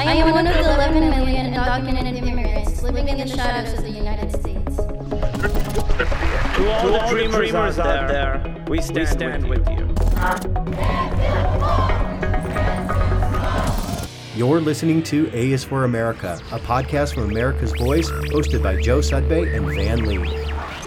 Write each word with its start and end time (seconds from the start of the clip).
I 0.00 0.14
am 0.14 0.30
one 0.30 0.46
of 0.46 0.54
the 0.54 0.60
11 0.60 1.10
million 1.10 1.52
undocumented 1.52 2.16
immigrants 2.16 2.82
living 2.82 3.10
in 3.10 3.18
the 3.18 3.26
shadows 3.26 3.78
of 3.78 3.84
the 3.84 3.90
United 3.90 4.30
States. 4.30 4.76
To 4.76 4.84
all, 6.72 6.90
the 6.90 7.06
dreamers, 7.10 7.78
out 7.78 8.08
there, 8.08 8.64
we 8.66 8.80
stand, 8.80 8.98
we 8.98 9.04
stand 9.04 9.46
with, 9.46 9.68
you. 9.68 9.86
You're 14.34 14.62
listening 14.62 15.02
to 15.02 15.30
A 15.34 15.52
is 15.52 15.64
for 15.64 15.84
America, 15.84 16.40
a 16.50 16.58
podcast 16.60 17.12
from 17.12 17.24
America's 17.24 17.72
Voice, 17.72 18.10
hosted 18.10 18.62
by 18.62 18.80
Joe 18.80 19.00
Sudbay 19.00 19.54
and 19.54 19.66
Van 19.66 20.06
Lee. 20.06 20.24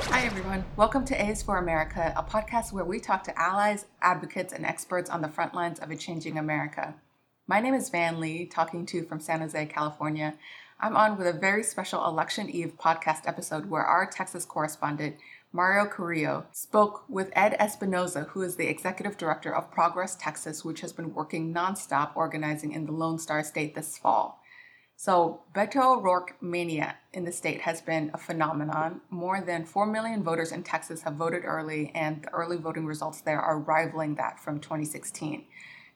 Hi, 0.09 0.25
everyone. 0.25 0.65
Welcome 0.75 1.05
to 1.05 1.13
A 1.13 1.27
is 1.27 1.43
for 1.43 1.59
America, 1.59 2.11
a 2.17 2.23
podcast 2.23 2.73
where 2.73 2.83
we 2.83 2.99
talk 2.99 3.23
to 3.25 3.39
allies, 3.39 3.85
advocates, 4.01 4.53
and 4.53 4.65
experts 4.65 5.07
on 5.11 5.21
the 5.21 5.29
front 5.29 5.53
lines 5.53 5.79
of 5.79 5.91
a 5.91 5.95
changing 5.95 6.39
America. 6.39 6.95
My 7.45 7.59
name 7.59 7.73
is 7.73 7.89
Van 7.89 8.21
Lee, 8.21 8.45
talking 8.45 8.85
to 8.85 8.97
you 8.97 9.03
from 9.03 9.19
San 9.19 9.41
Jose, 9.41 9.65
California. 9.65 10.35
I'm 10.79 10.95
on 10.95 11.17
with 11.17 11.27
a 11.27 11.37
very 11.37 11.61
special 11.61 12.07
Election 12.07 12.49
Eve 12.49 12.75
podcast 12.79 13.27
episode 13.27 13.69
where 13.69 13.83
our 13.83 14.05
Texas 14.09 14.45
correspondent, 14.45 15.17
Mario 15.51 15.85
Carrillo, 15.85 16.45
spoke 16.53 17.03
with 17.09 17.33
Ed 17.33 17.57
Espinoza, 17.59 18.29
who 18.29 18.43
is 18.43 18.55
the 18.55 18.69
executive 18.69 19.17
director 19.17 19.53
of 19.53 19.71
Progress 19.71 20.15
Texas, 20.15 20.63
which 20.63 20.79
has 20.79 20.93
been 20.93 21.13
working 21.13 21.53
nonstop 21.53 22.15
organizing 22.15 22.71
in 22.71 22.85
the 22.85 22.93
Lone 22.93 23.19
Star 23.19 23.43
State 23.43 23.75
this 23.75 23.97
fall. 23.97 24.39
So, 24.95 25.41
Beto 25.53 25.97
O'Rourke 25.97 26.41
mania 26.41 26.95
in 27.11 27.25
the 27.25 27.33
state 27.33 27.61
has 27.61 27.81
been 27.81 28.09
a 28.13 28.17
phenomenon. 28.17 29.01
More 29.09 29.41
than 29.41 29.65
4 29.65 29.85
million 29.85 30.23
voters 30.23 30.53
in 30.53 30.63
Texas 30.63 31.01
have 31.01 31.15
voted 31.15 31.43
early, 31.43 31.91
and 31.93 32.23
the 32.23 32.31
early 32.31 32.55
voting 32.55 32.85
results 32.85 33.19
there 33.19 33.41
are 33.41 33.59
rivaling 33.59 34.15
that 34.15 34.39
from 34.39 34.61
2016. 34.61 35.43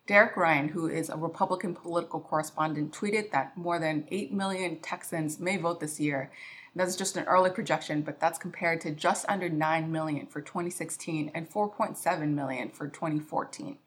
Derek 0.07 0.37
Ryan, 0.37 0.69
who 0.69 0.87
is 0.87 1.09
a 1.09 1.17
Republican 1.17 1.75
political 1.75 2.21
correspondent, 2.21 2.93
tweeted 2.93 3.31
that 3.31 3.57
more 3.57 3.77
than 3.77 4.07
8 4.09 4.31
million 4.31 4.79
Texans 4.79 5.37
may 5.37 5.57
vote 5.57 5.81
this 5.81 5.99
year. 5.99 6.31
That's 6.73 6.95
just 6.95 7.17
an 7.17 7.25
early 7.25 7.49
projection, 7.49 8.03
but 8.03 8.17
that's 8.17 8.39
compared 8.39 8.79
to 8.81 8.91
just 8.91 9.25
under 9.27 9.49
9 9.49 9.91
million 9.91 10.25
for 10.27 10.39
2016 10.39 11.31
and 11.35 11.49
4.7 11.49 12.29
million 12.29 12.69
for 12.69 12.87
2014. 12.87 13.79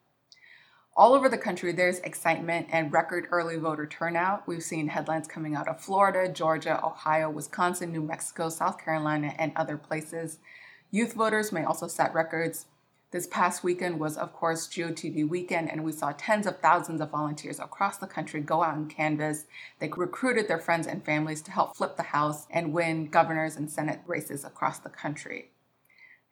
All 0.94 1.14
over 1.14 1.31
the 1.31 1.39
country, 1.39 1.72
there's 1.72 2.00
excitement 2.00 2.66
and 2.70 2.92
record 2.92 3.27
early 3.31 3.56
voter 3.56 3.87
turnout. 3.87 4.47
We've 4.47 4.62
seen 4.62 4.89
headlines 4.89 5.27
coming 5.27 5.55
out 5.55 5.69
of 5.69 5.81
Florida, 5.81 6.31
Georgia, 6.31 6.84
Ohio, 6.84 7.31
Wisconsin, 7.31 7.92
New 7.92 8.03
Mexico, 8.03 8.50
South 8.50 8.77
Carolina, 8.77 9.33
and 9.39 9.53
other 9.56 9.78
places. 9.78 10.39
Youth 10.91 11.14
voters 11.14 11.50
may 11.50 11.64
also 11.64 11.87
set 11.87 12.12
records. 12.12 12.66
This 13.12 13.27
past 13.27 13.64
weekend 13.64 13.98
was, 13.98 14.16
of 14.16 14.33
course, 14.33 14.69
GOTV 14.69 15.28
weekend, 15.28 15.69
and 15.69 15.83
we 15.83 15.91
saw 15.91 16.12
tens 16.12 16.47
of 16.47 16.61
thousands 16.61 17.00
of 17.00 17.11
volunteers 17.11 17.58
across 17.58 17.98
the 17.98 18.06
country 18.06 18.41
go 18.41 18.62
out 18.62 18.77
and 18.77 18.89
canvass. 18.89 19.47
They 19.80 19.89
recruited 19.89 20.47
their 20.47 20.61
friends 20.61 20.86
and 20.86 21.05
families 21.05 21.42
to 21.42 21.50
help 21.50 21.77
flip 21.77 21.97
the 21.97 22.05
House 22.05 22.47
and 22.50 22.72
win 22.72 23.08
governors 23.08 23.56
and 23.56 23.69
Senate 23.69 23.98
races 24.06 24.44
across 24.44 24.78
the 24.78 24.91
country. 24.91 25.50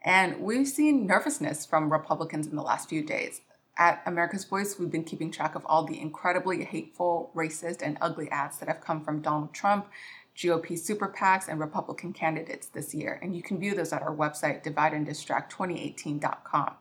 And 0.05 0.41
we've 0.41 0.69
seen 0.69 1.05
nervousness 1.05 1.67
from 1.67 1.93
Republicans 1.93 2.47
in 2.47 2.55
the 2.55 2.62
last 2.62 2.89
few 2.89 3.03
days. 3.03 3.41
At 3.77 4.01
America's 4.06 4.45
Voice, 4.45 4.79
we've 4.79 4.91
been 4.91 5.03
keeping 5.03 5.33
track 5.33 5.56
of 5.56 5.67
all 5.67 5.83
the 5.83 6.01
incredibly 6.01 6.62
hateful, 6.65 7.33
racist, 7.34 7.83
and 7.83 7.99
ugly 8.01 8.31
ads 8.31 8.59
that 8.59 8.69
have 8.69 8.81
come 8.81 9.03
from 9.03 9.21
Donald 9.21 9.53
Trump, 9.53 9.89
GOP 10.39 10.78
super 10.78 11.08
PACs, 11.08 11.48
and 11.48 11.58
Republican 11.58 12.12
candidates 12.12 12.69
this 12.69 12.94
year. 12.94 13.19
And 13.20 13.34
you 13.34 13.42
can 13.42 13.58
view 13.58 13.75
those 13.75 13.92
at 13.92 14.03
our 14.03 14.14
website, 14.14 14.62
divideanddistract2018.com. 14.62 16.75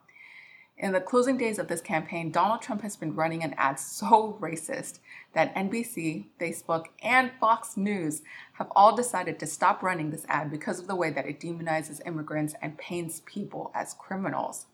In 0.77 0.91
the 0.91 1.01
closing 1.01 1.39
days 1.39 1.57
of 1.57 1.67
this 1.67 1.81
campaign, 1.81 2.29
Donald 2.29 2.61
Trump 2.61 2.83
has 2.83 2.95
been 2.95 3.15
running 3.15 3.43
an 3.43 3.55
ad 3.57 3.79
so 3.79 4.37
racist 4.41 4.99
that 5.33 5.55
NBC, 5.55 6.25
Facebook, 6.39 6.89
and 7.01 7.31
Fox 7.39 7.75
News 7.75 8.21
have 8.53 8.67
all 8.75 8.95
decided 8.95 9.39
to 9.39 9.47
stop 9.47 9.81
running 9.81 10.11
this 10.11 10.27
ad 10.29 10.51
because 10.51 10.79
of 10.79 10.85
the 10.85 10.95
way 10.95 11.09
that 11.09 11.25
it 11.25 11.39
demonizes 11.39 12.05
immigrants 12.05 12.53
and 12.61 12.77
paints 12.77 13.23
people 13.25 13.71
as 13.73 13.95
criminals. 13.95 14.67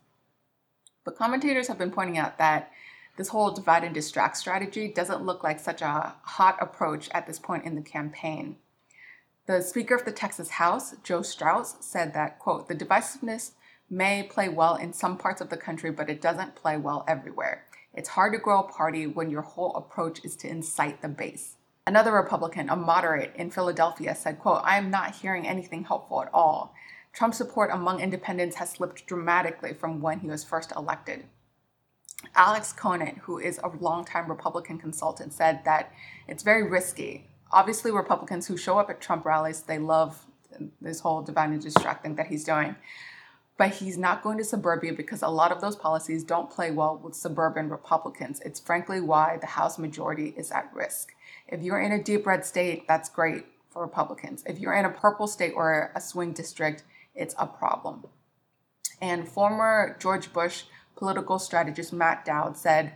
But 1.05 1.16
commentators 1.16 1.69
have 1.69 1.77
been 1.77 1.91
pointing 1.91 2.17
out 2.17 2.38
that 2.38 2.69
this 3.16 3.29
whole 3.29 3.51
divide 3.51 3.85
and 3.85 3.93
distract 3.93 4.35
strategy 4.35 4.89
doesn't 4.89 5.23
look 5.23 5.41
like 5.41 5.61
such 5.61 5.81
a 5.81 6.16
hot 6.23 6.57
approach 6.59 7.09
at 7.13 7.27
this 7.27 7.39
point 7.39 7.63
in 7.63 7.75
the 7.75 7.81
campaign. 7.81 8.57
The 9.45 9.61
Speaker 9.61 9.93
of 9.93 10.05
the 10.05 10.13
Texas 10.13 10.51
House, 10.51 10.95
Joe 11.03 11.21
Straus, 11.21 11.75
said 11.81 12.13
that, 12.13 12.39
quote, 12.39 12.69
the 12.69 12.75
divisiveness 12.75 13.51
may 13.89 14.23
play 14.23 14.47
well 14.47 14.75
in 14.75 14.93
some 14.93 15.17
parts 15.17 15.41
of 15.41 15.49
the 15.49 15.57
country, 15.57 15.91
but 15.91 16.09
it 16.09 16.21
doesn't 16.21 16.55
play 16.55 16.77
well 16.77 17.03
everywhere. 17.09 17.65
It's 17.93 18.07
hard 18.07 18.31
to 18.31 18.39
grow 18.39 18.61
a 18.61 18.71
party 18.71 19.05
when 19.05 19.29
your 19.29 19.41
whole 19.41 19.75
approach 19.75 20.23
is 20.23 20.37
to 20.37 20.47
incite 20.47 21.01
the 21.01 21.09
base. 21.09 21.57
Another 21.85 22.13
Republican, 22.13 22.69
a 22.69 22.77
moderate 22.77 23.35
in 23.35 23.51
Philadelphia, 23.51 24.15
said, 24.15 24.39
quote, 24.39 24.61
I 24.63 24.77
am 24.77 24.89
not 24.89 25.15
hearing 25.15 25.45
anything 25.45 25.83
helpful 25.83 26.21
at 26.21 26.33
all. 26.33 26.73
Trump's 27.11 27.37
support 27.37 27.69
among 27.73 27.99
independents 27.99 28.55
has 28.55 28.69
slipped 28.69 29.05
dramatically 29.07 29.73
from 29.73 29.99
when 29.99 30.21
he 30.21 30.27
was 30.27 30.45
first 30.45 30.71
elected. 30.73 31.25
Alex 32.33 32.71
Conant, 32.71 33.17
who 33.17 33.39
is 33.39 33.59
a 33.61 33.67
longtime 33.67 34.29
Republican 34.29 34.77
consultant, 34.77 35.33
said 35.33 35.65
that 35.65 35.91
it's 36.29 36.43
very 36.43 36.63
risky 36.63 37.27
obviously 37.53 37.91
Republicans 37.91 38.47
who 38.47 38.58
show 38.58 38.78
up 38.78 38.90
at 38.90 39.00
Trump 39.00 39.25
rallies, 39.25 39.62
they 39.62 39.80
love 39.80 40.25
this 40.81 41.00
whole 41.00 41.22
divide 41.22 41.50
and 41.50 41.62
distract 41.62 42.03
thing 42.03 42.16
that 42.16 42.28
he's 42.28 42.44
doing. 42.44 42.75
But 43.58 43.75
he's 43.75 43.97
not 43.97 44.24
going 44.24 44.40
to 44.40 44.44
suburbia 44.44 44.94
because 44.94 45.22
a 45.22 45.28
lot 45.28 45.52
of 45.52 45.62
those 45.62 45.75
policies 45.75 46.24
don't 46.24 46.50
play 46.50 46.72
well 46.72 47.00
with 47.02 47.16
suburban 47.16 47.69
Republicans. 47.69 48.41
It's 48.44 48.59
frankly 48.59 49.00
why 49.00 49.38
the 49.40 49.47
House 49.47 49.78
majority 49.78 50.34
is 50.36 50.52
at 50.52 50.72
risk. 50.74 51.14
If 51.47 51.62
you're 51.62 51.80
in 51.80 51.91
a 51.91 52.03
deep 52.03 52.25
red 52.25 52.46
state, 52.46 52.88
that's 52.88 53.09
great 53.09 53.46
for 53.70 53.84
Republicans. 53.84 54.44
If 54.47 54.59
you're 54.59 54.74
in 54.74 54.85
a 54.85 54.90
purple 54.90 55.28
state 55.28 55.53
or 55.56 55.91
a 55.96 56.02
swing 56.02 56.34
district, 56.34 56.84
it's 57.14 57.35
a 57.38 57.46
problem. 57.46 58.06
And 59.02 59.28
former 59.28 59.97
George 60.00 60.34
Bush 60.34 60.64
political 60.96 61.38
strategist 61.38 61.94
Matt 61.94 62.25
Dowd 62.25 62.58
said, 62.58 62.94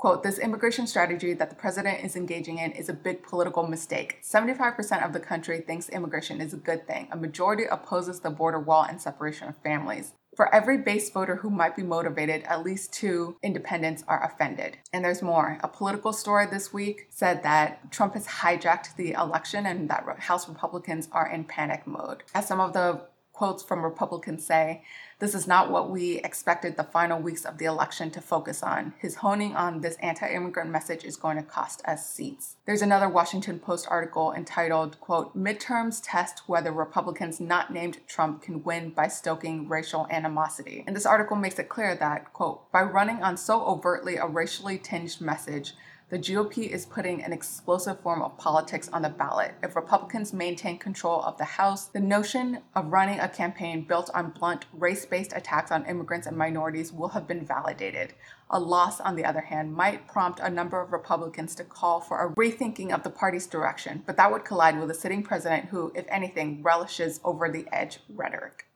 Quote, 0.00 0.22
this 0.22 0.38
immigration 0.38 0.86
strategy 0.86 1.34
that 1.34 1.50
the 1.50 1.56
president 1.56 2.02
is 2.02 2.16
engaging 2.16 2.56
in 2.56 2.72
is 2.72 2.88
a 2.88 2.94
big 2.94 3.22
political 3.22 3.66
mistake. 3.66 4.16
75% 4.22 5.04
of 5.04 5.12
the 5.12 5.20
country 5.20 5.60
thinks 5.60 5.90
immigration 5.90 6.40
is 6.40 6.54
a 6.54 6.56
good 6.56 6.86
thing. 6.86 7.06
A 7.12 7.18
majority 7.18 7.64
opposes 7.64 8.18
the 8.18 8.30
border 8.30 8.58
wall 8.58 8.86
and 8.88 8.98
separation 8.98 9.48
of 9.48 9.58
families. 9.58 10.14
For 10.34 10.54
every 10.54 10.78
base 10.78 11.10
voter 11.10 11.36
who 11.36 11.50
might 11.50 11.76
be 11.76 11.82
motivated, 11.82 12.44
at 12.44 12.64
least 12.64 12.94
two 12.94 13.36
independents 13.42 14.02
are 14.08 14.24
offended. 14.24 14.78
And 14.90 15.04
there's 15.04 15.20
more. 15.20 15.58
A 15.62 15.68
political 15.68 16.14
story 16.14 16.46
this 16.46 16.72
week 16.72 17.08
said 17.10 17.42
that 17.42 17.92
Trump 17.92 18.14
has 18.14 18.26
hijacked 18.26 18.96
the 18.96 19.12
election 19.12 19.66
and 19.66 19.90
that 19.90 20.06
House 20.20 20.48
Republicans 20.48 21.10
are 21.12 21.30
in 21.30 21.44
panic 21.44 21.86
mode. 21.86 22.22
As 22.34 22.48
some 22.48 22.60
of 22.60 22.72
the 22.72 23.02
quotes 23.40 23.62
from 23.62 23.82
Republicans 23.82 24.44
say, 24.44 24.82
this 25.18 25.34
is 25.34 25.46
not 25.46 25.70
what 25.70 25.88
we 25.88 26.18
expected 26.18 26.76
the 26.76 26.84
final 26.84 27.18
weeks 27.18 27.46
of 27.46 27.56
the 27.56 27.64
election 27.64 28.10
to 28.10 28.20
focus 28.20 28.62
on. 28.62 28.92
His 28.98 29.14
honing 29.14 29.56
on 29.56 29.80
this 29.80 29.96
anti 30.02 30.30
immigrant 30.30 30.68
message 30.68 31.04
is 31.04 31.16
going 31.16 31.38
to 31.38 31.42
cost 31.42 31.80
us 31.86 32.06
seats. 32.06 32.56
There's 32.66 32.82
another 32.82 33.08
Washington 33.08 33.58
Post 33.58 33.86
article 33.88 34.34
entitled, 34.34 35.00
quote, 35.00 35.34
Midterms 35.34 36.02
Test 36.04 36.42
Whether 36.48 36.70
Republicans 36.70 37.40
Not 37.40 37.72
Named 37.72 38.06
Trump 38.06 38.42
Can 38.42 38.62
Win 38.62 38.90
by 38.90 39.08
Stoking 39.08 39.66
Racial 39.66 40.06
Animosity. 40.10 40.84
And 40.86 40.94
this 40.94 41.06
article 41.06 41.38
makes 41.38 41.58
it 41.58 41.70
clear 41.70 41.94
that, 41.94 42.34
quote, 42.34 42.70
by 42.70 42.82
running 42.82 43.22
on 43.22 43.38
so 43.38 43.64
overtly 43.64 44.16
a 44.16 44.26
racially 44.26 44.76
tinged 44.76 45.18
message, 45.18 45.72
the 46.10 46.18
GOP 46.18 46.68
is 46.68 46.86
putting 46.86 47.22
an 47.22 47.32
explosive 47.32 48.00
form 48.00 48.20
of 48.20 48.36
politics 48.36 48.90
on 48.92 49.02
the 49.02 49.08
ballot. 49.08 49.54
If 49.62 49.76
Republicans 49.76 50.32
maintain 50.32 50.76
control 50.76 51.22
of 51.22 51.38
the 51.38 51.44
House, 51.44 51.86
the 51.86 52.00
notion 52.00 52.62
of 52.74 52.90
running 52.90 53.20
a 53.20 53.28
campaign 53.28 53.84
built 53.84 54.10
on 54.12 54.30
blunt, 54.30 54.66
race 54.72 55.06
based 55.06 55.32
attacks 55.32 55.70
on 55.70 55.86
immigrants 55.86 56.26
and 56.26 56.36
minorities 56.36 56.92
will 56.92 57.10
have 57.10 57.28
been 57.28 57.46
validated. 57.46 58.14
A 58.50 58.58
loss, 58.58 59.00
on 59.00 59.14
the 59.14 59.24
other 59.24 59.42
hand, 59.42 59.72
might 59.72 60.08
prompt 60.08 60.40
a 60.40 60.50
number 60.50 60.80
of 60.80 60.92
Republicans 60.92 61.54
to 61.54 61.64
call 61.64 62.00
for 62.00 62.26
a 62.26 62.34
rethinking 62.34 62.92
of 62.92 63.04
the 63.04 63.10
party's 63.10 63.46
direction, 63.46 64.02
but 64.04 64.16
that 64.16 64.32
would 64.32 64.44
collide 64.44 64.80
with 64.80 64.90
a 64.90 64.94
sitting 64.94 65.22
president 65.22 65.66
who, 65.66 65.92
if 65.94 66.06
anything, 66.08 66.60
relishes 66.60 67.20
over 67.22 67.48
the 67.48 67.66
edge 67.72 68.00
rhetoric. 68.08 68.66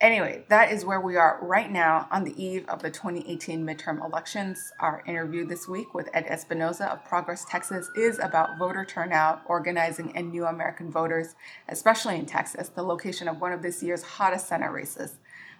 Anyway, 0.00 0.42
that 0.48 0.72
is 0.72 0.86
where 0.86 1.00
we 1.00 1.16
are 1.16 1.38
right 1.42 1.70
now 1.70 2.08
on 2.10 2.24
the 2.24 2.42
eve 2.42 2.66
of 2.70 2.80
the 2.80 2.90
2018 2.90 3.66
midterm 3.66 4.02
elections. 4.02 4.72
Our 4.80 5.02
interview 5.06 5.44
this 5.44 5.68
week 5.68 5.92
with 5.92 6.08
Ed 6.14 6.24
Espinoza 6.26 6.90
of 6.90 7.04
Progress 7.04 7.44
Texas 7.44 7.90
is 7.94 8.18
about 8.18 8.56
voter 8.58 8.86
turnout, 8.86 9.42
organizing, 9.44 10.16
and 10.16 10.30
new 10.30 10.46
American 10.46 10.90
voters, 10.90 11.34
especially 11.68 12.16
in 12.16 12.24
Texas, 12.24 12.70
the 12.70 12.82
location 12.82 13.28
of 13.28 13.42
one 13.42 13.52
of 13.52 13.60
this 13.60 13.82
year's 13.82 14.02
hottest 14.02 14.48
Senate 14.48 14.72
races. 14.72 15.18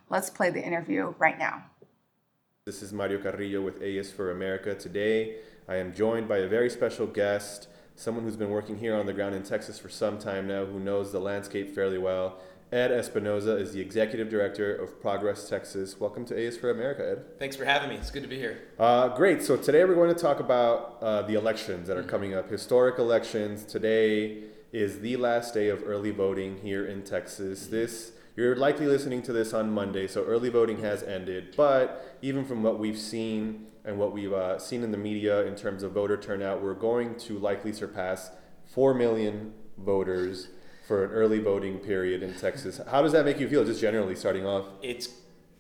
Let's 0.09 0.31
play 0.31 0.49
the 0.49 0.65
interview 0.65 1.13
right 1.19 1.39
now. 1.39 1.67
This 2.65 2.83
is 2.83 2.95
Mario 2.95 3.19
Carrillo 3.21 3.61
with 3.61 3.83
A 3.83 3.99
is 3.99 4.11
for 4.11 4.31
America. 4.31 4.75
Today, 4.75 5.37
I 5.69 5.77
am 5.77 5.93
joined 5.93 6.29
by 6.29 6.39
a 6.39 6.49
very 6.49 6.71
special 6.71 7.07
guest, 7.07 7.69
someone 7.95 8.25
who's 8.25 8.37
been 8.37 8.49
working 8.49 8.79
here 8.79 8.95
on 8.97 9.05
the 9.05 9.13
ground 9.13 9.35
in 9.35 9.43
Texas 9.43 9.79
for 9.79 9.91
some 9.91 10.19
time 10.19 10.49
now, 10.49 10.65
who 10.65 10.81
knows 10.81 11.13
the 11.13 11.21
landscape 11.21 11.75
fairly 11.75 11.99
well 11.99 12.41
Ed 12.73 12.93
Espinoza 12.93 13.61
is 13.61 13.73
the 13.73 13.81
executive 13.81 14.29
director 14.29 14.73
of 14.73 15.01
Progress 15.01 15.49
Texas. 15.49 15.99
Welcome 15.99 16.25
to 16.27 16.47
AS 16.47 16.57
for 16.57 16.71
America, 16.71 17.11
Ed. 17.11 17.37
Thanks 17.37 17.57
for 17.57 17.65
having 17.65 17.89
me. 17.89 17.97
It's 17.97 18.13
good 18.13 18.23
to 18.23 18.29
be 18.29 18.39
here. 18.39 18.63
Uh, 18.79 19.09
great. 19.09 19.43
So 19.43 19.57
today 19.57 19.85
we're 19.85 19.97
going 19.97 20.15
to 20.15 20.21
talk 20.21 20.39
about 20.39 20.99
uh, 21.03 21.23
the 21.23 21.35
elections 21.35 21.89
that 21.89 21.97
are 21.97 22.05
coming 22.05 22.33
up, 22.33 22.49
historic 22.49 23.01
elections. 23.01 23.65
Today 23.65 24.45
is 24.71 25.01
the 25.01 25.17
last 25.17 25.53
day 25.53 25.69
of 25.69 25.83
early 25.85 26.13
voting 26.13 26.61
here 26.63 26.87
in 26.87 27.03
Texas. 27.03 27.67
This 27.67 28.13
you're 28.37 28.55
likely 28.55 28.87
listening 28.87 29.23
to 29.23 29.33
this 29.33 29.53
on 29.53 29.73
Monday, 29.73 30.07
so 30.07 30.23
early 30.25 30.49
voting 30.49 30.81
has 30.83 31.03
ended. 31.03 31.55
But 31.57 32.19
even 32.23 32.45
from 32.45 32.63
what 32.63 32.79
we've 32.79 32.97
seen 32.97 33.67
and 33.85 33.99
what 33.99 34.13
we've 34.13 34.33
uh, 34.33 34.61
seen 34.61 34.85
in 34.85 34.93
the 34.93 34.97
media 34.97 35.45
in 35.45 35.57
terms 35.57 35.83
of 35.83 35.91
voter 35.91 36.17
turnout, 36.17 36.63
we're 36.63 36.75
going 36.75 37.17
to 37.17 37.37
likely 37.37 37.73
surpass 37.73 38.31
four 38.65 38.95
million 38.95 39.55
voters 39.77 40.51
for 40.91 41.05
an 41.05 41.13
early 41.13 41.39
voting 41.39 41.79
period 41.79 42.21
in 42.21 42.35
Texas. 42.35 42.81
How 42.91 43.01
does 43.01 43.13
that 43.13 43.25
make 43.25 43.39
you 43.39 43.49
feel, 43.49 43.65
just 43.65 43.81
generally 43.81 44.17
starting 44.17 44.45
off? 44.45 44.67
It's 44.83 45.09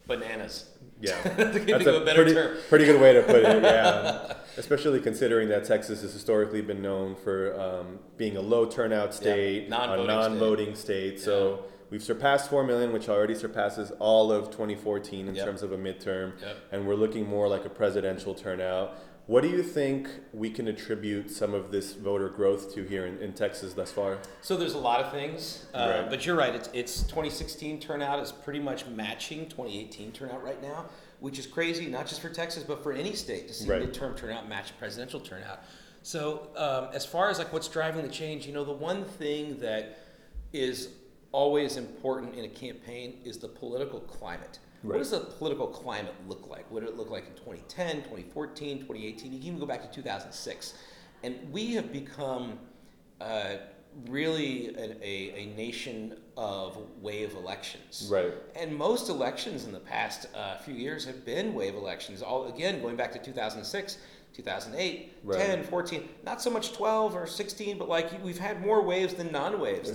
bananas. 0.09 0.69
Yeah, 1.00 1.23
that's 1.23 1.56
a 1.56 2.00
better 2.05 2.15
pretty, 2.25 2.35
term. 2.35 2.56
pretty 2.69 2.85
good 2.85 3.00
way 3.00 3.12
to 3.12 3.23
put 3.23 3.37
it. 3.37 3.62
Yeah, 3.62 4.35
especially 4.56 4.99
considering 4.99 5.49
that 5.50 5.65
Texas 5.67 6.03
has 6.03 6.12
historically 6.12 6.62
been 6.62 6.82
known 6.82 7.15
for 7.15 7.59
um, 7.61 8.00
being 8.17 8.38
a 8.38 8.41
low 8.41 8.67
turnout 8.67 9.15
state, 9.15 9.69
non-voting 9.69 10.05
a 10.05 10.09
non-voting 10.09 10.75
state. 10.75 11.21
So 11.21 11.62
we've 11.91 12.03
surpassed 12.03 12.50
four 12.50 12.65
million, 12.65 12.93
which 12.93 13.09
already 13.09 13.37
surpasses 13.37 13.93
all 14.00 14.32
of 14.32 14.47
2014 14.50 15.29
in 15.29 15.35
Yep. 15.37 15.47
terms 15.47 15.62
of 15.62 15.71
a 15.71 15.79
midterm, 15.79 16.32
Yep. 16.43 16.56
and 16.73 16.88
we're 16.88 16.97
looking 16.97 17.25
more 17.29 17.47
like 17.47 17.65
a 17.65 17.71
presidential 17.71 18.35
turnout. 18.35 18.99
What 19.31 19.44
do 19.44 19.49
you 19.49 19.62
think 19.62 20.09
we 20.32 20.50
can 20.50 20.67
attribute 20.67 21.31
some 21.31 21.55
of 21.55 21.71
this 21.71 21.93
voter 21.93 22.29
growth 22.29 22.75
to 22.75 22.82
here 22.82 23.06
in, 23.06 23.17
in 23.19 23.32
Texas 23.32 23.75
thus 23.75 23.93
far? 23.93 24.19
So 24.41 24.56
there's 24.56 24.75
a 24.75 24.79
lot 24.79 24.99
of 24.99 25.12
things, 25.12 25.67
uh, 25.73 26.00
Right. 26.00 26.11
but 26.11 26.27
you're 26.27 26.35
right. 26.35 26.53
It's, 26.53 26.69
it's 26.73 27.03
2016 27.05 27.79
turnout 27.79 28.19
is 28.19 28.32
pretty 28.32 28.59
much 28.59 28.87
matching 28.87 29.49
2018 29.49 30.11
turnout 30.11 30.43
right 30.43 30.61
now, 30.61 30.87
which 31.21 31.38
is 31.38 31.47
crazy, 31.47 31.87
not 31.87 32.09
just 32.09 32.21
for 32.21 32.29
Texas, 32.29 32.65
but 32.65 32.82
for 32.82 32.93
any 32.93 33.12
state 33.15 33.47
to 33.47 33.55
see 33.55 33.69
Right. 33.69 33.82
midterm 33.82 34.17
turnout 34.17 34.49
match 34.49 34.77
presidential 34.81 35.21
turnout. 35.21 35.62
So 36.03 36.49
um, 36.56 36.88
as 36.93 37.06
far 37.06 37.31
as 37.31 37.38
like 37.38 37.53
what's 37.53 37.69
driving 37.69 38.03
the 38.03 38.12
change, 38.12 38.49
you 38.49 38.53
know, 38.53 38.65
the 38.65 38.73
one 38.73 39.05
thing 39.05 39.61
that 39.61 40.00
is 40.53 40.88
always 41.31 41.77
important 41.77 42.35
in 42.35 42.47
a 42.47 42.49
campaign 42.49 43.21
is 43.25 43.38
the 43.38 43.47
political 43.47 44.00
climate. 44.00 44.59
What 44.82 44.99
does 44.99 45.11
the 45.11 45.21
political 45.21 45.67
climate 45.67 46.15
look 46.27 46.49
like? 46.49 46.71
What 46.71 46.81
did 46.81 46.88
it 46.91 46.97
look 46.97 47.11
like 47.11 47.27
in 47.27 47.35
2010, 47.35 47.97
2014, 47.97 48.79
2018? 48.79 49.32
You 49.32 49.38
can 49.38 49.47
even 49.49 49.59
go 49.59 49.67
back 49.67 49.82
to 49.82 49.88
2006. 49.94 50.75
And 51.23 51.37
we 51.53 51.75
have 51.75 51.93
become 51.93 52.59
uh, 53.21 53.56
really 54.09 54.69
a, 54.75 54.97
a, 55.03 55.35
a 55.43 55.47
nation 55.56 56.17
of 56.37 56.79
wave 57.03 57.35
elections. 57.35 58.09
Right. 58.11 58.32
And 58.56 58.75
most 58.75 59.11
elections 59.11 59.65
in 59.65 59.73
the 59.73 59.81
past 59.81 60.29
uh, 60.35 60.56
few 60.59 60.75
years 60.75 61.05
have 61.05 61.27
been 61.27 61.53
wave 61.53 61.75
elections. 61.75 62.23
All 62.23 62.47
again 62.49 62.81
going 62.81 62.97
back 62.97 63.12
to 63.12 63.19
2006, 63.19 63.99
2008, 64.32 65.12
Right. 65.23 65.38
10, 65.38 65.65
14. 65.65 66.09
Not 66.25 66.41
so 66.41 66.50
much 66.50 66.73
12 66.73 67.15
or 67.15 67.27
16, 67.27 67.77
but 67.77 67.88
like 67.88 68.25
we've 68.25 68.38
had 68.38 68.65
more 68.65 68.82
waves 68.82 69.12
than 69.15 69.31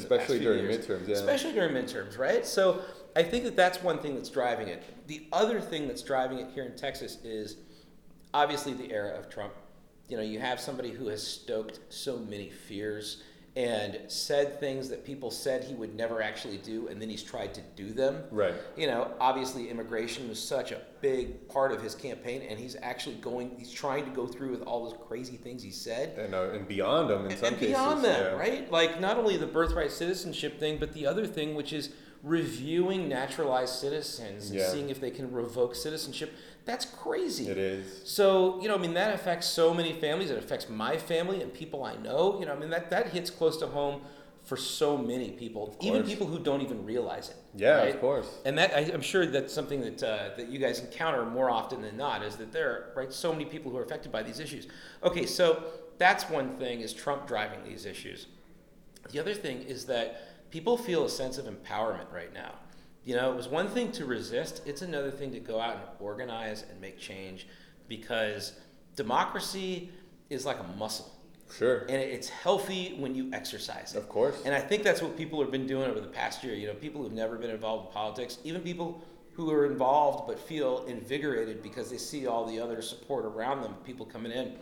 the 0.04 0.10
past 0.10 0.30
Especially 0.30 0.40
during 0.40 0.66
years. 0.66 0.86
midterms, 0.86 1.08
yeah. 1.08 1.16
Especially 1.16 1.54
during 1.54 1.74
midterms, 1.74 2.20
right? 2.20 2.46
So 2.46 2.82
I 3.16 3.24
think 3.24 3.44
that 3.46 3.56
that's 3.56 3.82
one 3.82 4.00
thing 4.00 4.16
that's 4.16 4.30
driving 4.30 4.68
it. 4.68 4.84
The 5.08 5.26
other 5.32 5.62
thing 5.62 5.88
that's 5.88 6.02
driving 6.02 6.40
it 6.40 6.48
here 6.54 6.66
in 6.66 6.76
Texas 6.76 7.18
is 7.24 7.58
obviously 8.34 8.74
the 8.74 8.92
era 8.92 9.18
of 9.18 9.30
Trump. 9.30 9.54
You 10.10 10.18
know, 10.18 10.24
you 10.24 10.40
have 10.40 10.60
somebody 10.60 10.92
who 10.92 11.08
has 11.08 11.26
stoked 11.26 11.80
so 11.90 12.18
many 12.18 12.50
fears 12.50 13.24
and 13.56 13.98
said 14.10 14.60
things 14.60 14.90
that 14.90 15.06
people 15.06 15.32
said 15.32 15.64
he 15.64 15.74
would 15.76 15.96
never 15.96 16.22
actually 16.22 16.58
do, 16.58 16.90
and 16.90 17.02
then 17.02 17.10
he's 17.10 17.24
tried 17.24 17.54
to 17.54 17.62
do 17.78 17.94
them. 17.94 18.22
Right. 18.30 18.54
You 18.76 18.88
know, 18.88 19.14
obviously 19.18 19.70
immigration 19.70 20.28
was 20.28 20.44
such 20.44 20.74
a 20.74 20.82
big 21.00 21.48
part 21.48 21.72
of 21.72 21.82
his 21.82 21.96
campaign, 21.96 22.42
and 22.50 22.60
he's 22.60 22.76
actually 22.82 23.16
going, 23.16 23.56
he's 23.58 23.72
trying 23.72 24.04
to 24.04 24.12
go 24.12 24.28
through 24.28 24.52
with 24.52 24.62
all 24.64 24.90
those 24.90 25.00
crazy 25.08 25.38
things 25.38 25.64
he 25.64 25.72
said 25.72 26.18
And, 26.20 26.36
uh, 26.36 26.50
and 26.50 26.68
beyond 26.68 27.10
them 27.10 27.26
in 27.26 27.32
and, 27.32 27.40
some 27.40 27.48
and 27.48 27.58
cases. 27.58 27.76
beyond 27.76 28.04
that, 28.04 28.20
yeah. 28.34 28.38
right? 28.38 28.70
Like 28.70 29.00
not 29.00 29.18
only 29.18 29.38
the 29.38 29.48
birthright 29.48 29.92
citizenship 29.92 30.60
thing, 30.60 30.78
but 30.78 30.92
the 30.94 31.08
other 31.08 31.26
thing, 31.26 31.56
which 31.56 31.72
is 31.72 31.92
reviewing 32.25 33.07
naturalized 33.07 33.75
citizens 33.75 34.50
and 34.50 34.60
Yeah. 34.60 34.69
seeing 34.69 34.89
if 34.89 35.00
they 35.00 35.12
can 35.12 35.31
revoke 35.31 35.75
citizenship. 35.75 36.33
That's 36.66 36.83
crazy. 36.83 37.48
It 37.48 37.60
is. 37.60 38.01
So 38.04 38.60
you 38.62 38.68
know, 38.68 38.74
I 38.74 38.80
mean, 38.80 38.95
that 38.95 39.13
affects 39.13 39.45
so 39.48 39.74
many 39.74 39.94
families. 39.94 40.31
It 40.31 40.38
affects 40.38 40.68
my 40.68 40.98
family 40.98 41.42
and 41.44 41.54
people 41.54 41.83
I 41.83 41.95
know. 41.98 42.39
You 42.39 42.48
know, 42.48 42.54
I 42.54 42.57
mean, 42.57 42.72
that 42.72 42.89
that 42.89 43.10
hits 43.10 43.30
close 43.30 43.57
to 43.57 43.68
home 43.68 44.01
for 44.44 44.57
so 44.57 44.95
many 44.98 45.31
people, 45.31 45.75
even 45.81 46.04
people 46.04 46.27
who 46.27 46.38
don't 46.39 46.62
even 46.62 46.86
realize 46.86 47.30
it. 47.30 47.36
Yeah, 47.56 47.77
right? 47.77 47.95
of 47.95 48.01
course. 48.01 48.27
And 48.45 48.57
that 48.57 48.75
I, 48.75 48.80
I'm 48.94 49.01
sure 49.01 49.25
that's 49.27 49.54
something 49.54 49.81
that 49.81 50.04
uh, 50.04 50.30
that 50.38 50.50
you 50.50 50.57
guys 50.57 50.80
encounter 50.80 51.25
more 51.25 51.50
often 51.51 51.81
than 51.81 51.95
not 51.95 52.24
is 52.24 52.36
that 52.38 52.51
there 52.51 52.69
are 52.69 52.94
right 52.95 53.13
so 53.13 53.31
many 53.31 53.45
people 53.45 53.72
who 53.72 53.77
are 53.77 53.83
affected 53.83 54.12
by 54.12 54.24
these 54.24 54.39
issues. 54.39 54.68
Okay, 55.04 55.27
so 55.27 55.63
that's 56.00 56.27
one 56.27 56.57
thing 56.57 56.81
is 56.81 56.92
Trump 56.92 57.27
driving 57.27 57.63
these 57.63 57.86
issues. 57.86 58.27
The 59.12 59.19
other 59.19 59.36
thing 59.36 59.62
is 59.62 59.86
that 59.86 60.22
people 60.56 60.78
feel 60.78 61.04
a 61.04 61.10
sense 61.10 61.38
of 61.38 61.48
empowerment 61.48 62.10
right 62.13 62.34
now. 62.34 62.54
You 63.04 63.18
know, 63.18 63.30
it 63.30 63.36
was 63.36 63.50
one 63.50 63.68
thing 63.68 63.92
to 63.92 64.06
resist, 64.06 64.62
it's 64.66 64.81
another 64.81 65.12
thing 65.12 65.34
to 65.34 65.40
go 65.42 65.60
out 65.60 65.74
and 65.74 65.84
organize 66.00 66.63
and 66.72 66.80
make 66.80 66.98
change 66.98 67.46
because 67.90 68.54
democracy 68.96 69.90
is 70.30 70.46
like 70.46 70.57
a 70.62 70.78
muscle. 70.78 71.12
Sure. 71.57 71.80
And 71.80 71.98
it's 71.98 72.30
healthy 72.30 72.96
when 72.98 73.13
you 73.13 73.30
exercise 73.34 73.96
it. 73.96 73.98
Of 73.98 74.07
course. 74.07 74.44
And 74.46 74.56
I 74.56 74.62
think 74.62 74.84
that's 74.84 75.02
what 75.02 75.18
people 75.18 75.42
have 75.42 75.52
been 75.52 75.68
doing 75.68 75.92
over 75.92 76.00
the 76.00 76.07
past 76.07 76.42
year. 76.42 76.56
You 76.56 76.68
know, 76.68 76.74
people 76.74 77.04
who've 77.04 77.12
never 77.12 77.38
been 77.38 77.50
involved 77.50 77.88
in 77.88 77.92
politics, 77.92 78.38
even 78.46 78.62
people 78.62 79.04
who 79.34 79.51
are 79.51 79.66
involved 79.66 80.25
but 80.25 80.40
feel 80.40 80.86
invigorated 80.86 81.62
because 81.62 81.92
they 81.92 81.98
see 81.98 82.28
all 82.28 82.46
the 82.46 82.62
other 82.62 82.81
support 82.81 83.25
around 83.25 83.62
them, 83.62 83.74
people 83.84 84.06
coming 84.06 84.31
in. 84.31 84.54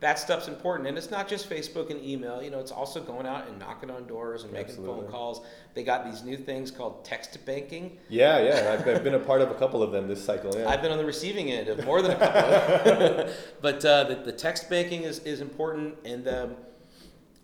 That 0.00 0.18
stuff's 0.18 0.46
important. 0.46 0.88
And 0.88 0.98
it's 0.98 1.10
not 1.10 1.26
just 1.26 1.48
Facebook 1.48 1.90
and 1.90 2.02
email, 2.04 2.42
you 2.42 2.50
know, 2.50 2.58
it's 2.58 2.70
also 2.70 3.00
going 3.00 3.26
out 3.26 3.48
and 3.48 3.58
knocking 3.58 3.90
on 3.90 4.06
doors 4.06 4.42
and 4.42 4.52
making 4.52 4.70
Absolutely. 4.70 5.02
phone 5.02 5.10
calls. 5.10 5.46
They 5.74 5.84
got 5.84 6.04
these 6.04 6.22
new 6.22 6.36
things 6.36 6.70
called 6.70 7.04
text 7.04 7.42
banking. 7.46 7.96
Yeah, 8.10 8.40
yeah. 8.40 8.74
I've, 8.74 8.86
I've 8.86 9.02
been 9.02 9.14
a 9.14 9.18
part 9.18 9.40
of 9.40 9.50
a 9.50 9.54
couple 9.54 9.82
of 9.82 9.92
them 9.92 10.06
this 10.06 10.22
cycle. 10.22 10.54
Yeah. 10.54 10.68
I've 10.68 10.82
been 10.82 10.92
on 10.92 10.98
the 10.98 11.04
receiving 11.06 11.50
end 11.50 11.68
of 11.68 11.82
more 11.86 12.02
than 12.02 12.10
a 12.10 12.16
couple. 12.16 13.32
but 13.62 13.84
uh, 13.84 14.04
the, 14.04 14.16
the 14.16 14.32
text 14.32 14.68
banking 14.68 15.02
is, 15.02 15.20
is 15.20 15.40
important. 15.40 15.96
And 16.04 16.28
um, 16.28 16.56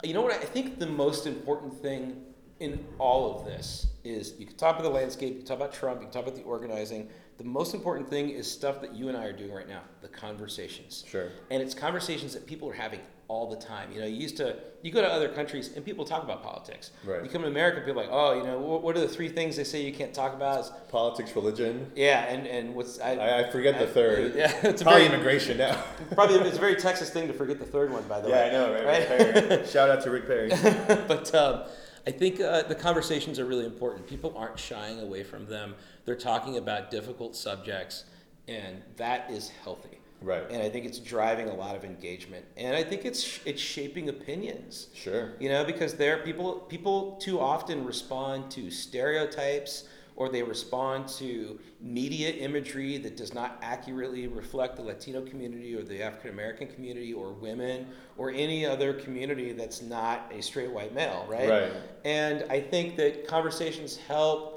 you 0.04 0.12
know 0.12 0.22
what? 0.22 0.32
I 0.32 0.44
think 0.44 0.78
the 0.78 0.86
most 0.86 1.26
important 1.26 1.74
thing 1.80 2.22
in 2.60 2.84
all 2.98 3.34
of 3.34 3.44
this 3.44 3.88
is 4.04 4.34
you 4.38 4.46
can 4.46 4.56
talk 4.56 4.78
about 4.78 4.84
the 4.84 4.90
landscape, 4.90 5.30
you 5.30 5.38
can 5.38 5.46
talk 5.46 5.56
about 5.56 5.72
Trump, 5.72 6.00
you 6.00 6.06
can 6.06 6.12
talk 6.12 6.22
about 6.22 6.36
the 6.36 6.44
organizing. 6.44 7.08
The 7.42 7.48
most 7.48 7.74
important 7.74 8.08
thing 8.08 8.30
is 8.30 8.48
stuff 8.48 8.80
that 8.82 8.94
you 8.94 9.08
and 9.08 9.16
I 9.16 9.24
are 9.24 9.32
doing 9.32 9.50
right 9.52 9.68
now 9.68 9.80
the 10.00 10.06
conversations. 10.06 11.04
Sure. 11.08 11.28
And 11.50 11.60
it's 11.60 11.74
conversations 11.74 12.34
that 12.34 12.46
people 12.46 12.70
are 12.70 12.72
having 12.74 13.00
all 13.26 13.50
the 13.50 13.56
time. 13.56 13.90
You 13.90 14.00
know, 14.00 14.06
you 14.06 14.14
used 14.14 14.36
to, 14.36 14.54
you 14.82 14.92
go 14.92 15.00
to 15.02 15.08
other 15.08 15.28
countries 15.28 15.72
and 15.74 15.84
people 15.84 16.04
talk 16.04 16.22
about 16.22 16.44
politics. 16.44 16.92
Right. 17.04 17.24
You 17.24 17.28
come 17.28 17.42
to 17.42 17.48
America, 17.48 17.80
people 17.80 18.00
are 18.00 18.04
like, 18.04 18.12
oh, 18.12 18.34
you 18.34 18.44
know, 18.44 18.60
what, 18.60 18.96
are 18.96 19.00
the 19.00 19.08
three 19.08 19.28
things 19.28 19.56
they 19.56 19.64
say 19.64 19.84
you 19.84 19.92
can't 19.92 20.14
talk 20.14 20.34
about? 20.34 20.60
It's, 20.60 20.70
Politics, 20.88 21.34
religion. 21.34 21.90
yeah, 21.96 22.26
and, 22.32 22.46
and 22.46 22.74
what's 22.76 23.00
I, 23.00 23.14
I, 23.14 23.40
I 23.40 23.50
forget 23.50 23.76
the 23.76 23.88
I- 23.88 23.92
third. 23.92 24.34
Yeah, 24.36 24.52
it's 24.62 24.82
Probably 24.84 25.02
very 25.02 25.14
immigration 25.14 25.58
now. 25.58 25.82
probably 26.12 26.36
it's 26.36 26.58
a 26.58 26.60
very 26.60 26.76
Texas 26.76 27.10
thing 27.10 27.26
to 27.26 27.34
forget 27.34 27.58
the 27.58 27.64
third 27.64 27.90
one, 27.90 28.04
by 28.04 28.20
the 28.20 28.28
yeah, 28.28 28.34
way. 28.34 28.48
I 28.48 28.52
know, 28.52 28.72
right? 28.84 29.50
Right? 29.50 29.68
Shout 29.68 29.90
out 29.90 30.00
to 30.04 30.10
Rick 30.10 30.28
Perry. 30.28 30.48
but 31.08 31.34
um, 31.34 31.62
I 32.06 32.10
think 32.10 32.40
uh, 32.40 32.62
the 32.62 32.74
conversations 32.74 33.38
are 33.38 33.44
really 33.44 33.64
important. 33.64 34.06
People 34.06 34.34
aren't 34.36 34.58
shying 34.58 35.00
away 35.00 35.22
from 35.22 35.46
them. 35.46 35.74
They're 36.04 36.16
talking 36.16 36.56
about 36.56 36.90
difficult 36.90 37.36
subjects, 37.36 38.04
and 38.48 38.82
that 38.96 39.30
is 39.30 39.50
healthy. 39.62 39.98
Right. 40.20 40.44
And 40.50 40.62
I 40.62 40.68
think 40.68 40.86
it's 40.86 40.98
driving 40.98 41.48
a 41.48 41.54
lot 41.54 41.74
of 41.74 41.84
engagement, 41.84 42.44
and 42.56 42.76
I 42.76 42.84
think 42.84 43.04
it's 43.04 43.40
it's 43.44 43.60
shaping 43.60 44.08
opinions. 44.08 44.88
Sure. 44.94 45.32
You 45.40 45.48
know, 45.48 45.64
because 45.64 45.94
there 45.94 46.18
people 46.18 46.60
people 46.68 47.16
too 47.16 47.40
often 47.40 47.84
respond 47.84 48.50
to 48.52 48.70
stereotypes 48.70 49.88
or 50.14 50.28
they 50.28 50.42
respond 50.42 51.08
to 51.08 51.58
media 51.80 52.30
imagery 52.30 52.98
that 52.98 53.16
does 53.16 53.32
not 53.32 53.58
accurately 53.62 54.26
reflect 54.26 54.76
the 54.76 54.82
Latino 54.82 55.22
community 55.22 55.74
or 55.74 55.82
the 55.82 56.02
African 56.02 56.30
American 56.30 56.68
community 56.68 57.12
or 57.12 57.32
women 57.32 57.86
or 58.18 58.30
any 58.30 58.66
other 58.66 58.92
community 58.92 59.52
that's 59.52 59.80
not 59.80 60.30
a 60.32 60.42
straight 60.42 60.70
white 60.70 60.94
male, 60.94 61.26
right? 61.28 61.48
Right. 61.48 61.72
And 62.04 62.44
I 62.50 62.60
think 62.60 62.96
that 62.96 63.26
conversations 63.26 63.96
help 63.96 64.51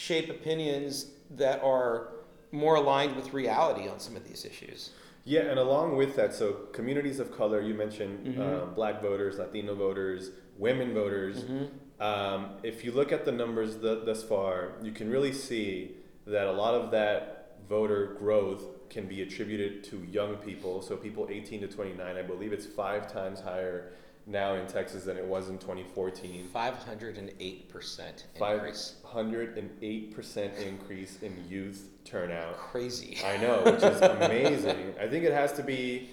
shape 0.00 0.30
opinions 0.30 1.06
that 1.30 1.62
are 1.62 2.08
more 2.52 2.76
aligned 2.76 3.14
with 3.16 3.34
reality 3.34 3.86
on 3.86 4.00
some 4.00 4.16
of 4.16 4.26
these 4.26 4.44
issues. 4.46 4.90
Yeah, 5.24 5.42
and 5.42 5.58
along 5.58 5.96
with 5.96 6.16
that, 6.16 6.34
so 6.34 6.52
communities 6.72 7.20
of 7.20 7.36
color, 7.36 7.60
you 7.60 7.74
mentioned 7.74 8.26
Mm-hmm. 8.26 8.40
um, 8.40 8.74
black 8.74 9.02
voters, 9.02 9.38
Latino 9.38 9.74
voters, 9.74 10.30
women 10.56 10.94
voters. 10.94 11.44
Mm-hmm. 11.44 12.02
Um, 12.02 12.50
if 12.62 12.82
you 12.82 12.92
look 12.92 13.12
at 13.12 13.26
the 13.26 13.32
numbers 13.32 13.76
th- 13.76 14.06
thus 14.06 14.22
far, 14.22 14.72
you 14.82 14.90
can 14.90 15.10
really 15.10 15.34
see 15.34 15.96
that 16.26 16.46
a 16.46 16.52
lot 16.52 16.74
of 16.74 16.90
that 16.92 17.58
voter 17.68 18.16
growth 18.18 18.64
can 18.88 19.06
be 19.06 19.20
attributed 19.20 19.84
to 19.84 19.98
young 20.10 20.36
people. 20.36 20.80
So 20.80 20.96
people 20.96 21.28
18 21.30 21.60
to 21.60 21.68
29, 21.68 22.16
I 22.16 22.22
believe 22.22 22.52
it's 22.54 22.66
five 22.66 23.12
times 23.12 23.40
higher 23.40 23.92
now 24.26 24.54
in 24.54 24.66
Texas 24.66 25.04
than 25.04 25.16
it 25.16 25.24
was 25.24 25.48
in 25.48 25.58
2014. 25.58 26.48
508% 26.54 28.24
increase. 28.34 28.96
508% 29.04 30.66
increase 30.66 31.18
in 31.22 31.44
youth 31.48 31.88
turnout. 32.04 32.56
Crazy. 32.56 33.18
I 33.24 33.36
know, 33.38 33.62
which 33.64 33.82
is 33.82 34.00
amazing. 34.02 34.94
I 35.00 35.06
think 35.08 35.24
it 35.24 35.32
has 35.32 35.52
to 35.54 35.62
be, 35.62 36.10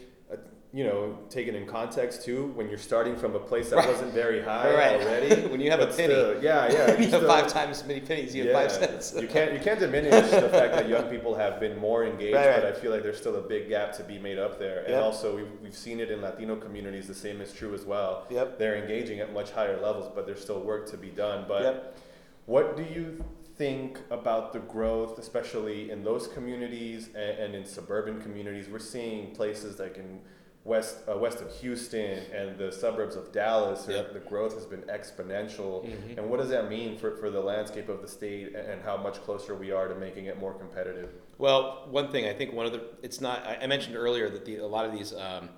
you 0.74 0.84
know, 0.84 1.18
taken 1.30 1.56
in 1.56 1.66
context 1.66 2.24
too. 2.26 2.48
When 2.56 2.68
you're 2.68 2.78
starting 2.78 3.16
from 3.16 3.36
a 3.36 3.40
place 3.40 3.70
that 3.70 3.78
Right. 3.78 3.88
wasn't 3.88 4.14
very 4.14 4.42
high 4.42 4.74
Right. 4.74 5.02
already, 5.02 5.48
When 5.52 5.62
you 5.62 5.72
have 5.72 5.80
a 5.80 5.88
penny. 5.88 6.14
still- 6.14 6.44
yeah, 6.44 6.70
yeah, 6.72 6.92
you 6.92 6.98
have 6.98 7.08
still- 7.08 7.28
five 7.28 7.48
times 7.48 7.80
as 7.82 7.88
many 7.88 8.02
pennies, 8.02 8.36
you 8.36 8.44
have 8.50 8.52
five 8.54 8.72
cents. 8.72 9.16
you 9.20 9.28
can't 9.28 9.54
you 9.54 9.60
can't 9.60 9.80
diminish 9.80 10.30
the 10.30 10.50
fact 10.50 10.74
that 10.74 10.90
young 10.90 11.06
people 11.10 11.34
have 11.36 11.60
been 11.62 11.78
more 11.80 12.04
engaged, 12.06 12.36
Right, 12.36 12.56
but 12.62 12.66
I 12.66 12.74
feel 12.74 12.92
like 12.92 13.02
there's 13.02 13.18
still 13.18 13.38
a 13.38 13.42
big 13.42 13.70
gap 13.70 13.94
to 13.94 14.04
be 14.04 14.20
made 14.20 14.38
up 14.40 14.60
there. 14.60 14.84
And 14.86 14.96
also, 14.96 15.38
we've, 15.38 15.52
we've 15.64 15.76
seen 15.76 16.00
it 16.02 16.12
in 16.12 16.22
Latino 16.22 16.56
communities. 16.58 17.08
The 17.08 17.16
same 17.16 17.40
is 17.42 17.54
true 17.54 17.74
as 17.74 17.86
well. 17.86 18.26
Yep. 18.30 18.60
They're 18.60 18.76
engaging 18.76 19.20
at 19.22 19.34
much 19.34 19.52
higher 19.52 19.80
levels, 19.80 20.12
but 20.14 20.26
there's 20.26 20.42
still 20.42 20.60
work 20.60 20.86
to 20.92 20.98
be 20.98 21.10
done. 21.10 21.46
But 21.48 21.62
Yep. 21.64 21.98
what 22.46 22.76
do 22.76 22.84
you 22.84 23.24
think 23.58 24.00
about 24.12 24.54
the 24.54 24.60
growth, 24.60 25.18
especially 25.18 25.90
in 25.92 26.04
those 26.04 26.28
communities 26.28 27.10
and, 27.16 27.40
and 27.40 27.56
in 27.56 27.66
suburban 27.66 28.22
communities? 28.22 28.68
We're 28.70 28.80
seeing 28.80 29.34
places 29.34 29.80
like 29.80 29.98
in 29.98 30.20
west 30.68 30.98
uh, 31.10 31.18
west 31.18 31.40
of 31.42 31.50
Houston 31.62 32.20
and 32.34 32.58
the 32.58 32.72
suburbs 32.72 33.16
of 33.16 33.32
Dallas, 33.32 33.88
Yep. 33.90 34.14
the 34.14 34.20
growth 34.20 34.54
has 34.54 34.66
been 34.66 34.82
exponential. 34.84 35.86
Mhm. 35.86 36.18
And 36.18 36.30
what 36.30 36.40
does 36.40 36.50
that 36.50 36.70
mean 36.70 36.98
for, 36.98 37.16
for 37.18 37.30
the 37.30 37.40
landscape 37.40 37.88
of 37.90 38.02
the 38.02 38.08
state 38.08 38.48
and, 38.48 38.58
and 38.72 38.82
how 38.84 38.98
much 38.98 39.16
closer 39.24 39.56
we 39.56 39.72
are 39.72 39.88
to 39.88 39.96
making 39.96 40.26
it 40.26 40.38
more 40.38 40.54
competitive? 40.54 41.10
Well, 41.38 41.88
one 41.90 42.12
thing 42.12 42.26
I 42.26 42.34
think 42.34 42.54
one 42.54 42.66
of 42.66 42.74
the 42.74 42.82
it's 43.02 43.22
not 43.22 43.46
I 43.48 43.60
I 43.64 43.68
mentioned 43.68 43.96
earlier 43.96 44.30
that 44.30 44.44
the, 44.46 44.58
a 44.58 44.68
lot 44.68 44.86
of 44.86 44.92
these 44.92 45.14
um, 45.16 45.50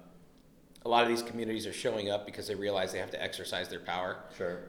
a 0.85 0.89
lot 0.89 1.03
of 1.03 1.09
these 1.09 1.23
communities 1.23 1.65
are 1.67 1.73
showing 1.73 2.09
up 2.09 2.25
because 2.25 2.47
they 2.47 2.55
realize 2.55 2.91
they 2.93 2.99
have 2.99 3.11
to 3.11 3.21
exercise 3.21 3.67
their 3.67 3.81
power. 3.81 4.17
Sure. 4.37 4.59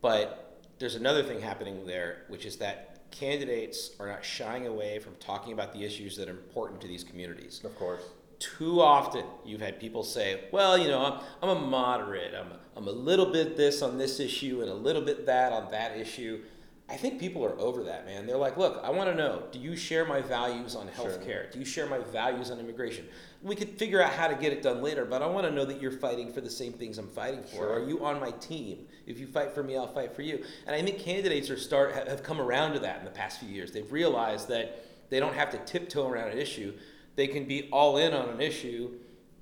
But 0.00 0.62
there's 0.78 0.94
another 0.94 1.22
thing 1.24 1.40
happening 1.40 1.84
there, 1.86 2.22
which 2.28 2.46
is 2.46 2.56
that 2.58 3.10
candidates 3.10 3.90
are 3.98 4.06
not 4.06 4.24
shying 4.24 4.66
away 4.66 4.98
from 5.00 5.14
talking 5.16 5.52
about 5.52 5.72
the 5.72 5.82
issues 5.84 6.16
that 6.16 6.28
are 6.28 6.32
important 6.32 6.80
to 6.82 6.86
these 6.86 7.02
communities. 7.04 7.60
Of 7.64 7.74
course. 7.76 8.02
Too 8.38 8.80
often, 8.80 9.24
you've 9.44 9.60
had 9.60 9.80
people 9.80 10.04
say, 10.04 10.44
"Well, 10.52 10.78
you 10.78 10.88
know, 10.88 11.04
I'm, 11.04 11.20
I'm 11.42 11.56
a 11.56 11.60
moderate. 11.60 12.34
I'm 12.34 12.52
I'm 12.76 12.86
a 12.86 12.92
little 12.92 13.32
bit 13.32 13.56
this 13.56 13.82
on 13.82 13.98
this 13.98 14.20
issue 14.20 14.60
and 14.60 14.70
a 14.70 14.74
little 14.74 15.02
bit 15.02 15.26
that 15.26 15.52
on 15.52 15.70
that 15.72 15.96
issue." 15.96 16.42
I 16.90 16.96
think 16.96 17.20
people 17.20 17.44
are 17.44 17.58
over 17.58 17.84
that, 17.84 18.06
man. 18.06 18.26
They're 18.26 18.38
like, 18.38 18.56
"Look, 18.56 18.80
I 18.82 18.90
want 18.90 19.10
to 19.10 19.14
know: 19.14 19.42
Do 19.52 19.58
you 19.58 19.76
share 19.76 20.06
my 20.06 20.22
values 20.22 20.74
on 20.74 20.88
healthcare? 20.88 21.52
Do 21.52 21.58
you 21.58 21.64
share 21.64 21.86
my 21.86 21.98
values 21.98 22.50
on 22.50 22.58
immigration? 22.58 23.06
We 23.42 23.56
could 23.56 23.70
figure 23.70 24.00
out 24.00 24.12
how 24.12 24.28
to 24.28 24.34
get 24.34 24.52
it 24.52 24.62
done 24.62 24.82
later, 24.82 25.04
but 25.04 25.20
I 25.20 25.26
want 25.26 25.46
to 25.46 25.52
know 25.52 25.64
that 25.66 25.82
you're 25.82 25.90
fighting 25.90 26.32
for 26.32 26.40
the 26.40 26.50
same 26.50 26.72
things 26.72 26.96
I'm 26.96 27.08
fighting 27.08 27.42
for. 27.42 27.56
Sure. 27.56 27.72
Are 27.74 27.84
you 27.86 28.04
on 28.04 28.20
my 28.20 28.30
team? 28.30 28.86
If 29.06 29.20
you 29.20 29.26
fight 29.26 29.52
for 29.52 29.62
me, 29.62 29.76
I'll 29.76 29.92
fight 29.92 30.14
for 30.14 30.22
you." 30.22 30.44
And 30.66 30.74
I 30.74 30.80
think 30.80 31.00
candidates 31.00 31.50
are 31.50 31.58
start 31.58 31.92
have 31.92 32.22
come 32.22 32.40
around 32.40 32.72
to 32.74 32.78
that 32.80 33.00
in 33.00 33.04
the 33.04 33.10
past 33.10 33.40
few 33.40 33.48
years. 33.48 33.72
They've 33.72 33.92
realized 33.92 34.48
that 34.48 34.84
they 35.10 35.20
don't 35.20 35.34
have 35.34 35.50
to 35.50 35.58
tiptoe 35.58 36.08
around 36.08 36.30
an 36.30 36.38
issue 36.38 36.72
they 37.18 37.26
can 37.26 37.44
be 37.44 37.68
all 37.72 37.96
in 37.96 38.14
on 38.14 38.28
an 38.28 38.40
issue 38.40 38.92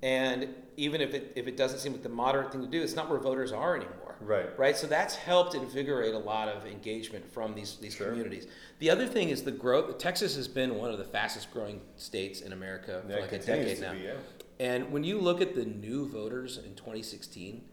and 0.01 0.49
even 0.77 0.99
if 0.99 1.13
it 1.13 1.31
if 1.35 1.45
it 1.47 1.55
doesn't 1.55 1.77
seem 1.79 1.91
like 1.93 2.01
the 2.01 2.09
moderate 2.09 2.51
thing 2.51 2.61
to 2.61 2.67
do 2.67 2.81
it's 2.81 2.95
not 2.95 3.07
where 3.09 3.19
voters 3.19 3.51
are 3.53 3.75
anymore 3.77 4.15
Right. 4.19 4.49
right 4.57 4.75
so 4.75 4.87
that's 4.87 5.15
helped 5.15 5.53
invigorate 5.53 6.15
a 6.15 6.17
lot 6.17 6.47
of 6.49 6.65
engagement 6.65 7.23
from 7.31 7.53
these 7.53 7.77
these 7.77 7.93
Sure. 7.93 8.07
communities 8.09 8.47
the 8.79 8.89
other 8.89 9.05
thing 9.05 9.29
is 9.29 9.43
the 9.43 9.51
growth 9.51 9.99
texas 9.99 10.35
has 10.35 10.47
been 10.47 10.75
one 10.75 10.89
of 10.91 10.97
the 10.97 11.03
fastest 11.03 11.51
growing 11.53 11.79
states 11.97 12.41
in 12.41 12.51
america 12.51 13.03
for 13.07 13.19
like 13.21 13.31
a 13.31 13.37
decade 13.37 13.79
now 13.79 13.93
be, 13.93 13.99
yeah. 13.99 14.13
and 14.59 14.91
when 14.91 15.03
you 15.03 15.19
look 15.19 15.39
at 15.39 15.53
the 15.53 15.65
new 15.65 16.07
voters 16.07 16.57
in 16.57 16.73
2016 16.73 17.63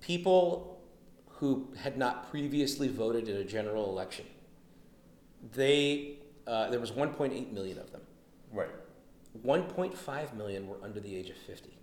people 0.00 0.80
who 1.38 1.68
had 1.76 1.98
not 1.98 2.30
previously 2.30 2.88
voted 2.88 3.28
in 3.28 3.36
a 3.36 3.44
general 3.44 3.90
election 3.90 4.24
they 5.54 6.16
uh, 6.46 6.70
there 6.70 6.80
was 6.80 6.92
1.8 6.92 7.52
million 7.52 7.78
of 7.78 7.92
them 7.92 8.00
Right. 8.54 8.68
1.5 9.44 10.34
million 10.36 10.66
were 10.68 10.76
under 10.82 11.00
the 11.00 11.14
age 11.16 11.30
of 11.30 11.36
50. 11.36 11.76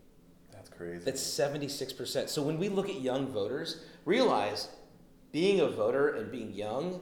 That's 0.52 0.70
crazy. 0.70 1.04
That's 1.06 1.22
76%. 1.22 2.30
So 2.30 2.42
when 2.42 2.58
we 2.58 2.70
look 2.70 2.90
at 2.90 3.02
young 3.02 3.28
voters, 3.28 3.84
realize 4.06 4.68
being 5.32 5.60
a 5.62 5.68
voter 5.68 6.10
and 6.16 6.32
being 6.32 6.54
young, 6.54 7.02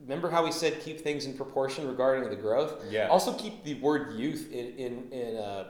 remember 0.00 0.30
how 0.30 0.44
we 0.44 0.52
said 0.52 0.80
keep 0.80 1.00
things 1.00 1.26
in 1.26 1.34
proportion 1.34 1.86
regarding 1.86 2.28
the 2.28 2.36
growth? 2.36 2.82
Yeah. 2.90 3.08
Also 3.08 3.32
keep 3.34 3.62
the 3.64 3.74
word 3.74 4.14
youth 4.18 4.50
in, 4.52 4.66
in, 4.76 5.12
in, 5.12 5.36
uh, 5.36 5.64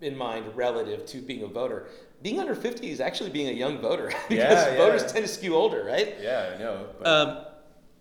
in 0.00 0.16
mind 0.16 0.54
relative 0.54 1.06
to 1.06 1.18
being 1.22 1.42
a 1.42 1.46
voter. 1.48 1.88
Being 2.22 2.38
under 2.38 2.54
50 2.54 2.90
is 2.90 3.00
actually 3.00 3.30
being 3.30 3.48
a 3.48 3.52
young 3.52 3.78
voter 3.78 4.06
because 4.28 4.30
Yeah, 4.30 4.70
yeah. 4.72 4.76
voters 4.78 5.10
tend 5.12 5.24
to 5.26 5.28
skew 5.32 5.54
older, 5.54 5.84
right? 5.84 6.14
yeah, 6.20 6.52
I 6.54 6.58
know. 6.58 6.86
But 6.98 7.06
Um, 7.06 7.44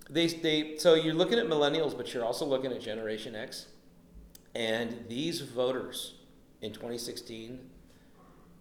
they, 0.10 0.28
they, 0.28 0.78
so 0.78 0.94
you're 0.96 1.14
looking 1.14 1.40
at 1.40 1.46
millennials, 1.48 1.96
but 1.96 2.14
you're 2.14 2.26
also 2.26 2.46
looking 2.46 2.72
at 2.72 2.82
Generation 2.82 3.36
X. 3.36 3.68
And 4.56 5.06
these 5.08 5.42
voters 5.42 6.16
in 6.62 6.72
2016 6.74 7.60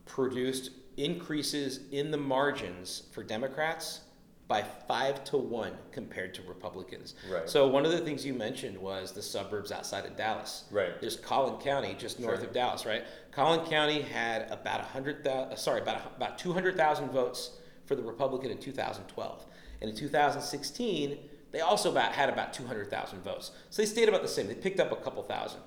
produced 0.06 0.70
increases 0.96 1.80
in 1.90 2.10
the 2.10 2.16
margins 2.18 3.04
for 3.12 3.22
Democrats 3.22 4.00
by 4.48 4.62
five 4.62 5.24
to 5.24 5.36
one 5.38 5.72
compared 5.92 6.34
to 6.34 6.42
Republicans. 6.42 7.14
Right. 7.30 7.48
So 7.48 7.66
one 7.68 7.86
of 7.86 7.92
the 7.92 8.00
things 8.00 8.26
you 8.26 8.34
mentioned 8.34 8.76
was 8.76 9.12
the 9.12 9.22
suburbs 9.22 9.72
outside 9.72 10.04
of 10.04 10.16
Dallas. 10.16 10.64
Right. 10.70 11.00
There's 11.00 11.16
Collin 11.16 11.58
County, 11.62 11.94
just 11.98 12.20
north 12.20 12.40
Sure. 12.40 12.48
of 12.48 12.52
Dallas, 12.52 12.84
right? 12.84 13.04
Collin 13.30 13.64
County 13.66 14.02
had 14.02 14.50
about 14.50 14.80
a 14.80 14.84
hundred 14.84 15.24
thousand, 15.24 15.52
uh, 15.52 15.56
sorry, 15.56 15.80
about 15.80 16.12
about 16.16 16.38
two 16.38 16.52
hundred 16.52 16.76
thousand 16.76 17.10
votes 17.10 17.52
for 17.86 17.94
the 17.94 18.02
Republican 18.02 18.50
in 18.50 18.58
2012, 18.58 19.46
and 19.80 19.90
in 19.90 19.96
2016 19.96 21.18
they 21.52 21.60
also 21.60 21.90
about 21.90 22.12
had 22.12 22.30
about 22.30 22.54
200,000 22.54 23.22
votes. 23.22 23.50
So 23.68 23.82
they 23.82 23.86
stayed 23.86 24.08
about 24.08 24.22
the 24.22 24.28
same. 24.28 24.46
They 24.48 24.54
picked 24.54 24.80
up 24.80 24.90
a 24.90 24.96
couple 24.96 25.22
thousand. 25.22 25.60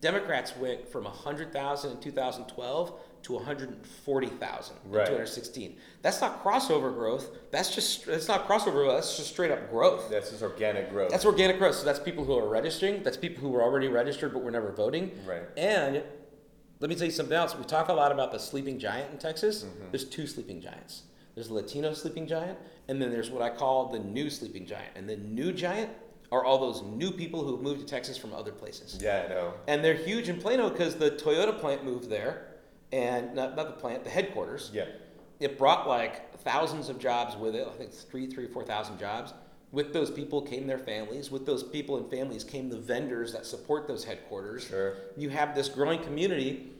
Democrats 0.00 0.56
went 0.56 0.88
from 0.88 1.04
100,000 1.04 1.90
in 1.92 2.00
2012 2.00 3.00
to 3.22 3.32
140,000 3.34 4.76
in 4.84 4.90
Right. 4.90 5.04
2016. 5.06 5.76
That's 6.02 6.20
not 6.20 6.42
crossover 6.42 6.92
growth. 6.94 7.30
That's 7.50 7.74
just 7.74 8.06
that's 8.06 8.28
not 8.28 8.48
crossover 8.48 8.72
growth. 8.72 8.94
That's 8.94 9.16
just 9.16 9.30
straight 9.30 9.50
up 9.50 9.70
growth. 9.70 10.08
that's 10.10 10.30
just 10.30 10.42
organic 10.42 10.90
growth. 10.90 11.10
That's 11.10 11.26
organic 11.26 11.58
growth. 11.58 11.74
So 11.76 11.84
that's 11.84 11.98
people 11.98 12.24
who 12.24 12.36
are 12.38 12.48
registering. 12.48 13.02
That's 13.02 13.18
people 13.18 13.42
who 13.42 13.50
were 13.50 13.62
already 13.62 13.88
registered 13.88 14.32
but 14.32 14.42
were 14.42 14.50
never 14.50 14.72
voting. 14.72 15.10
Right. 15.26 15.42
And 15.58 16.02
let 16.80 16.88
me 16.88 16.96
tell 16.96 17.04
you 17.04 17.10
something 17.12 17.36
else. 17.36 17.54
We 17.54 17.64
talk 17.64 17.88
a 17.88 17.92
lot 17.92 18.10
about 18.10 18.32
the 18.32 18.38
sleeping 18.38 18.78
giant 18.78 19.12
in 19.12 19.18
Texas. 19.18 19.64
Mm-hmm. 19.64 19.90
There's 19.90 20.06
two 20.06 20.26
sleeping 20.26 20.62
giants. 20.62 21.02
There's 21.34 21.48
the 21.48 21.54
Latino 21.54 21.92
sleeping 21.92 22.26
giant, 22.26 22.58
and 22.88 23.00
then 23.00 23.10
there's 23.10 23.30
what 23.30 23.42
I 23.42 23.50
call 23.50 23.88
the 23.90 23.98
new 23.98 24.30
sleeping 24.30 24.66
giant. 24.66 24.90
And 24.96 25.08
the 25.08 25.16
new 25.16 25.52
giant 25.52 25.90
are 26.32 26.44
all 26.44 26.58
those 26.58 26.82
new 26.82 27.10
people 27.10 27.44
who 27.44 27.52
have 27.56 27.62
moved 27.62 27.80
to 27.80 27.86
Texas 27.86 28.16
from 28.16 28.32
other 28.32 28.52
places. 28.52 28.98
yeah, 29.02 29.24
I 29.26 29.28
know. 29.28 29.54
And 29.66 29.84
they're 29.84 29.94
huge 29.94 30.28
in 30.28 30.40
Plano 30.40 30.70
because 30.70 30.94
the 30.96 31.10
Toyota 31.10 31.58
plant 31.58 31.84
moved 31.84 32.08
there, 32.08 32.46
and 32.92 33.34
not, 33.34 33.56
not 33.56 33.66
the 33.66 33.80
plant, 33.80 34.04
the 34.04 34.10
headquarters 34.10 34.70
Yeah. 34.72 34.86
it 35.40 35.58
brought 35.58 35.88
like 35.88 36.36
thousands 36.42 36.88
of 36.88 36.98
jobs 36.98 37.36
with 37.36 37.54
it. 37.54 37.66
I 37.66 37.76
think 37.76 37.92
three, 37.92 38.26
three, 38.26 38.46
four 38.46 38.64
thousand 38.64 38.98
jobs. 38.98 39.32
With 39.72 39.92
those 39.92 40.10
people 40.10 40.42
came 40.42 40.66
their 40.66 40.78
families. 40.78 41.30
With 41.30 41.46
those 41.46 41.62
people 41.62 41.96
and 41.98 42.10
families 42.10 42.42
came 42.42 42.68
the 42.68 42.78
vendors 42.78 43.32
that 43.32 43.46
support 43.46 43.86
those 43.86 44.02
headquarters. 44.04 44.66
Sure. 44.66 44.94
You 45.16 45.28
have 45.30 45.54
this 45.54 45.68
growing 45.68 46.02
community, 46.02 46.72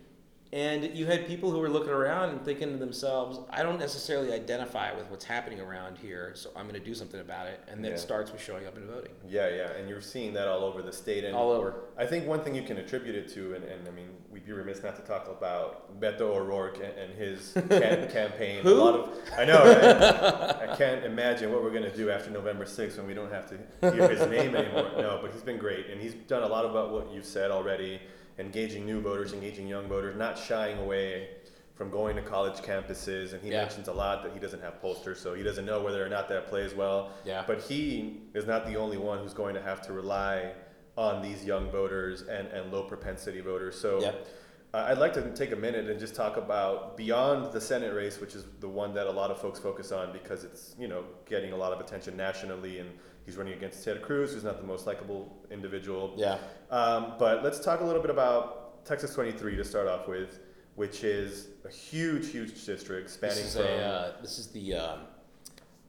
and 0.53 0.97
you 0.97 1.07
had 1.07 1.27
people 1.29 1.51
who 1.53 1.59
were 1.59 1.69
looking 1.71 1.93
around 1.93 2.31
and 2.31 2.45
thinking 2.45 2.73
to 2.73 2.77
themselves, 2.77 3.39
"I 3.51 3.63
don't 3.63 3.79
necessarily 3.79 4.33
identify 4.33 4.93
with 4.93 5.09
what's 5.11 5.25
happening 5.25 5.61
around 5.61 5.97
here, 5.99 6.33
so 6.35 6.51
I'm 6.57 6.67
going 6.69 6.75
to 6.81 6.85
do 6.85 6.95
something 6.95 7.21
about 7.21 7.47
it." 7.47 7.61
And 7.69 7.85
that 7.85 7.91
Yeah. 7.93 7.97
starts 7.97 8.33
with 8.33 8.41
showing 8.41 8.67
up 8.67 8.77
and 8.77 8.87
voting. 8.89 9.13
Yeah, 9.29 9.49
yeah, 9.49 9.71
and 9.73 9.89
you're 9.89 10.01
seeing 10.01 10.33
that 10.35 10.49
all 10.49 10.65
over 10.65 10.83
the 10.83 10.93
state. 10.93 11.25
And 11.25 11.37
All 11.37 11.53
over. 11.53 11.75
I 11.97 12.05
think 12.07 12.27
one 12.27 12.41
thing 12.41 12.55
you 12.57 12.63
can 12.63 12.79
attribute 12.79 13.15
it 13.15 13.29
to, 13.35 13.55
and, 13.55 13.65
and 13.65 13.87
I 13.87 13.93
mean, 13.93 14.09
we'd 14.33 14.45
be 14.45 14.53
remiss 14.53 14.83
not 14.83 14.97
to 14.97 15.03
talk 15.03 15.29
about 15.29 16.01
Beto 16.01 16.23
O'Rourke 16.23 16.77
and, 16.77 16.93
and 16.99 17.15
his 17.15 17.53
cam- 17.69 18.09
campaign. 18.11 18.63
Who? 18.63 18.73
A 18.73 18.75
lot 18.75 18.95
of, 18.95 19.11
I 19.39 19.45
know, 19.45 19.63
right? 19.65 19.85
I 20.71 20.75
can't 20.77 21.05
imagine 21.05 21.53
what 21.53 21.63
we're 21.63 21.71
going 21.71 21.89
to 21.89 21.97
do 21.97 22.11
after 22.11 22.31
November 22.31 22.65
6th 22.65 22.97
when 22.97 23.07
we 23.07 23.15
don't 23.15 23.31
have 23.33 23.49
to 23.51 23.93
hear 23.93 24.09
his 24.09 24.27
name 24.29 24.57
anymore. 24.57 24.91
No, 24.97 25.19
but 25.23 25.31
he's 25.33 25.43
been 25.43 25.59
great, 25.59 25.87
and 25.91 26.01
he's 26.01 26.15
done 26.15 26.43
a 26.43 26.49
lot 26.49 26.65
about 26.65 26.91
what 26.91 27.13
you've 27.13 27.25
said 27.27 27.51
already, 27.51 28.01
engaging 28.45 28.87
new 28.87 29.01
voters, 29.01 29.33
engaging 29.33 29.69
young 29.69 29.87
voters, 29.87 30.17
not 30.17 30.37
shying 30.39 30.79
away 30.79 31.29
from 31.75 31.91
going 31.91 32.17
to 32.17 32.23
college 32.23 32.55
campuses. 32.57 33.33
And 33.33 33.43
he 33.43 33.51
Yeah. 33.51 33.61
mentions 33.63 33.89
a 33.89 33.93
lot 33.93 34.23
that 34.23 34.33
he 34.33 34.39
doesn't 34.39 34.61
have 34.63 34.81
posters, 34.81 35.21
so 35.21 35.35
he 35.35 35.43
doesn't 35.43 35.65
know 35.65 35.81
whether 35.83 36.05
or 36.05 36.09
not 36.09 36.29
that 36.29 36.47
plays 36.49 36.75
well. 36.75 37.11
Yeah. 37.25 37.45
But 37.47 37.61
he 37.61 38.23
is 38.35 38.47
not 38.47 38.67
the 38.67 38.77
only 38.77 38.97
one 38.99 39.19
who's 39.21 39.35
going 39.35 39.55
to 39.55 39.63
have 39.63 39.81
to 39.83 39.93
rely 39.93 40.53
on 40.97 41.23
these 41.23 41.45
young 41.45 41.71
voters 41.71 42.23
and, 42.23 42.49
and 42.49 42.73
low 42.73 42.83
propensity 42.83 43.41
voters. 43.41 43.79
So 43.81 44.01
Yep. 44.01 44.27
I'd 44.73 44.99
like 44.99 45.13
to 45.15 45.23
take 45.35 45.51
a 45.51 45.57
minute 45.57 45.89
and 45.91 45.99
just 45.99 46.15
talk 46.15 46.37
about 46.37 46.97
beyond 46.97 47.53
the 47.53 47.61
Senate 47.61 47.93
race, 47.93 48.21
which 48.21 48.35
is 48.37 48.45
the 48.61 48.69
one 48.69 48.95
that 48.95 49.07
a 49.09 49.11
lot 49.11 49.31
of 49.33 49.41
folks 49.41 49.59
focus 49.59 49.91
on 49.91 50.13
because 50.13 50.45
it's 50.45 50.75
you 50.79 50.87
know 50.87 51.05
getting 51.29 51.53
a 51.53 51.57
lot 51.57 51.73
of 51.73 51.81
attention 51.81 52.17
nationally, 52.17 52.79
and 52.79 52.89
he's 53.27 53.37
running 53.37 53.55
against 53.55 53.85
Ted 53.85 54.01
Cruz, 54.01 54.33
who's 54.33 54.45
not 54.45 54.59
the 54.61 54.67
most 54.67 54.87
likable 54.87 55.37
individual. 55.51 56.15
Yeah. 56.17 56.39
Um, 56.71 57.15
but 57.19 57.43
let's 57.43 57.59
talk 57.59 57.81
a 57.81 57.85
little 57.85 58.01
bit 58.03 58.11
about 58.13 58.85
Texas 58.85 59.13
23 59.15 59.57
to 59.57 59.65
start 59.65 59.89
off 59.89 60.07
with. 60.09 60.39
which 60.77 61.03
is 61.05 61.49
a 61.65 61.69
huge, 61.69 62.29
huge 62.31 62.65
district 62.65 63.11
spanning 63.11 63.37
This 63.37 63.47
is 63.47 63.57
from. 63.57 63.67
a 63.67 63.77
uh, 63.77 64.13
this 64.23 64.39
is 64.39 64.47
the 64.53 64.75
um, 64.75 65.01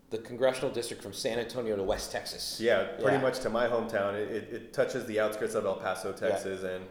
the 0.10 0.18
congressional 0.18 0.72
district 0.72 1.02
from 1.04 1.14
San 1.14 1.38
Antonio 1.40 1.76
to 1.76 1.84
West 1.84 2.12
Texas. 2.12 2.58
Yeah, 2.60 2.84
pretty 3.00 3.18
Yeah. 3.18 3.22
much 3.22 3.40
to 3.42 3.50
my 3.50 3.68
hometown. 3.68 4.16
It, 4.16 4.32
it, 4.32 4.54
it 4.54 4.74
touches 4.74 5.06
the 5.06 5.20
outskirts 5.20 5.54
of 5.54 5.66
El 5.66 5.76
Paso, 5.76 6.12
Texas, 6.12 6.64
and 6.64 6.84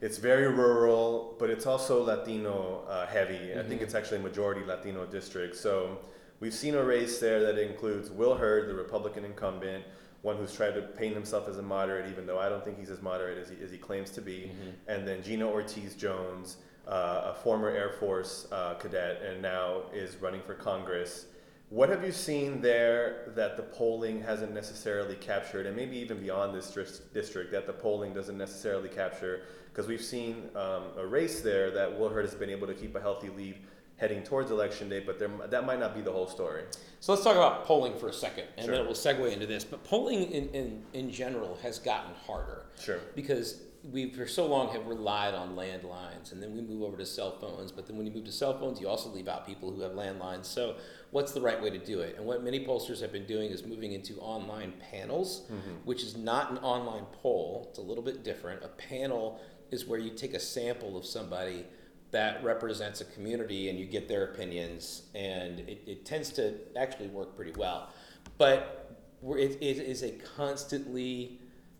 it's 0.00 0.18
very 0.18 0.46
rural, 0.46 1.36
but 1.38 1.50
it's 1.50 1.66
also 1.66 2.02
Latino 2.02 2.84
uh, 2.88 3.06
heavy. 3.06 3.52
I 3.58 3.62
think 3.62 3.82
it's 3.82 3.94
actually 3.94 4.18
a 4.18 4.22
majority 4.22 4.64
Latino 4.64 5.04
district. 5.06 5.56
So 5.56 5.98
we've 6.40 6.54
seen 6.54 6.74
a 6.76 6.82
race 6.82 7.18
there 7.18 7.40
that 7.40 7.58
includes 7.58 8.10
Will 8.10 8.36
Hurd, 8.36 8.68
the 8.68 8.74
Republican 8.74 9.24
incumbent, 9.24 9.84
one 10.22 10.36
who's 10.36 10.52
tried 10.52 10.74
to 10.74 10.82
paint 10.82 11.14
himself 11.14 11.48
as 11.48 11.58
a 11.58 11.62
moderate, 11.62 12.10
even 12.10 12.26
though 12.26 12.38
I 12.38 12.48
don't 12.48 12.64
think 12.64 12.78
he's 12.78 12.90
as 12.90 13.02
moderate 13.02 13.38
as 13.38 13.50
he, 13.50 13.56
as 13.64 13.70
he 13.70 13.78
claims 13.78 14.10
to 14.10 14.20
be, 14.20 14.50
and 14.86 15.06
then 15.06 15.22
Gina 15.22 15.46
Ortiz 15.46 15.94
Jones, 15.94 16.58
uh, 16.86 17.32
a 17.32 17.34
former 17.34 17.68
Air 17.68 17.90
Force 17.90 18.46
uh, 18.52 18.74
cadet, 18.74 19.22
and 19.22 19.42
now 19.42 19.82
is 19.92 20.16
running 20.16 20.42
for 20.42 20.54
Congress. 20.54 21.26
What 21.70 21.90
have 21.90 22.02
you 22.02 22.12
seen 22.12 22.62
there 22.62 23.30
that 23.34 23.58
the 23.58 23.62
polling 23.62 24.22
hasn't 24.22 24.54
necessarily 24.54 25.16
captured, 25.16 25.66
and 25.66 25.76
maybe 25.76 25.98
even 25.98 26.18
beyond 26.18 26.54
this 26.54 26.70
district, 27.12 27.52
that 27.52 27.66
the 27.66 27.74
polling 27.74 28.14
doesn't 28.14 28.38
necessarily 28.38 28.88
capture? 28.88 29.42
Because 29.70 29.86
we've 29.86 30.02
seen 30.02 30.48
um, 30.56 30.84
a 30.96 31.06
race 31.06 31.42
there 31.42 31.70
that 31.72 31.98
Will 31.98 32.08
Hurd 32.08 32.24
has 32.24 32.34
been 32.34 32.48
able 32.48 32.66
to 32.66 32.74
keep 32.74 32.94
a 32.94 33.00
healthy 33.00 33.28
lead 33.28 33.56
heading 33.98 34.22
towards 34.22 34.50
election 34.50 34.88
day, 34.88 35.00
but 35.00 35.18
there, 35.18 35.28
that 35.50 35.66
might 35.66 35.78
not 35.78 35.94
be 35.94 36.00
the 36.00 36.10
whole 36.10 36.28
story. 36.28 36.62
So 37.00 37.12
let's 37.12 37.22
talk 37.22 37.36
about 37.36 37.66
polling 37.66 37.98
for 37.98 38.08
a 38.08 38.12
second, 38.12 38.44
and 38.56 38.64
Sure. 38.64 38.76
then 38.76 38.86
we'll 38.86 38.94
segue 38.94 39.30
into 39.30 39.46
this. 39.46 39.64
But 39.64 39.84
polling 39.84 40.30
in, 40.30 40.48
in, 40.50 40.82
in 40.94 41.10
general 41.10 41.58
has 41.62 41.78
gotten 41.78 42.14
harder. 42.26 42.64
Sure. 42.80 43.00
Because 43.14 43.62
we 43.92 44.10
for 44.10 44.26
so 44.26 44.46
long 44.46 44.72
have 44.72 44.86
relied 44.86 45.34
on 45.34 45.54
landlines, 45.54 46.32
and 46.32 46.42
then 46.42 46.54
we 46.54 46.62
move 46.62 46.82
over 46.82 46.96
to 46.96 47.06
cell 47.06 47.38
phones. 47.40 47.72
But 47.72 47.86
then 47.86 47.96
when 47.96 48.06
you 48.06 48.12
move 48.12 48.24
to 48.24 48.32
cell 48.32 48.58
phones, 48.58 48.80
you 48.80 48.88
also 48.88 49.10
leave 49.10 49.28
out 49.28 49.46
people 49.46 49.72
who 49.72 49.82
have 49.82 49.92
landlines. 49.92 50.46
So 50.46 50.76
what's 51.10 51.32
the 51.32 51.40
right 51.40 51.60
way 51.60 51.70
to 51.70 51.78
do 51.78 52.00
it? 52.00 52.16
And 52.16 52.26
what 52.26 52.42
many 52.42 52.64
pollsters 52.64 53.00
have 53.00 53.12
been 53.12 53.26
doing 53.26 53.50
is 53.50 53.64
moving 53.64 53.92
into 53.92 54.18
online 54.18 54.74
panels, 54.90 55.42
mm-hmm. 55.42 55.70
which 55.84 56.02
is 56.02 56.16
not 56.16 56.50
an 56.50 56.58
online 56.58 57.06
poll. 57.22 57.66
It's 57.70 57.78
a 57.78 57.82
little 57.82 58.04
bit 58.04 58.24
different. 58.24 58.62
A 58.62 58.68
panel 58.68 59.40
is 59.70 59.86
where 59.86 59.98
you 59.98 60.10
take 60.10 60.34
a 60.34 60.40
sample 60.40 60.96
of 60.96 61.04
somebody 61.04 61.64
that 62.10 62.42
represents 62.42 63.00
a 63.00 63.04
community 63.04 63.68
and 63.68 63.78
you 63.78 63.84
get 63.84 64.08
their 64.08 64.24
opinions 64.24 65.02
and 65.14 65.60
it, 65.60 65.82
it 65.86 66.04
tends 66.06 66.30
to 66.30 66.54
actually 66.76 67.08
work 67.08 67.36
pretty 67.36 67.52
well 67.58 67.90
but 68.38 68.96
it, 69.22 69.58
it 69.60 69.78
is 69.78 70.02
a 70.02 70.10
constantly 70.36 71.38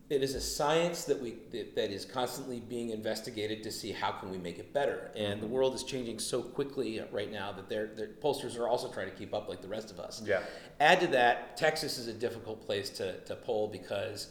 it 0.09 0.23
is 0.23 0.33
a 0.33 0.41
science 0.41 1.03
that 1.05 1.21
we 1.21 1.35
that, 1.51 1.75
that 1.75 1.91
is 1.91 2.05
constantly 2.05 2.59
being 2.59 2.89
investigated 2.89 3.61
to 3.63 3.71
see 3.71 3.91
how 3.91 4.11
can 4.11 4.31
we 4.31 4.37
make 4.37 4.57
it 4.57 4.73
better 4.73 5.11
and 5.15 5.39
the 5.39 5.45
mm-hmm. 5.45 5.55
world 5.55 5.75
is 5.75 5.83
changing 5.83 6.17
so 6.19 6.41
quickly 6.41 7.01
right 7.11 7.31
now 7.31 7.51
that 7.51 7.69
their 7.69 7.87
their 7.87 8.07
pollsters 8.07 8.57
are 8.57 8.67
also 8.67 8.91
trying 8.91 9.09
to 9.09 9.15
keep 9.15 9.33
up 9.33 9.47
like 9.47 9.61
the 9.61 9.67
rest 9.67 9.91
of 9.91 9.99
us 9.99 10.21
Yeah. 10.25 10.41
add 10.79 10.99
to 11.01 11.07
that 11.07 11.57
texas 11.57 11.97
is 11.97 12.07
a 12.07 12.13
difficult 12.13 12.65
place 12.65 12.89
to, 12.91 13.19
to 13.21 13.35
poll 13.35 13.67
because 13.67 14.29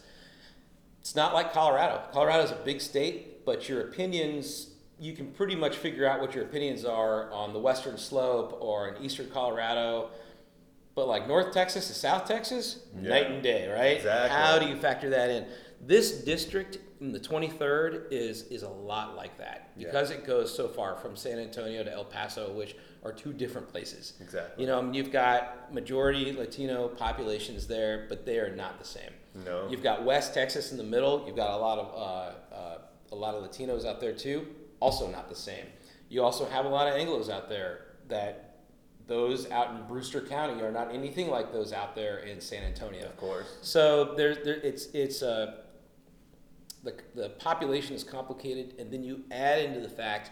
it's 1.08 1.16
not 1.16 1.32
like 1.32 1.54
Colorado. 1.54 2.02
Colorado 2.12 2.42
is 2.42 2.50
a 2.50 2.60
big 2.66 2.82
state, 2.82 3.46
but 3.46 3.66
your 3.66 3.80
opinions, 3.80 4.72
you 5.00 5.14
can 5.14 5.28
pretty 5.28 5.56
much 5.56 5.76
figure 5.76 6.06
out 6.06 6.20
what 6.20 6.34
your 6.34 6.44
opinions 6.44 6.84
are 6.84 7.32
on 7.32 7.54
the 7.54 7.58
western 7.58 7.96
slope 7.96 8.58
or 8.60 8.88
in 8.88 9.02
eastern 9.02 9.30
Colorado. 9.30 10.10
But 10.94 11.08
like 11.08 11.26
North 11.26 11.54
Texas 11.54 11.86
to 11.88 11.94
South 11.94 12.26
Texas, 12.26 12.80
Yeah. 13.00 13.08
night 13.08 13.30
and 13.30 13.42
day, 13.42 13.68
right? 13.68 13.96
Exactly. 13.96 14.36
How 14.36 14.58
do 14.58 14.66
you 14.66 14.76
factor 14.76 15.08
that 15.08 15.30
in? 15.30 15.46
This 15.80 16.22
district 16.24 16.78
in 17.00 17.12
the 17.12 17.20
23rd 17.20 18.06
is 18.10 18.42
is 18.48 18.62
a 18.64 18.68
lot 18.68 19.14
like 19.16 19.38
that 19.38 19.70
Yeah. 19.76 19.86
because 19.86 20.10
it 20.10 20.24
goes 20.26 20.54
so 20.54 20.66
far 20.68 20.96
from 20.96 21.14
San 21.16 21.38
Antonio 21.38 21.84
to 21.84 21.92
El 21.92 22.04
Paso, 22.04 22.52
which 22.52 22.74
are 23.04 23.12
two 23.12 23.32
different 23.32 23.68
places. 23.68 24.14
Exactly. 24.20 24.62
You 24.64 24.68
know, 24.68 24.78
I 24.78 24.82
mean, 24.82 24.94
you've 24.94 25.12
got 25.12 25.72
majority 25.72 26.32
Latino 26.32 26.88
populations 26.88 27.66
there, 27.68 28.06
but 28.08 28.26
they 28.26 28.38
are 28.38 28.54
not 28.54 28.78
the 28.80 28.84
same. 28.84 29.12
No. 29.44 29.68
You've 29.70 29.84
got 29.84 30.04
West 30.04 30.34
Texas 30.34 30.72
in 30.72 30.78
the 30.78 30.84
middle. 30.84 31.22
You've 31.26 31.36
got 31.36 31.52
a 31.52 31.56
lot 31.58 31.78
of 31.78 31.94
uh, 31.94 32.54
uh, 32.54 32.78
a 33.12 33.14
lot 33.14 33.34
of 33.36 33.44
Latinos 33.48 33.84
out 33.84 34.00
there 34.00 34.12
too. 34.12 34.48
Also 34.80 35.08
not 35.08 35.28
the 35.28 35.36
same. 35.36 35.66
You 36.08 36.22
also 36.24 36.46
have 36.46 36.64
a 36.64 36.68
lot 36.68 36.88
of 36.88 36.94
Anglo's 36.94 37.28
out 37.30 37.48
there. 37.48 37.82
That 38.08 38.56
those 39.06 39.50
out 39.50 39.70
in 39.70 39.86
Brewster 39.86 40.20
County 40.20 40.60
are 40.62 40.72
not 40.72 40.92
anything 40.92 41.30
like 41.30 41.52
those 41.52 41.72
out 41.72 41.94
there 41.94 42.18
in 42.18 42.40
San 42.40 42.64
Antonio. 42.64 43.06
Of 43.06 43.16
course. 43.16 43.46
So 43.62 44.14
there, 44.16 44.34
there 44.34 44.54
it's 44.56 44.86
it's 44.92 45.22
uh, 45.22 45.58
the 47.14 47.22
the 47.22 47.28
population 47.30 47.94
is 47.94 48.04
complicated, 48.04 48.74
and 48.78 48.90
then 48.92 49.02
you 49.02 49.22
add 49.30 49.60
into 49.60 49.80
the 49.80 49.88
fact 49.88 50.30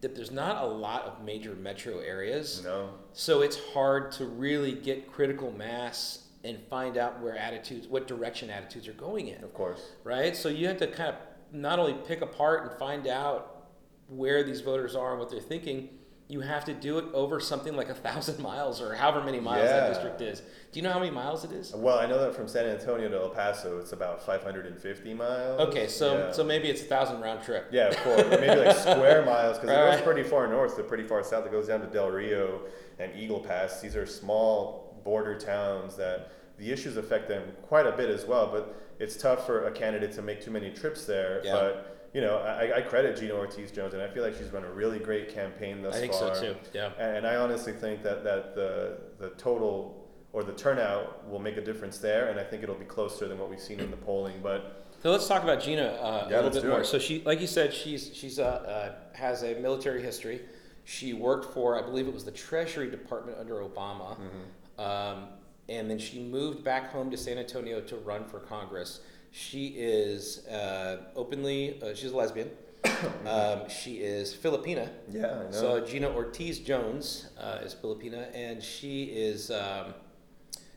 that 0.00 0.14
there's 0.14 0.30
not 0.30 0.62
a 0.62 0.66
lot 0.66 1.02
of 1.04 1.24
major 1.24 1.54
metro 1.54 1.98
areas. 2.00 2.62
No. 2.64 2.90
So 3.12 3.40
it's 3.40 3.58
hard 3.72 4.12
to 4.12 4.26
really 4.26 4.72
get 4.72 5.10
critical 5.10 5.50
mass 5.50 6.24
and 6.44 6.58
find 6.68 6.98
out 6.98 7.22
where 7.22 7.36
attitudes, 7.38 7.88
what 7.88 8.06
direction 8.06 8.50
attitudes 8.50 8.86
are 8.86 8.92
going 8.92 9.28
in, 9.28 9.42
Of 9.42 9.54
course. 9.54 9.80
right? 10.04 10.36
So 10.36 10.50
you 10.50 10.66
have 10.68 10.76
to 10.78 10.86
kind 10.88 11.08
of 11.08 11.14
not 11.52 11.78
only 11.78 11.94
pick 12.06 12.20
apart 12.20 12.68
and 12.68 12.78
find 12.78 13.06
out 13.06 13.68
where 14.08 14.42
these 14.42 14.60
voters 14.60 14.94
are 14.94 15.12
and 15.12 15.20
what 15.20 15.30
they're 15.30 15.40
thinking, 15.40 15.88
you 16.26 16.40
have 16.40 16.64
to 16.64 16.72
do 16.72 16.96
it 16.98 17.04
over 17.12 17.38
something 17.38 17.76
like 17.76 17.90
a 17.90 17.94
thousand 17.94 18.38
miles 18.42 18.80
or 18.80 18.94
however 18.94 19.22
many 19.22 19.40
miles 19.40 19.64
Yeah. 19.64 19.80
that 19.80 19.88
district 19.92 20.20
is. 20.22 20.40
Do 20.72 20.80
you 20.80 20.82
know 20.82 20.90
how 20.92 20.98
many 20.98 21.10
miles 21.10 21.44
it 21.44 21.52
is? 21.52 21.72
Well, 21.74 21.98
I 21.98 22.06
know 22.06 22.18
that 22.18 22.34
from 22.34 22.48
San 22.48 22.64
Antonio 22.66 23.08
to 23.10 23.16
El 23.20 23.28
Paso, 23.28 23.78
it's 23.78 23.92
about 23.92 24.22
550 24.24 25.14
miles. 25.14 25.60
Okay, 25.68 25.86
so 25.86 26.16
Yeah. 26.18 26.32
so 26.32 26.42
maybe 26.42 26.68
it's 26.68 26.80
a 26.80 26.86
thousand 26.86 27.20
round 27.20 27.42
trip. 27.42 27.66
Yeah, 27.70 27.88
of 27.88 27.96
course. 27.98 28.24
Maybe 28.30 28.48
like 28.64 28.76
square 28.76 29.24
miles 29.26 29.58
because 29.58 29.70
it 29.70 29.74
goes 29.76 29.94
right. 29.96 30.04
pretty 30.04 30.22
far 30.22 30.46
north 30.48 30.76
to 30.76 30.82
pretty 30.82 31.04
far 31.04 31.22
south. 31.22 31.44
It 31.46 31.52
goes 31.52 31.68
down 31.68 31.80
to 31.80 31.86
Del 31.86 32.10
Rio 32.10 32.62
and 32.98 33.12
Eagle 33.16 33.40
Pass. 33.40 33.80
These 33.82 33.94
are 33.94 34.06
small 34.06 35.00
border 35.04 35.38
towns 35.38 35.94
that 35.96 36.30
the 36.56 36.70
issues 36.72 36.96
affect 36.96 37.28
them 37.28 37.42
quite 37.62 37.86
a 37.86 37.92
bit 37.92 38.08
as 38.08 38.24
well. 38.24 38.46
But 38.50 38.74
it's 38.98 39.16
tough 39.16 39.44
for 39.44 39.66
a 39.66 39.70
candidate 39.72 40.12
to 40.12 40.22
make 40.22 40.42
too 40.42 40.50
many 40.50 40.70
trips 40.70 41.04
there. 41.04 41.42
Yeah. 41.44 41.52
But 41.52 41.93
you 42.14 42.20
know, 42.20 42.38
I, 42.38 42.76
I 42.76 42.80
credit 42.80 43.16
Gina 43.18 43.34
Ortiz 43.34 43.72
Jones, 43.72 43.92
and 43.92 44.02
I 44.02 44.06
feel 44.08 44.22
like 44.22 44.36
she's 44.36 44.50
run 44.50 44.64
a 44.64 44.70
really 44.70 45.00
great 45.00 45.34
campaign 45.34 45.82
thus 45.82 45.94
far. 45.94 45.98
I 45.98 46.00
think 46.00 46.12
far. 46.12 46.34
so 46.36 46.40
too. 46.54 46.56
Yeah. 46.72 46.90
And, 46.98 47.18
and 47.18 47.26
I 47.26 47.36
honestly 47.36 47.72
think 47.72 48.02
that, 48.04 48.22
that 48.24 48.54
the 48.54 48.98
the 49.18 49.30
total 49.30 50.00
or 50.32 50.42
the 50.44 50.52
turnout 50.52 51.28
will 51.28 51.40
make 51.40 51.56
a 51.56 51.60
difference 51.60 51.98
there, 51.98 52.28
and 52.28 52.38
I 52.38 52.44
think 52.44 52.62
it'll 52.62 52.74
be 52.76 52.84
closer 52.84 53.26
than 53.28 53.38
what 53.38 53.50
we've 53.50 53.60
seen 53.60 53.80
in 53.80 53.90
the 53.90 53.96
polling. 53.96 54.40
But 54.42 54.86
So 55.02 55.10
let's 55.10 55.26
talk 55.26 55.42
about 55.42 55.60
Gina 55.60 55.82
uh, 55.82 56.28
Yeah, 56.30 56.36
a 56.36 56.42
little 56.42 56.50
bit 56.62 56.68
more. 56.68 56.80
it. 56.80 56.86
So 56.86 56.98
she, 57.00 57.22
like 57.24 57.40
you 57.40 57.46
said, 57.48 57.74
she's 57.74 58.10
she's 58.14 58.38
uh, 58.38 58.44
uh, 58.44 59.16
has 59.16 59.42
a 59.42 59.54
military 59.56 60.00
history. 60.00 60.40
She 60.86 61.14
worked 61.14 61.52
for, 61.54 61.78
I 61.78 61.82
believe 61.82 62.06
it 62.06 62.12
was 62.12 62.24
the 62.26 62.30
Treasury 62.30 62.90
Department 62.90 63.38
under 63.40 63.54
Obama, 63.54 64.18
Mm-hmm. 64.18 64.80
um, 64.80 65.28
and 65.70 65.88
then 65.90 65.98
she 65.98 66.18
moved 66.20 66.62
back 66.62 66.90
home 66.92 67.10
to 67.10 67.16
San 67.16 67.38
Antonio 67.38 67.80
to 67.80 67.96
run 67.96 68.24
for 68.26 68.38
Congress. 68.40 69.00
She 69.36 69.66
is 69.76 70.46
uh, 70.46 70.98
openly, 71.16 71.82
uh, 71.82 71.92
she's 71.92 72.12
a 72.12 72.16
lesbian. 72.16 72.50
um, 73.26 73.68
she 73.68 73.94
is 73.96 74.32
Filipina. 74.32 74.88
yeah, 75.10 75.26
I 75.26 75.44
know. 75.46 75.50
So 75.50 75.80
Gina 75.84 76.08
Ortiz 76.08 76.60
Jones 76.60 77.26
uh, 77.36 77.58
is 77.64 77.74
Filipina, 77.74 78.28
and 78.32 78.62
she 78.62 79.04
is 79.06 79.50
um, 79.50 79.94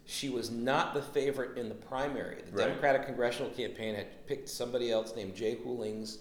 she 0.06 0.30
was 0.30 0.50
not 0.50 0.96
the 0.96 1.04
favorite 1.04 1.56
in 1.56 1.70
the 1.70 1.76
primary. 1.76 2.42
The 2.50 2.52
Right. 2.58 2.68
Democratic 2.70 3.06
congressional 3.06 3.52
campaign 3.52 3.94
had 3.94 4.26
picked 4.26 4.50
somebody 4.50 4.90
else 4.92 5.16
named 5.16 5.36
Jay 5.36 5.56
Hulings, 5.64 6.18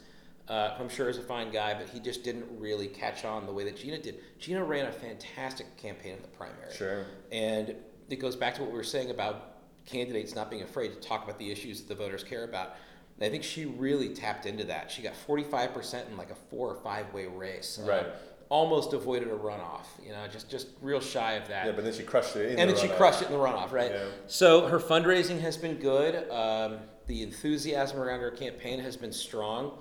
uh, 0.48 0.74
who 0.74 0.82
I'm 0.84 0.90
sure 0.90 1.08
is 1.08 1.16
a 1.16 1.22
fine 1.22 1.50
guy, 1.50 1.72
but 1.72 1.88
he 1.88 2.00
just 2.00 2.22
didn't 2.22 2.44
really 2.58 2.88
catch 2.88 3.24
on 3.24 3.46
the 3.46 3.52
way 3.52 3.64
that 3.64 3.78
Gina 3.78 3.96
did. 3.98 4.18
Gina 4.38 4.62
ran 4.62 4.84
a 4.84 4.92
fantastic 4.92 5.74
campaign 5.78 6.16
in 6.16 6.20
the 6.22 6.28
primary. 6.28 6.74
Sure. 6.74 7.06
And 7.32 7.76
it 8.10 8.16
goes 8.16 8.36
back 8.36 8.56
to 8.56 8.60
what 8.60 8.70
we 8.72 8.76
were 8.76 8.84
saying 8.84 9.08
about 9.10 9.55
candidates 9.86 10.34
not 10.34 10.50
being 10.50 10.62
afraid 10.62 10.88
to 10.92 11.00
talk 11.08 11.24
about 11.24 11.38
the 11.38 11.50
issues 11.50 11.80
that 11.80 11.88
the 11.88 11.94
voters 11.94 12.22
care 12.22 12.44
about. 12.44 12.74
And 13.18 13.24
I 13.26 13.30
think 13.30 13.44
she 13.44 13.64
really 13.64 14.10
tapped 14.10 14.44
into 14.44 14.64
that. 14.64 14.90
She 14.90 15.00
got 15.00 15.14
45% 15.26 16.08
in 16.10 16.16
like 16.16 16.30
a 16.30 16.34
four 16.34 16.68
or 16.70 16.76
five 16.82 17.12
way 17.14 17.26
race. 17.26 17.78
Uh, 17.82 17.86
Right. 17.88 18.06
almost 18.48 18.92
avoided 18.92 19.26
a 19.28 19.32
runoff, 19.36 19.86
you 20.04 20.12
know, 20.12 20.24
just, 20.30 20.48
just 20.48 20.68
real 20.80 21.00
shy 21.00 21.32
of 21.32 21.48
that 21.48 21.66
Yeah, 21.66 21.72
but 21.72 21.82
then 21.82 21.92
she 21.92 22.04
crushed 22.04 22.36
it. 22.36 22.52
In 22.52 22.58
and 22.60 22.70
the 22.70 22.74
then 22.74 22.82
she 22.90 22.94
crushed 22.96 23.20
it 23.22 23.26
in 23.26 23.32
the 23.32 23.38
runoff, 23.38 23.72
right? 23.72 23.90
Yeah. 23.90 24.04
So 24.28 24.68
her 24.68 24.78
fundraising 24.78 25.40
has 25.40 25.56
been 25.56 25.76
good. 25.78 26.30
Um, 26.30 26.78
the 27.06 27.22
enthusiasm 27.22 27.98
around 27.98 28.20
her 28.20 28.30
campaign 28.30 28.78
has 28.80 28.96
been 28.96 29.12
strong. 29.12 29.78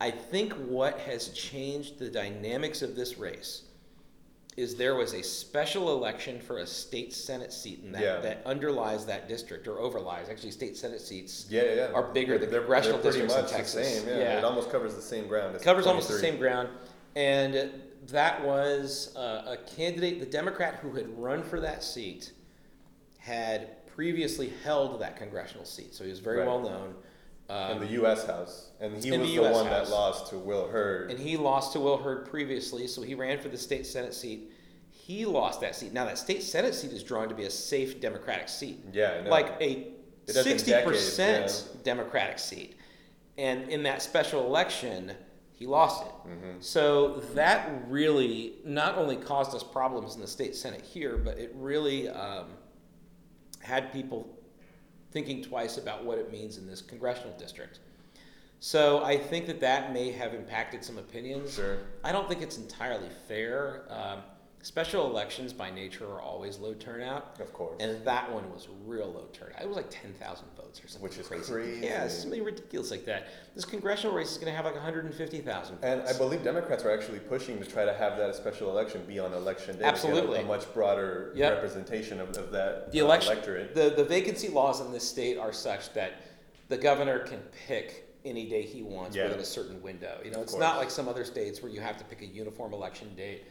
I 0.00 0.10
think 0.10 0.52
what 0.54 0.98
has 1.00 1.28
changed 1.28 1.98
the 2.00 2.10
dynamics 2.10 2.82
of 2.82 2.96
this 2.96 3.16
race 3.16 3.62
is 4.56 4.76
there 4.76 4.94
was 4.94 5.14
a 5.14 5.22
special 5.22 5.92
election 5.92 6.38
for 6.40 6.58
a 6.58 6.66
state 6.66 7.12
senate 7.12 7.52
seat 7.52 7.80
in 7.82 7.90
that, 7.92 8.02
Yeah. 8.02 8.20
that 8.20 8.42
underlies 8.46 9.04
that 9.06 9.28
district 9.28 9.66
or 9.66 9.76
overlies. 9.78 10.28
Actually, 10.30 10.52
state 10.52 10.76
senate 10.76 11.00
seats 11.00 11.46
Yeah, 11.50 11.62
yeah, 11.64 11.74
yeah. 11.74 11.86
are 11.92 12.04
bigger 12.12 12.38
than 12.38 12.50
They're- 12.50 12.60
congressional 12.60 12.98
they're 12.98 13.10
pretty 13.12 13.26
districts 13.26 13.50
in 13.52 13.56
Texas. 13.58 13.74
The 13.74 14.00
same, 14.00 14.08
yeah. 14.18 14.38
It 14.38 14.44
almost 14.44 14.70
covers 14.70 14.94
the 14.94 15.02
same 15.02 15.26
ground. 15.26 15.56
as 15.56 15.62
covers 15.62 15.86
almost 15.86 16.08
the 16.08 16.18
same 16.18 16.38
ground. 16.38 16.68
And 17.16 17.72
that 18.08 18.44
was 18.44 19.14
uh, 19.16 19.42
a 19.46 19.56
candidate, 19.76 20.20
the 20.20 20.26
Democrat 20.26 20.76
who 20.76 20.92
had 20.92 21.08
run 21.18 21.42
for 21.42 21.58
that 21.60 21.82
seat, 21.82 22.32
had 23.18 23.86
previously 23.86 24.52
held 24.64 25.00
that 25.00 25.16
congressional 25.16 25.64
seat, 25.64 25.94
so 25.94 26.04
he 26.04 26.10
was 26.10 26.18
very 26.20 26.38
Right. 26.38 26.46
well 26.46 26.60
known. 26.60 26.94
In 27.48 27.78
the 27.80 27.88
U.S. 27.88 28.26
House, 28.26 28.70
and 28.80 28.92
he 29.02 29.10
was 29.10 29.28
the 29.28 29.36
the, 29.36 29.42
one 29.42 29.66
House. 29.66 29.88
that 29.88 29.94
lost 29.94 30.30
to 30.30 30.38
Will 30.38 30.66
Hurd. 30.68 31.10
and 31.10 31.18
he 31.20 31.36
lost 31.36 31.72
to 31.74 31.80
Will 31.80 31.98
Hurd 31.98 32.26
previously, 32.28 32.86
so 32.86 33.02
he 33.02 33.14
ran 33.14 33.38
for 33.38 33.48
the 33.48 33.58
state 33.58 33.86
senate 33.86 34.14
seat. 34.14 34.50
He 34.90 35.26
lost 35.26 35.60
that 35.60 35.76
seat. 35.76 35.92
Now 35.92 36.06
that 36.06 36.16
state 36.18 36.42
senate 36.42 36.74
seat 36.74 36.92
is 36.92 37.02
drawn 37.02 37.28
to 37.28 37.34
be 37.34 37.44
a 37.44 37.50
safe 37.50 38.00
Democratic 38.00 38.48
seat, 38.48 38.80
Yeah, 38.92 39.18
I 39.18 39.20
know. 39.22 39.30
like 39.30 39.56
a 39.60 39.70
It 39.70 39.96
does 40.26 40.38
in 40.38 40.58
sixty 40.58 40.72
percent 40.82 41.68
Democratic 41.82 42.38
seat, 42.38 42.76
and 43.36 43.68
in 43.68 43.82
that 43.82 44.00
special 44.00 44.46
election, 44.46 45.12
he 45.52 45.66
lost 45.66 46.06
it. 46.06 46.12
Mm-hmm. 46.28 46.60
So 46.60 47.20
that 47.34 47.70
really 47.88 48.54
not 48.64 48.96
only 48.96 49.16
caused 49.16 49.54
us 49.54 49.62
problems 49.62 50.14
in 50.14 50.20
the 50.22 50.26
state 50.26 50.56
senate 50.56 50.80
here, 50.82 51.18
but 51.18 51.36
it 51.38 51.52
really 51.54 52.08
um, 52.08 52.46
had 53.60 53.92
people 53.92 54.33
thinking 55.14 55.42
twice 55.42 55.78
about 55.78 56.04
what 56.04 56.18
it 56.18 56.30
means 56.30 56.58
in 56.58 56.66
this 56.66 56.82
congressional 56.82 57.32
district. 57.38 57.78
So 58.60 59.02
I 59.04 59.16
think 59.16 59.46
that 59.46 59.60
that 59.60 59.92
may 59.94 60.10
have 60.10 60.34
impacted 60.34 60.84
some 60.84 60.98
opinions. 60.98 61.54
Sure. 61.54 61.78
I 62.02 62.12
don't 62.12 62.28
think 62.28 62.42
it's 62.42 62.58
entirely 62.58 63.08
fair. 63.28 63.84
Um, 63.88 64.20
special 64.64 65.04
elections 65.10 65.52
by 65.52 65.70
nature 65.70 66.06
are 66.06 66.22
always 66.22 66.58
low 66.58 66.72
turnout. 66.72 67.38
Of 67.38 67.52
course. 67.52 67.76
And 67.80 68.02
that 68.06 68.32
one 68.32 68.50
was 68.50 68.66
real 68.86 69.12
low 69.12 69.26
turnout. 69.32 69.60
It 69.60 69.68
was 69.68 69.76
like 69.76 69.90
10,000 69.90 70.46
votes 70.56 70.82
or 70.82 70.88
something 70.88 71.02
Which 71.02 71.18
is 71.18 71.26
crazy. 71.28 71.52
crazy. 71.52 71.84
Yeah, 71.86 72.08
something 72.08 72.42
ridiculous 72.42 72.90
like 72.90 73.04
that. 73.04 73.28
This 73.54 73.66
congressional 73.66 74.16
race 74.16 74.30
is 74.32 74.38
going 74.38 74.50
to 74.50 74.56
have 74.56 74.64
like 74.64 74.74
150,000 74.74 75.44
votes. 75.44 75.84
And 75.84 76.00
I 76.02 76.16
believe 76.16 76.42
Democrats 76.42 76.82
are 76.82 76.90
actually 76.90 77.18
pushing 77.18 77.58
to 77.58 77.64
try 77.66 77.84
to 77.84 77.92
have 77.92 78.16
that 78.16 78.34
special 78.34 78.70
election 78.70 79.04
be 79.06 79.18
on 79.18 79.34
election 79.34 79.74
day. 79.74 79.80
to 79.80 79.84
get 79.84 79.84
a- 79.84 79.88
Absolutely. 79.92 80.38
A, 80.40 80.44
much 80.44 80.72
broader 80.72 81.32
Yep. 81.36 81.52
representation 81.52 82.18
of, 82.18 82.34
of 82.38 82.50
that 82.52 82.90
the 82.90 83.02
uh, 83.02 83.04
election, 83.04 83.32
electorate. 83.34 83.74
the, 83.74 83.90
the 83.90 84.04
vacancy 84.04 84.48
laws 84.48 84.80
in 84.80 84.92
this 84.92 85.06
state 85.06 85.36
are 85.36 85.52
such 85.52 85.92
that 85.92 86.14
the 86.70 86.78
governor 86.78 87.18
can 87.18 87.40
pick 87.68 88.00
any 88.24 88.48
day 88.48 88.62
he 88.62 88.82
wants 88.82 89.14
Yeah. 89.14 89.24
within 89.24 89.40
a 89.40 89.44
certain 89.44 89.82
window. 89.82 90.18
You 90.24 90.30
know, 90.30 90.38
Of 90.38 90.44
it's 90.44 90.52
course. 90.52 90.60
not 90.62 90.78
like 90.78 90.90
some 90.90 91.06
other 91.06 91.26
states 91.26 91.62
where 91.62 91.70
you 91.70 91.82
have 91.82 91.98
to 91.98 92.04
pick 92.04 92.22
a 92.22 92.26
uniform 92.26 92.72
election 92.72 93.14
date. 93.14 93.42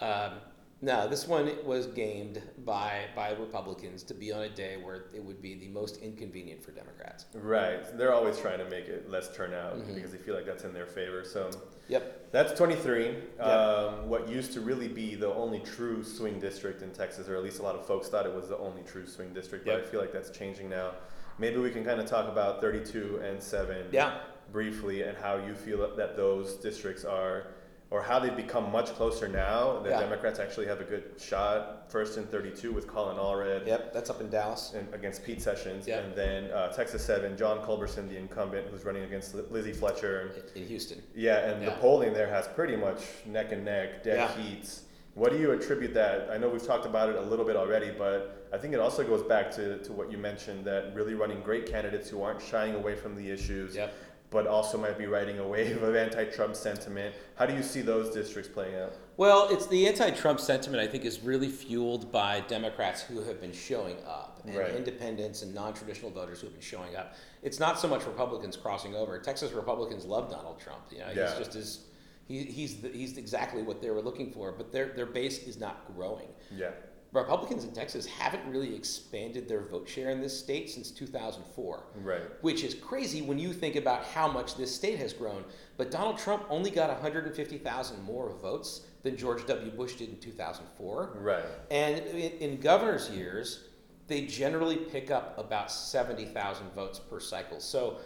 Um, 0.00 0.32
no, 0.80 1.08
this 1.08 1.26
one 1.26 1.50
was 1.64 1.86
gamed 1.86 2.40
by 2.64 3.02
by 3.16 3.30
Republicans 3.32 4.02
to 4.04 4.14
be 4.14 4.30
on 4.32 4.42
a 4.42 4.48
day 4.48 4.76
where 4.76 5.06
it 5.12 5.22
would 5.24 5.42
be 5.42 5.54
the 5.56 5.68
most 5.68 5.96
inconvenient 5.98 6.62
for 6.62 6.70
Democrats. 6.70 7.26
Right. 7.34 7.96
They're 7.98 8.14
always 8.14 8.38
trying 8.38 8.58
to 8.58 8.64
make 8.70 8.86
it 8.86 9.10
less 9.10 9.34
turnout 9.34 9.76
Mm-hmm. 9.78 9.94
because 9.94 10.12
they 10.12 10.18
feel 10.18 10.34
like 10.36 10.46
that's 10.46 10.64
in 10.64 10.72
their 10.72 10.86
favor. 10.86 11.24
So 11.24 11.50
Yep. 11.88 12.30
that's 12.32 12.52
23. 12.52 13.16
Um, 13.40 14.08
what 14.08 14.28
used 14.28 14.52
to 14.52 14.60
really 14.60 14.88
be 14.88 15.14
the 15.16 15.32
only 15.34 15.60
true 15.60 16.04
swing 16.04 16.38
district 16.38 16.82
in 16.82 16.90
Texas, 16.90 17.28
or 17.28 17.34
at 17.36 17.42
least 17.42 17.58
a 17.58 17.62
lot 17.62 17.74
of 17.74 17.84
folks 17.84 18.08
thought 18.08 18.26
it 18.26 18.34
was 18.34 18.48
the 18.48 18.58
only 18.58 18.82
true 18.82 19.06
swing 19.06 19.32
district, 19.32 19.64
but 19.64 19.72
Yep. 19.78 19.82
I 19.86 19.90
feel 19.90 20.00
like 20.00 20.12
that's 20.12 20.30
changing 20.30 20.68
now. 20.68 20.92
Maybe 21.38 21.56
we 21.58 21.70
can 21.70 21.84
kind 21.84 22.00
of 22.00 22.06
talk 22.06 22.28
about 22.28 22.60
32 22.60 23.20
and 23.24 23.42
7 23.42 23.86
Yeah. 23.90 24.20
briefly 24.52 25.02
and 25.02 25.16
how 25.18 25.36
you 25.44 25.54
feel 25.54 25.94
that 25.96 26.16
those 26.16 26.54
districts 26.56 27.04
are, 27.04 27.48
or 27.90 28.02
how 28.02 28.18
they've 28.18 28.36
become 28.36 28.70
much 28.70 28.86
closer 28.94 29.28
now. 29.28 29.78
The 29.80 29.90
Yeah. 29.90 30.00
Democrats 30.00 30.38
actually 30.38 30.66
have 30.66 30.80
a 30.80 30.84
good 30.84 31.04
shot 31.18 31.90
first 31.90 32.18
in 32.18 32.24
32 32.26 32.70
with 32.72 32.86
Colin 32.86 33.16
Allred 33.16 33.66
Yep. 33.66 33.94
That's 33.94 34.10
up 34.10 34.20
in 34.20 34.28
Dallas. 34.28 34.74
and 34.74 34.92
against 34.92 35.24
Pete 35.24 35.40
Sessions, 35.40 35.88
Yeah. 35.88 36.00
and 36.00 36.14
then 36.14 36.50
uh, 36.50 36.68
Texas 36.72 37.02
Seven, 37.02 37.36
John 37.36 37.60
Culberson, 37.64 38.08
the 38.08 38.16
incumbent, 38.18 38.66
who's 38.68 38.84
running 38.84 39.04
against 39.04 39.34
Lizzie 39.34 39.72
Fletcher. 39.72 40.30
in 40.54 40.66
Houston. 40.66 41.02
Yeah, 41.14 41.48
and 41.50 41.66
the 41.66 41.70
polling 41.72 42.12
there 42.12 42.28
has 42.28 42.46
pretty 42.48 42.76
much 42.76 43.00
neck 43.24 43.52
and 43.52 43.64
neck, 43.64 44.02
dead 44.02 44.16
Yeah. 44.18 44.32
heats. 44.42 44.82
What 45.14 45.32
do 45.32 45.38
you 45.38 45.50
attribute 45.52 45.94
that? 45.94 46.28
I 46.30 46.36
know 46.38 46.48
we've 46.48 46.64
talked 46.64 46.84
about 46.86 47.08
it 47.08 47.16
a 47.16 47.22
little 47.22 47.44
bit 47.44 47.56
already, 47.56 47.90
but 47.90 48.46
I 48.52 48.58
think 48.58 48.72
it 48.74 48.80
also 48.80 49.02
goes 49.02 49.22
back 49.22 49.50
to, 49.52 49.78
to 49.78 49.92
what 49.92 50.12
you 50.12 50.18
mentioned 50.18 50.64
that 50.66 50.94
really 50.94 51.14
running 51.14 51.40
great 51.40 51.66
candidates 51.66 52.08
who 52.08 52.22
aren't 52.22 52.40
shying 52.40 52.74
away 52.76 52.94
from 52.94 53.16
the 53.16 53.28
issues, 53.30 53.74
Yep. 53.74 53.92
But 54.30 54.46
also 54.46 54.76
might 54.76 54.98
be 54.98 55.06
riding 55.06 55.38
a 55.38 55.46
wave 55.46 55.82
of 55.82 55.96
anti-Trump 55.96 56.54
sentiment. 56.54 57.14
How 57.36 57.46
do 57.46 57.54
you 57.54 57.62
see 57.62 57.80
those 57.80 58.12
districts 58.14 58.50
playing 58.52 58.74
out? 58.76 58.92
Well, 59.16 59.48
it's 59.50 59.66
the 59.66 59.86
anti-Trump 59.88 60.38
sentiment. 60.38 60.82
I 60.82 60.86
think 60.86 61.04
is 61.04 61.20
really 61.20 61.48
fueled 61.48 62.12
by 62.12 62.40
Democrats 62.40 63.00
who 63.02 63.22
have 63.22 63.40
been 63.40 63.52
showing 63.52 63.96
up, 64.06 64.40
and 64.44 64.54
Right. 64.54 64.74
independents 64.74 65.42
and 65.42 65.54
non-traditional 65.54 66.10
voters 66.10 66.40
who 66.40 66.46
have 66.46 66.54
been 66.54 66.62
showing 66.62 66.94
up. 66.94 67.14
It's 67.42 67.58
not 67.58 67.78
so 67.78 67.88
much 67.88 68.04
Republicans 68.04 68.56
crossing 68.56 68.94
over. 68.94 69.18
Texas 69.18 69.52
Republicans 69.52 70.04
love 70.04 70.30
Donald 70.30 70.60
Trump. 70.60 70.82
You 70.90 70.98
know, 70.98 71.06
Yeah. 71.14 71.28
he's 71.30 71.38
just 71.38 71.56
as 71.56 71.80
he, 72.26 72.42
he's 72.44 72.82
the, 72.82 72.90
he's 72.90 73.16
exactly 73.16 73.62
what 73.62 73.80
they 73.80 73.88
were 73.90 74.02
looking 74.02 74.30
for. 74.30 74.52
But 74.52 74.70
their 74.70 74.88
their 74.88 75.06
base 75.06 75.44
is 75.44 75.58
not 75.58 75.86
growing. 75.96 76.28
Yeah. 76.54 76.72
Republicans 77.12 77.64
in 77.64 77.72
Texas 77.72 78.04
haven't 78.06 78.46
really 78.50 78.74
expanded 78.76 79.48
their 79.48 79.62
vote 79.62 79.88
share 79.88 80.10
in 80.10 80.20
this 80.20 80.38
state 80.38 80.68
since 80.68 80.90
2004 80.90 81.84
Right. 82.02 82.20
which 82.42 82.62
is 82.62 82.74
crazy 82.74 83.22
when 83.22 83.38
you 83.38 83.52
think 83.52 83.76
about 83.76 84.04
how 84.04 84.28
much 84.28 84.56
this 84.56 84.74
state 84.74 84.98
has 84.98 85.12
grown. 85.12 85.44
But 85.78 85.90
Donald 85.90 86.18
Trump 86.18 86.44
only 86.50 86.70
got 86.70 86.90
150,000 86.90 88.02
more 88.02 88.30
votes 88.42 88.82
than 89.02 89.16
George 89.16 89.46
W. 89.46 89.70
Bush 89.70 89.94
did 89.94 90.10
in 90.10 90.18
2004. 90.18 91.16
Right. 91.20 91.44
And 91.70 91.98
in, 92.08 92.32
in 92.52 92.60
governor's 92.60 93.08
years, 93.10 93.64
they 94.06 94.22
generally 94.26 94.76
pick 94.76 95.10
up 95.10 95.38
about 95.38 95.70
70,000 95.70 96.72
votes 96.74 96.98
per 96.98 97.20
cycle. 97.20 97.60
So 97.60 97.98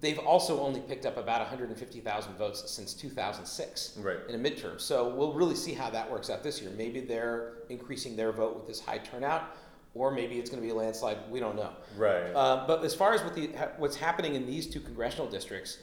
they've 0.00 0.18
also 0.20 0.60
only 0.60 0.80
picked 0.80 1.06
up 1.06 1.16
about 1.16 1.40
150,000 1.40 2.36
votes 2.36 2.70
since 2.70 2.94
2006 2.94 3.98
Right. 3.98 4.18
in 4.28 4.34
a 4.34 4.38
midterm. 4.50 4.80
So 4.80 5.08
we'll 5.08 5.32
really 5.32 5.54
see 5.56 5.74
how 5.74 5.90
that 5.90 6.10
works 6.10 6.30
out 6.30 6.42
this 6.42 6.60
year. 6.60 6.70
Maybe 6.76 7.00
they're 7.00 7.54
increasing 7.68 8.14
their 8.16 8.30
vote 8.32 8.54
with 8.56 8.66
this 8.66 8.80
high 8.80 8.98
turnout, 8.98 9.56
or 9.94 10.10
maybe 10.12 10.38
it's 10.38 10.50
going 10.50 10.62
to 10.62 10.66
be 10.66 10.70
a 10.70 10.74
landslide. 10.74 11.18
We 11.30 11.40
don't 11.40 11.56
know. 11.56 11.70
Right. 11.96 12.30
Uh, 12.32 12.64
but 12.66 12.84
as 12.84 12.94
far 12.94 13.12
as 13.14 13.22
what 13.22 13.34
the, 13.34 13.48
what's 13.78 13.96
happening 13.96 14.34
in 14.36 14.46
these 14.46 14.66
two 14.68 14.80
congressional 14.80 15.28
districts, 15.28 15.78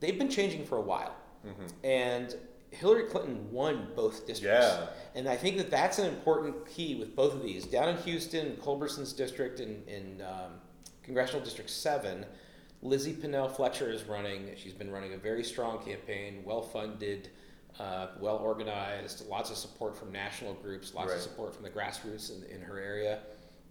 they've 0.00 0.18
been 0.18 0.28
changing 0.30 0.66
for 0.66 0.76
a 0.76 0.82
while. 0.82 1.14
And 1.84 2.34
Hillary 2.72 3.04
Clinton 3.04 3.50
won 3.52 3.88
both 3.94 4.26
districts. 4.26 4.66
Yeah. 4.66 4.86
And 5.14 5.28
I 5.28 5.36
think 5.36 5.56
that 5.58 5.70
that's 5.70 5.98
an 6.00 6.06
important 6.08 6.66
key 6.66 6.96
with 6.96 7.14
both 7.14 7.32
of 7.34 7.42
these. 7.42 7.64
Down 7.66 7.88
in 7.88 7.96
Houston, 7.98 8.56
Culberson's 8.56 9.12
district 9.12 9.60
in, 9.60 9.82
in 9.86 10.20
um, 10.22 10.50
Congressional 11.04 11.42
District 11.42 11.70
7, 11.70 12.26
Lizzie 12.82 13.14
Pannill 13.14 13.50
Fletcher 13.50 13.90
is 13.90 14.04
running. 14.04 14.50
She's 14.56 14.74
been 14.74 14.90
running 14.90 15.14
a 15.14 15.18
very 15.18 15.42
strong 15.44 15.82
campaign, 15.84 16.42
well 16.44 16.62
funded, 16.62 17.30
uh, 17.80 18.08
well 18.20 18.36
organized, 18.36 19.26
lots 19.28 19.50
of 19.50 19.56
support 19.56 19.96
from 19.96 20.12
national 20.12 20.54
groups, 20.54 20.94
lots 20.94 21.08
Right. 21.10 21.16
of 21.16 21.22
support 21.22 21.54
from 21.54 21.64
the 21.64 21.70
grassroots 21.70 22.30
in, 22.30 22.44
in 22.54 22.60
her 22.62 22.78
area. 22.78 23.20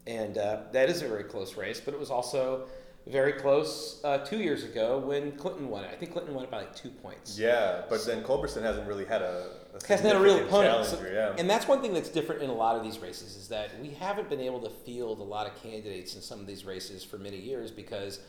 And 0.08 0.38
uh, 0.38 0.62
that 0.72 0.90
is 0.90 1.02
a 1.02 1.08
very 1.08 1.24
close 1.24 1.56
race, 1.56 1.80
but 1.80 1.94
it 1.94 2.00
was 2.00 2.12
also 2.12 2.68
very 3.08 3.34
close 3.34 4.02
uh, 4.04 4.18
two 4.20 4.38
years 4.38 4.64
ago 4.64 4.98
when 5.00 5.32
Clinton 5.34 5.70
won 5.70 5.84
it. 5.84 5.92
I 5.92 5.96
think 5.96 6.12
Clinton 6.12 6.34
won 6.34 6.44
it 6.44 6.52
by 6.52 6.58
like 6.60 6.76
two 6.76 6.90
points. 6.90 7.38
Yeah, 7.38 7.84
but 7.90 8.04
then 8.06 8.24
Culberson 8.24 8.64
hasn't 8.64 8.88
really 8.88 9.06
had 9.06 9.22
a, 9.22 9.50
a 9.76 9.88
Hasn't 9.88 10.08
had 10.12 10.16
a 10.16 10.20
real 10.24 10.40
opponent. 10.44 10.86
So- 10.86 11.04
yeah. 11.12 11.36
And 11.38 11.48
that's 11.50 11.68
one 11.68 11.82
thing 11.82 11.94
that's 11.94 12.10
different 12.10 12.42
in 12.42 12.50
a 12.50 12.54
lot 12.54 12.76
of 12.76 12.84
these 12.84 12.98
races 13.00 13.36
is 13.36 13.48
that 13.50 13.80
we 13.80 13.90
haven't 13.92 14.30
been 14.30 14.42
able 14.42 14.60
to 14.62 14.70
field 14.70 15.20
a 15.20 15.24
lot 15.24 15.46
of 15.48 15.56
candidates 15.62 16.16
in 16.16 16.22
some 16.22 16.40
of 16.40 16.48
these 16.48 16.66
races 16.66 17.04
for 17.04 17.18
many 17.20 17.38
years 17.38 17.70
because 17.72 18.20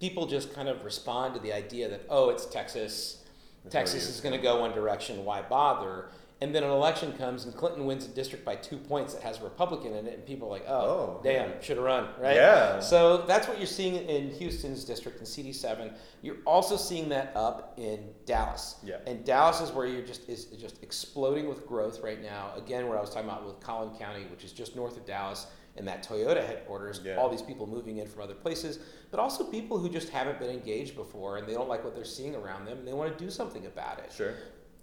people 0.00 0.26
just 0.26 0.54
kind 0.54 0.68
of 0.68 0.84
respond 0.84 1.34
to 1.34 1.40
the 1.40 1.52
idea 1.52 1.88
that, 1.88 2.02
oh, 2.08 2.30
it's 2.30 2.46
Texas. 2.46 3.22
Texas 3.70 4.08
is. 4.08 4.20
going 4.20 4.34
to 4.34 4.40
go 4.40 4.60
one 4.60 4.72
direction. 4.72 5.24
Why 5.24 5.42
bother? 5.42 6.10
And 6.42 6.54
then 6.54 6.62
an 6.62 6.70
election 6.70 7.14
comes 7.14 7.46
and 7.46 7.54
Clinton 7.56 7.86
wins 7.86 8.04
a 8.04 8.08
district 8.08 8.44
by 8.44 8.56
two 8.56 8.76
points 8.76 9.14
that 9.14 9.22
has 9.22 9.40
a 9.40 9.44
Republican 9.44 9.94
in 9.94 10.06
it, 10.06 10.12
and 10.14 10.26
people 10.26 10.48
are 10.48 10.50
like, 10.50 10.66
oh, 10.68 11.18
Oh, 11.18 11.20
damn, 11.24 11.50
should 11.62 11.78
have 11.78 11.84
run, 11.86 12.08
right? 12.20 12.36
Yeah. 12.36 12.78
So 12.78 13.24
that's 13.26 13.48
what 13.48 13.56
you're 13.56 13.66
seeing 13.66 13.94
in 13.94 14.30
Houston's 14.32 14.84
district 14.84 15.18
in 15.18 15.24
CD7. 15.24 15.94
You're 16.20 16.36
also 16.44 16.76
seeing 16.76 17.08
that 17.08 17.32
up 17.34 17.72
in 17.78 18.00
Dallas. 18.26 18.76
Yeah. 18.84 18.96
And 19.06 19.24
Dallas 19.24 19.62
is 19.62 19.70
where 19.70 19.86
you're 19.86 20.02
just 20.04 20.28
is 20.28 20.44
just 20.44 20.82
exploding 20.82 21.48
with 21.48 21.66
growth 21.66 22.02
right 22.02 22.22
now. 22.22 22.50
Again, 22.54 22.86
where 22.86 22.98
I 22.98 23.00
was 23.00 23.08
talking 23.08 23.30
about 23.30 23.46
with 23.46 23.58
Collin 23.60 23.96
County, 23.98 24.24
which 24.30 24.44
is 24.44 24.52
just 24.52 24.76
north 24.76 24.98
of 24.98 25.06
Dallas, 25.06 25.46
and 25.76 25.86
that 25.86 26.06
Toyota 26.06 26.44
headquarters. 26.46 27.00
Yeah. 27.04 27.16
All 27.16 27.28
these 27.28 27.42
people 27.42 27.66
moving 27.66 27.98
in 27.98 28.06
from 28.06 28.22
other 28.22 28.34
places, 28.34 28.78
but 29.10 29.20
also 29.20 29.44
people 29.44 29.78
who 29.78 29.88
just 29.88 30.08
haven't 30.08 30.38
been 30.38 30.50
engaged 30.50 30.96
before 30.96 31.36
and 31.36 31.46
they 31.46 31.54
don't 31.54 31.68
like 31.68 31.84
what 31.84 31.94
they're 31.94 32.04
seeing 32.04 32.34
around 32.34 32.64
them 32.66 32.78
and 32.78 32.88
they 32.88 32.92
want 32.92 33.16
to 33.16 33.24
do 33.24 33.30
something 33.30 33.66
about 33.66 33.98
it. 33.98 34.12
Sure. 34.14 34.34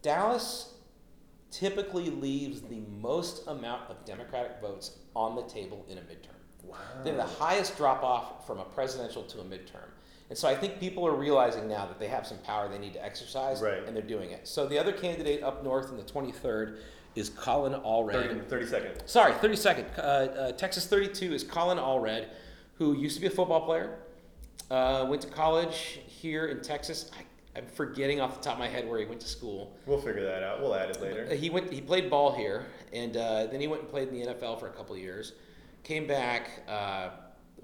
Dallas 0.02 0.74
typically 1.52 2.10
leaves 2.10 2.62
the 2.62 2.82
most 3.02 3.48
amount 3.48 3.90
of 3.90 4.04
Democratic 4.06 4.60
votes 4.62 4.98
on 5.16 5.36
the 5.36 5.44
table 5.44 5.86
in 5.88 5.98
a 5.98 6.02
midterm. 6.02 6.30
Wow. 6.64 6.78
They 7.04 7.10
have 7.12 7.18
the 7.18 7.24
highest 7.36 7.78
drop 7.78 8.04
off 8.04 8.48
from 8.48 8.60
a 8.60 8.66
presidential 8.66 9.24
to 9.24 9.40
a 9.42 9.44
midterm. 9.44 9.90
And 10.30 10.38
so 10.38 10.48
I 10.48 10.56
think 10.56 10.80
people 10.80 11.06
are 11.06 11.14
realizing 11.16 11.68
now 11.68 11.86
that 11.86 12.00
they 12.00 12.08
have 12.08 12.26
some 12.26 12.38
power 12.40 12.68
they 12.68 12.80
need 12.80 12.94
to 12.94 13.04
exercise, 13.06 13.62
Right. 13.62 13.84
and 13.86 13.96
they're 13.96 14.02
doing 14.02 14.32
it. 14.32 14.48
So 14.48 14.66
the 14.66 14.80
other 14.80 14.92
candidate 14.94 15.44
up 15.44 15.64
north 15.64 15.90
in 15.92 15.98
the 15.98 16.04
23rd 16.04 16.80
is 17.16 17.30
Colin 17.30 17.74
Allred. 17.82 18.14
30, 18.14 18.40
30 18.42 18.66
seconds. 18.68 19.02
Sorry, 19.06 19.34
32nd. 19.34 19.98
Uh, 19.98 20.02
uh, 20.02 20.52
Texas 20.54 20.88
32 20.88 21.34
is 21.34 21.44
Colin 21.44 21.78
Allred, 21.78 22.28
who 22.76 22.98
used 22.98 23.16
to 23.16 23.22
be 23.22 23.28
a 23.28 23.30
football 23.30 23.62
player, 23.62 23.98
uh, 24.72 25.06
went 25.08 25.22
to 25.22 25.28
college 25.28 26.00
here 26.08 26.48
in 26.48 26.62
Texas. 26.62 27.12
I, 27.18 27.24
I'm 27.56 27.68
forgetting 27.68 28.20
off 28.20 28.38
the 28.38 28.44
top 28.44 28.54
of 28.54 28.60
my 28.60 28.68
head 28.68 28.88
where 28.90 29.00
he 29.00 29.06
went 29.06 29.22
to 29.22 29.28
school. 29.28 29.78
We'll 29.86 30.02
figure 30.02 30.24
that 30.24 30.42
out. 30.42 30.62
We'll 30.62 30.74
add 30.74 30.90
it 30.90 31.02
later. 31.02 31.34
He 31.36 31.52
went. 31.52 31.72
He 31.72 31.82
played 31.82 32.10
ball 32.10 32.36
here, 32.36 32.66
and 32.92 33.16
uh, 33.16 33.46
then 33.46 33.62
he 33.62 33.68
went 33.68 33.84
and 33.84 33.92
played 33.92 34.08
in 34.08 34.16
the 34.16 34.34
NFL 34.34 34.60
for 34.60 34.68
a 34.68 34.72
couple 34.72 34.96
of 34.96 35.02
years. 35.02 35.34
Came 35.84 36.08
back, 36.08 36.64
uh, 36.68 37.10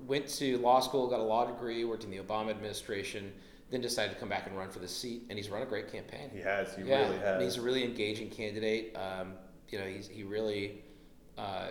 went 0.06 0.28
to 0.28 0.60
law 0.60 0.80
school, 0.80 1.10
got 1.10 1.20
a 1.20 1.24
law 1.24 1.46
degree, 1.46 1.86
worked 1.86 2.04
in 2.04 2.12
the 2.12 2.20
Obama 2.20 2.52
administration, 2.52 3.32
then 3.72 3.82
decided 3.82 4.14
to 4.14 4.20
come 4.20 4.30
back 4.30 4.48
and 4.48 4.58
run 4.58 4.70
for 4.70 4.80
the 4.80 4.88
seat, 4.88 5.24
and 5.30 5.38
he's 5.38 5.50
run 5.50 5.62
a 5.62 5.66
great 5.66 5.92
campaign. 5.92 6.30
He 6.34 6.40
has. 6.42 6.76
He 6.76 6.84
yeah, 6.84 7.04
really 7.04 7.18
has. 7.20 7.34
and 7.36 7.44
he's 7.44 7.58
a 7.58 7.62
really 7.62 7.84
engaging 7.84 8.30
candidate. 8.30 8.96
Um, 8.96 9.34
you 9.70 9.78
know, 9.78 9.86
he's, 9.86 10.08
he 10.08 10.24
really 10.24 10.82
uh, 11.38 11.70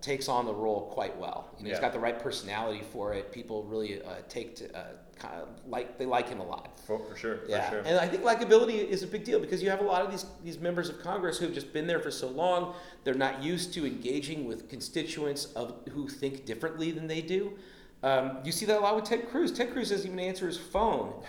takes 0.00 0.28
on 0.28 0.46
the 0.46 0.54
role 0.54 0.90
quite 0.92 1.16
well. 1.16 1.50
You 1.56 1.64
know, 1.64 1.68
Yeah. 1.68 1.74
he's 1.76 1.80
got 1.80 1.92
the 1.92 2.00
right 2.00 2.18
personality 2.18 2.82
for 2.92 3.14
it. 3.14 3.30
People 3.32 3.62
really 3.64 4.02
uh, 4.02 4.16
take 4.28 4.56
to 4.56 4.76
uh, 4.76 4.84
kind 5.16 5.34
of 5.40 5.48
like 5.68 5.96
they 5.98 6.06
like 6.06 6.28
him 6.28 6.40
a 6.40 6.44
lot. 6.44 6.80
for, 6.84 6.98
for 6.98 7.14
sure. 7.14 7.38
Yeah, 7.48 7.70
For 7.70 7.76
sure. 7.76 7.84
and 7.86 7.98
I 8.00 8.08
think 8.08 8.24
likability 8.24 8.84
is 8.84 9.04
a 9.04 9.06
big 9.06 9.22
deal 9.22 9.38
because 9.38 9.62
you 9.62 9.70
have 9.70 9.80
a 9.80 9.84
lot 9.84 10.02
of 10.02 10.10
these 10.10 10.26
these 10.42 10.58
members 10.58 10.88
of 10.88 11.00
Congress 11.00 11.38
who've 11.38 11.54
just 11.54 11.72
been 11.72 11.86
there 11.86 12.00
for 12.00 12.10
so 12.10 12.28
long. 12.28 12.74
They're 13.04 13.14
not 13.14 13.40
used 13.40 13.72
to 13.74 13.86
engaging 13.86 14.46
with 14.46 14.68
constituents 14.68 15.44
of 15.54 15.74
who 15.92 16.08
think 16.08 16.44
differently 16.46 16.90
than 16.90 17.06
they 17.06 17.20
do. 17.22 17.52
Um, 18.04 18.38
you 18.44 18.50
see 18.50 18.66
that 18.66 18.78
a 18.78 18.80
lot 18.80 18.96
with 18.96 19.04
Ted 19.04 19.28
Cruz. 19.30 19.52
Ted 19.52 19.72
Cruz 19.72 19.90
doesn't 19.90 20.06
even 20.06 20.18
answer 20.18 20.46
his 20.46 20.58
phone. 20.58 21.22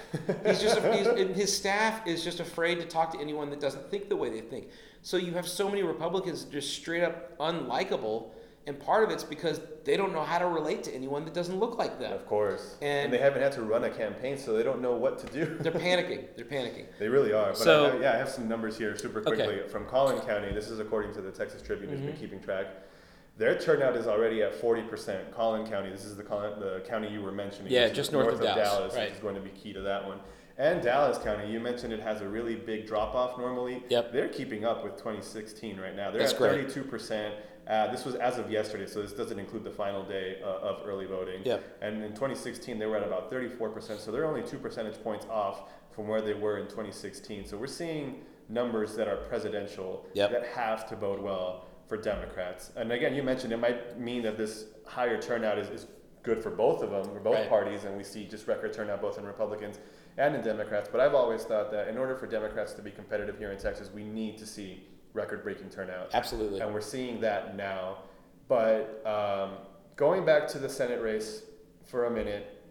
He's 0.45 0.59
just 0.61 0.79
he's, 0.81 1.05
and 1.07 1.35
his 1.35 1.55
staff 1.55 2.07
is 2.07 2.23
just 2.23 2.39
afraid 2.39 2.79
to 2.79 2.85
talk 2.85 3.11
to 3.13 3.19
anyone 3.19 3.49
that 3.51 3.59
doesn't 3.59 3.91
think 3.91 4.09
the 4.09 4.15
way 4.15 4.29
they 4.29 4.41
think. 4.41 4.69
So 5.03 5.17
you 5.17 5.33
have 5.33 5.47
so 5.47 5.69
many 5.69 5.83
Republicans 5.83 6.45
just 6.45 6.73
straight 6.73 7.03
up 7.03 7.37
unlikable, 7.37 8.31
and 8.65 8.79
part 8.79 9.03
of 9.03 9.11
it's 9.11 9.23
because 9.23 9.61
they 9.83 9.95
don't 9.97 10.13
know 10.13 10.23
how 10.23 10.39
to 10.39 10.47
relate 10.47 10.81
to 10.85 10.95
anyone 10.95 11.25
that 11.25 11.33
doesn't 11.35 11.59
look 11.59 11.77
like 11.77 11.99
them. 11.99 12.11
Of 12.13 12.25
course. 12.25 12.77
And- 12.81 13.05
And, 13.05 13.13
they 13.13 13.17
haven't 13.19 13.41
had 13.43 13.51
to 13.51 13.61
run 13.61 13.83
a 13.83 13.89
campaign, 13.91 14.37
so 14.37 14.53
they 14.53 14.63
don't 14.63 14.81
know 14.81 14.93
what 14.95 15.19
to 15.19 15.27
do. 15.27 15.57
They're 15.59 15.71
panicking. 15.73 16.25
They're 16.35 16.45
panicking. 16.45 16.85
They 16.97 17.07
really 17.09 17.33
are. 17.33 17.49
But 17.49 17.57
So- 17.57 17.97
I 17.97 18.01
yeah, 18.01 18.13
I 18.13 18.17
have 18.17 18.29
some 18.29 18.47
numbers 18.47 18.77
here 18.79 18.97
super 18.97 19.19
Okay. 19.19 19.35
quickly 19.45 19.67
from 19.69 19.85
Collin 19.85 20.19
County. 20.21 20.51
This 20.53 20.69
is 20.71 20.79
according 20.79 21.13
to 21.15 21.21
the 21.21 21.31
Texas 21.31 21.61
Tribune, 21.61 21.89
who's 21.91 21.99
Mm-hmm. 21.99 22.07
been 22.07 22.17
keeping 22.17 22.39
track. 22.41 22.65
Their 23.37 23.57
turnout 23.57 23.95
is 23.95 24.05
already 24.05 24.43
at 24.43 24.59
40%. 24.61 25.31
Collin 25.33 25.65
County, 25.65 25.89
this 25.89 26.05
is 26.05 26.15
the, 26.15 26.23
Collin, 26.23 26.59
the 26.59 26.83
county 26.87 27.11
you 27.11 27.21
were 27.21 27.31
mentioning. 27.31 27.71
Yeah, 27.71 27.89
just 27.89 28.11
north 28.11 28.27
of 28.35 28.41
Dallas, 28.41 28.93
right. 28.93 29.05
which 29.05 29.15
is 29.15 29.19
going 29.19 29.35
to 29.35 29.41
be 29.41 29.49
key 29.49 29.73
to 29.73 29.81
that 29.81 30.05
one. 30.05 30.19
And 30.57 30.83
Dallas 30.83 31.17
County, 31.17 31.51
you 31.51 31.59
mentioned 31.59 31.91
it 31.93 31.99
has 31.99 32.21
a 32.21 32.27
really 32.27 32.55
big 32.55 32.85
drop 32.85 33.15
off 33.15 33.39
normally. 33.39 33.83
Yep. 33.89 34.13
They're 34.13 34.29
keeping 34.29 34.65
up 34.65 34.83
with 34.83 34.97
2016 34.97 35.79
right 35.79 35.95
now. 35.95 36.11
They're 36.11 36.21
That's 36.21 36.33
at 36.33 36.39
32%. 36.39 37.33
Uh, 37.65 37.91
this 37.91 38.05
was 38.05 38.13
as 38.15 38.37
of 38.37 38.51
yesterday, 38.51 38.85
so 38.85 39.01
this 39.01 39.13
doesn't 39.13 39.39
include 39.39 39.63
the 39.63 39.71
final 39.71 40.03
day 40.03 40.39
uh, 40.43 40.47
of 40.59 40.87
early 40.87 41.07
voting. 41.07 41.41
Yep. 41.43 41.79
And 41.81 42.03
in 42.03 42.09
2016, 42.09 42.77
they 42.77 42.85
were 42.85 42.97
at 42.97 43.07
about 43.07 43.31
34%, 43.31 43.99
so 43.99 44.11
they're 44.11 44.25
only 44.25 44.43
two 44.43 44.59
percentage 44.59 45.01
points 45.01 45.25
off 45.27 45.71
from 45.89 46.07
where 46.07 46.21
they 46.21 46.33
were 46.33 46.59
in 46.59 46.65
2016. 46.65 47.47
So 47.47 47.57
we're 47.57 47.65
seeing 47.65 48.21
numbers 48.49 48.95
that 48.95 49.07
are 49.07 49.17
presidential 49.17 50.05
Yep. 50.13 50.31
that 50.31 50.45
have 50.47 50.87
to 50.89 50.95
bode 50.95 51.21
well 51.21 51.65
for 51.93 52.01
Democrats. 52.01 52.71
And 52.75 52.91
again, 52.91 53.13
you 53.13 53.21
mentioned 53.21 53.53
it 53.53 53.57
might 53.57 53.99
mean 53.99 54.23
that 54.23 54.35
this 54.35 54.65
higher 54.87 55.21
turnout 55.21 55.59
is, 55.59 55.69
is 55.69 55.85
good 56.23 56.41
for 56.41 56.49
both 56.49 56.81
of 56.81 56.89
them, 56.89 57.03
for 57.13 57.19
both 57.19 57.35
Right. 57.35 57.49
parties, 57.49 57.83
and 57.83 57.95
we 57.95 58.03
see 58.03 58.25
just 58.25 58.47
record 58.47 58.73
turnout 58.73 58.99
both 58.99 59.19
in 59.19 59.25
Republicans 59.25 59.77
and 60.17 60.35
in 60.35 60.41
Democrats. 60.41 60.89
But 60.91 61.01
I've 61.01 61.13
always 61.13 61.43
thought 61.43 61.69
that 61.71 61.87
in 61.89 61.97
order 61.99 62.15
for 62.15 62.25
Democrats 62.25 62.73
to 62.73 62.81
be 62.81 62.89
competitive 62.89 63.37
here 63.37 63.51
in 63.51 63.59
Texas, 63.59 63.91
we 63.93 64.03
need 64.03 64.39
to 64.39 64.45
see 64.47 64.87
record 65.13 65.43
breaking 65.43 65.69
turnout. 65.69 66.09
Absolutely. 66.13 66.61
And 66.61 66.73
we're 66.73 66.81
seeing 66.81 67.21
that 67.21 67.55
now. 67.55 67.99
But 68.47 69.05
um, 69.05 69.57
going 69.95 70.25
back 70.25 70.47
to 70.47 70.57
the 70.59 70.69
Senate 70.69 70.99
race 71.01 71.43
for 71.83 72.05
a 72.05 72.09
minute, 72.09 72.62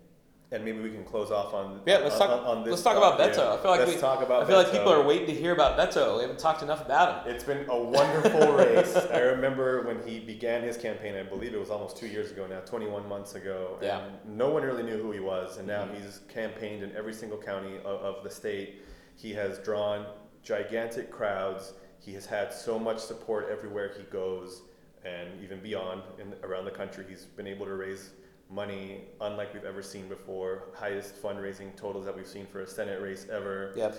and 0.52 0.62
maybe 0.64 0.80
we 0.80 0.90
can 0.90 1.02
close 1.02 1.30
off 1.30 1.54
on 1.54 1.80
Yeah, 1.86 1.98
let's 1.98 2.20
on, 2.20 2.28
talk. 2.28 2.40
on, 2.42 2.58
on 2.58 2.64
this. 2.64 2.70
let's 2.72 2.82
talk 2.82 2.96
about. 2.96 3.18
Beto. 3.18 3.58
I 3.58 3.62
feel 3.62 3.70
like 3.70 3.80
let's 3.80 3.94
we, 3.94 4.00
talk 4.00 4.22
about. 4.22 4.42
I 4.42 4.46
feel 4.46 4.56
like 4.56 4.70
people 4.70 4.92
are 4.92 5.02
waiting 5.02 5.26
to 5.26 5.32
hear 5.32 5.52
about 5.52 5.78
Beto. 5.78 6.16
We 6.16 6.22
haven't 6.22 6.38
talked 6.38 6.62
enough 6.62 6.84
about 6.84 7.26
him. 7.26 7.34
It's 7.34 7.42
been 7.42 7.64
a 7.70 7.78
wonderful 7.78 8.52
race. 8.56 8.94
I 8.96 9.20
remember 9.20 9.82
when 9.82 10.06
he 10.06 10.20
began 10.20 10.62
his 10.62 10.76
campaign. 10.76 11.16
I 11.16 11.22
believe 11.22 11.54
it 11.54 11.58
was 11.58 11.70
almost 11.70 11.96
two 11.96 12.06
years 12.06 12.30
ago 12.30 12.46
now, 12.46 12.60
21 12.60 13.08
months 13.08 13.34
ago. 13.34 13.78
Yeah. 13.80 14.00
Mm-hmm. 14.00 14.36
No 14.36 14.50
one 14.50 14.62
really 14.62 14.82
knew 14.82 14.98
who 14.98 15.10
he 15.10 15.20
was, 15.20 15.56
and 15.56 15.66
now 15.66 15.88
he's 15.94 16.20
campaigned 16.28 16.82
in 16.82 16.94
every 16.94 17.14
single 17.14 17.38
county 17.38 17.78
of, 17.78 18.00
of 18.02 18.22
the 18.22 18.30
state. 18.30 18.82
He 19.16 19.32
has 19.32 19.58
drawn 19.58 20.04
gigantic 20.42 21.10
crowds. 21.10 21.72
He 21.98 22.12
has 22.12 22.26
had 22.26 22.52
so 22.52 22.78
much 22.78 22.98
support 22.98 23.48
everywhere 23.50 23.92
he 23.96 24.02
goes, 24.04 24.62
and 25.04 25.28
even 25.42 25.60
beyond 25.60 26.02
in 26.20 26.34
around 26.42 26.66
the 26.66 26.70
country. 26.70 27.06
He's 27.08 27.24
been 27.24 27.46
able 27.46 27.64
to 27.64 27.74
raise 27.74 28.10
money 28.52 29.02
unlike 29.20 29.54
we've 29.54 29.64
ever 29.64 29.82
seen 29.82 30.08
before. 30.08 30.64
Highest 30.74 31.20
fundraising 31.22 31.74
totals 31.76 32.04
that 32.04 32.14
we've 32.14 32.26
seen 32.26 32.46
for 32.46 32.60
a 32.60 32.66
Senate 32.66 33.00
race 33.00 33.26
ever. 33.30 33.72
Yep. 33.76 33.96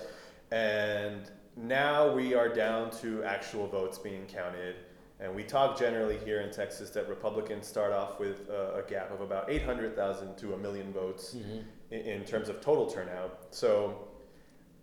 And 0.51 1.31
now 1.55 2.13
we 2.13 2.33
are 2.33 2.49
down 2.49 2.91
to 3.01 3.23
actual 3.23 3.67
votes 3.67 3.97
being 3.97 4.25
counted. 4.25 4.75
And 5.19 5.33
we 5.33 5.43
talk 5.43 5.77
generally 5.77 6.17
here 6.17 6.41
in 6.41 6.51
Texas 6.51 6.89
that 6.91 7.07
Republicans 7.07 7.65
start 7.65 7.93
off 7.93 8.19
with 8.19 8.49
a, 8.49 8.83
a 8.83 8.89
gap 8.89 9.11
of 9.11 9.21
about 9.21 9.49
800,000 9.49 10.35
to 10.37 10.53
a 10.53 10.57
million 10.57 10.91
votes 10.91 11.35
mm-hmm. 11.35 11.59
in, 11.91 11.99
in 12.01 12.23
terms 12.25 12.49
of 12.49 12.61
total 12.61 12.85
turnout. 12.87 13.47
So, 13.51 14.07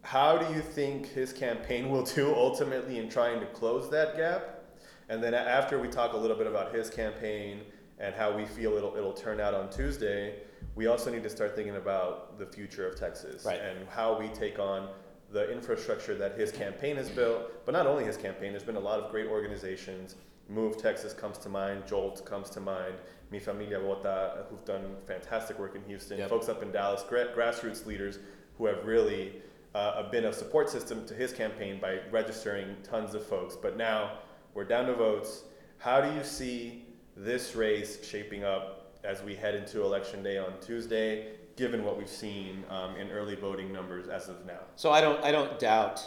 how 0.02 0.38
do 0.38 0.54
you 0.54 0.62
think 0.62 1.12
his 1.12 1.30
campaign 1.33 1.90
will 1.90 2.04
do 2.04 2.35
ultimately 2.37 2.98
in 2.98 3.11
trying 3.11 3.40
to 3.40 3.46
close 3.46 3.90
that 3.90 4.16
gap? 4.16 4.64
And 5.11 5.22
then 5.22 5.35
after 5.35 5.78
we 5.78 5.88
talk 5.88 6.14
a 6.14 6.16
little 6.16 6.37
bit 6.37 6.46
about 6.46 6.74
his 6.74 6.88
campaign 6.88 7.62
and 8.00 8.14
how 8.14 8.34
we 8.34 8.46
feel 8.46 8.72
it'll, 8.76 8.96
it'll 8.96 9.12
turn 9.12 9.40
out 9.40 9.54
on 9.54 9.70
Tuesday, 9.70 10.34
we 10.74 10.86
also 10.86 11.10
need 11.10 11.22
to 11.22 11.30
start 11.30 11.54
thinking 11.54 11.76
about 11.76 12.38
the 12.38 12.46
future 12.46 12.88
of 12.88 12.98
Texas 12.98 13.44
Right. 13.44 13.60
and 13.60 13.86
how 13.88 14.18
we 14.18 14.28
take 14.28 14.58
on 14.58 14.88
the 15.30 15.50
infrastructure 15.52 16.14
that 16.16 16.36
his 16.36 16.50
campaign 16.50 16.96
has 16.96 17.08
built, 17.08 17.64
but 17.64 17.72
not 17.72 17.86
only 17.86 18.04
his 18.04 18.16
campaign, 18.16 18.50
there's 18.52 18.64
been 18.64 18.76
a 18.76 18.80
lot 18.80 18.98
of 18.98 19.10
great 19.12 19.26
organizations. 19.28 20.16
Move 20.48 20.76
Texas 20.76 21.12
comes 21.12 21.38
to 21.38 21.48
mind, 21.48 21.84
Jolt 21.86 22.24
comes 22.24 22.50
to 22.50 22.60
mind, 22.60 22.94
Mi 23.30 23.38
Familia 23.38 23.78
Vota, 23.78 24.46
who've 24.50 24.64
done 24.64 24.96
fantastic 25.06 25.56
work 25.58 25.76
in 25.76 25.82
Houston, 25.84 26.18
Yep. 26.18 26.30
folks 26.30 26.48
up 26.48 26.62
in 26.64 26.72
Dallas, 26.72 27.04
gra- 27.08 27.32
grassroots 27.36 27.86
leaders 27.86 28.18
who 28.58 28.66
have 28.66 28.84
really 28.84 29.34
uh, 29.76 30.10
been 30.10 30.24
a 30.24 30.32
support 30.32 30.68
system 30.68 31.06
to 31.06 31.14
his 31.14 31.32
campaign 31.32 31.78
by 31.80 32.00
registering 32.10 32.74
tons 32.82 33.14
of 33.14 33.24
folks. 33.24 33.54
But 33.54 33.76
now 33.76 34.18
we're 34.54 34.64
down 34.64 34.86
to 34.86 34.94
votes. 34.94 35.44
How 35.78 36.00
do 36.00 36.12
you 36.12 36.24
see 36.24 36.86
this 37.16 37.55
race 37.55 38.05
shaping 38.05 38.44
up 38.44 38.99
as 39.05 39.23
we 39.23 39.35
head 39.35 39.55
into 39.55 39.83
election 39.83 40.23
day 40.23 40.38
on 40.38 40.53
Tuesday, 40.61 41.33
given 41.57 41.85
what 41.85 41.96
we've 41.99 42.09
seen 42.09 42.64
um, 42.70 42.96
in 42.96 43.11
early 43.11 43.35
voting 43.35 43.73
numbers 43.73 44.09
as 44.09 44.29
of 44.29 44.44
now? 44.46 44.61
So 44.77 44.90
I 44.90 45.01
don't. 45.01 45.23
I 45.25 45.33
don't 45.33 45.59
doubt. 45.59 46.07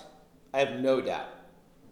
I 0.54 0.60
have 0.60 0.80
no 0.80 1.02
doubt 1.02 1.28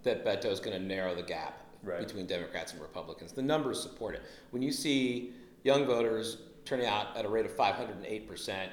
that 0.03 0.23
Beto 0.25 0.45
is 0.51 0.59
going 0.59 0.79
to 0.79 0.83
narrow 0.85 1.15
the 1.15 1.23
gap 1.23 1.57
Right. 1.83 1.99
between 2.05 2.27
Democrats 2.27 2.73
and 2.73 2.81
Republicans. 2.81 3.31
The 3.31 3.41
numbers 3.41 3.81
support 3.81 4.13
it. 4.15 4.21
When 4.51 4.61
you 4.61 4.71
see 4.71 5.33
young 5.63 5.85
voters 5.87 6.37
turning 6.65 6.85
out 6.85 7.15
at 7.17 7.25
a 7.25 7.29
rate 7.29 7.45
of 7.45 7.55
508 7.55 8.27
percent 8.27 8.71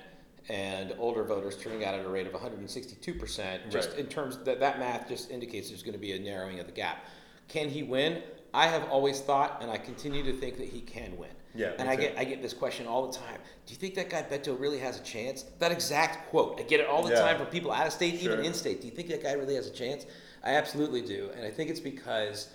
and 0.51 0.95
older 0.99 1.25
voters 1.25 1.57
turning 1.57 1.85
out 1.85 1.95
at 1.95 2.05
a 2.05 2.09
rate 2.09 2.27
of 2.27 2.33
162 2.35 3.15
percent, 3.15 3.63
just 3.71 3.91
Right. 3.91 3.99
in 4.01 4.07
terms 4.07 4.37
that 4.45 4.61
that 4.61 4.79
math 4.79 5.09
just 5.09 5.31
indicates 5.31 5.69
there's 5.71 5.83
going 5.83 5.95
to 5.95 5.99
be 5.99 6.13
a 6.13 6.19
narrowing 6.19 6.61
of 6.61 6.67
the 6.67 6.73
gap. 6.73 7.05
Can 7.49 7.69
he 7.71 7.83
win? 7.83 8.23
I 8.55 8.67
have 8.67 8.89
always 8.91 9.21
thought, 9.21 9.59
and 9.61 9.71
I 9.71 9.77
continue 9.79 10.23
to 10.25 10.33
think 10.33 10.57
that 10.59 10.69
he 10.69 10.81
can 10.81 11.17
win. 11.17 11.31
Yeah, 11.55 11.73
And 11.79 11.89
I 11.89 11.97
too. 11.97 12.03
get 12.03 12.19
I 12.19 12.25
get 12.25 12.43
this 12.43 12.53
question 12.55 12.87
all 12.87 13.07
the 13.11 13.17
time. 13.17 13.41
Do 13.67 13.73
you 13.73 13.79
think 13.79 13.95
that 13.97 14.11
guy 14.11 14.23
Beto 14.23 14.59
really 14.59 14.79
has 14.79 14.99
a 14.99 15.03
chance? 15.03 15.45
That 15.59 15.73
exact 15.73 16.31
quote. 16.31 16.59
I 16.61 16.63
get 16.63 16.81
it 16.81 16.87
all 16.87 17.03
the 17.03 17.11
Yeah. 17.13 17.21
time 17.21 17.37
from 17.39 17.47
people 17.47 17.73
out 17.73 17.87
of 17.87 17.93
state, 17.93 18.15
even 18.23 18.45
in 18.45 18.55
state. 18.55 18.81
Do 18.81 18.87
you 18.87 18.93
think 18.93 19.09
that 19.09 19.23
guy 19.23 19.33
really 19.33 19.55
has 19.55 19.67
a 19.67 19.71
chance? 19.73 20.07
I 20.45 20.55
absolutely 20.55 21.03
do. 21.03 21.31
And 21.37 21.45
I 21.45 21.51
think 21.51 21.69
it's 21.71 21.81
because 21.81 22.49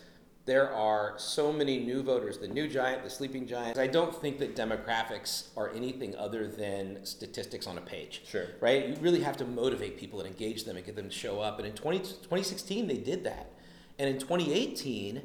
there 0.45 0.71
are 0.73 1.13
so 1.17 1.51
many 1.53 1.79
new 1.79 2.01
voters, 2.03 2.38
the 2.38 2.47
new 2.47 2.67
giant, 2.67 3.03
the 3.03 3.10
sleeping 3.10 3.47
giant. 3.47 3.77
I 3.77 3.88
don't 3.88 4.13
think 4.15 4.39
that 4.39 4.56
demographics 4.56 5.47
are 5.58 5.69
anything 5.73 6.15
other 6.15 6.47
than 6.47 7.06
statistics 7.06 7.65
on 7.65 7.77
a 7.77 7.82
page. 7.82 8.21
Sure. 8.25 8.47
Right? 8.62 8.88
You 8.89 8.95
really 9.01 9.21
have 9.21 9.38
to 9.38 9.45
motivate 9.45 9.97
people 9.97 10.19
and 10.19 10.27
engage 10.29 10.65
them 10.65 10.75
and 10.77 10.86
get 10.86 10.95
them 10.95 11.10
to 11.10 11.15
show 11.15 11.39
up. 11.41 11.60
And 11.60 11.67
in 11.67 11.73
20, 11.73 11.99
2016, 11.99 12.88
they 12.88 12.97
did 12.97 13.23
that. 13.23 13.51
And 13.99 14.10
in 14.10 14.17
2018, 14.19 15.21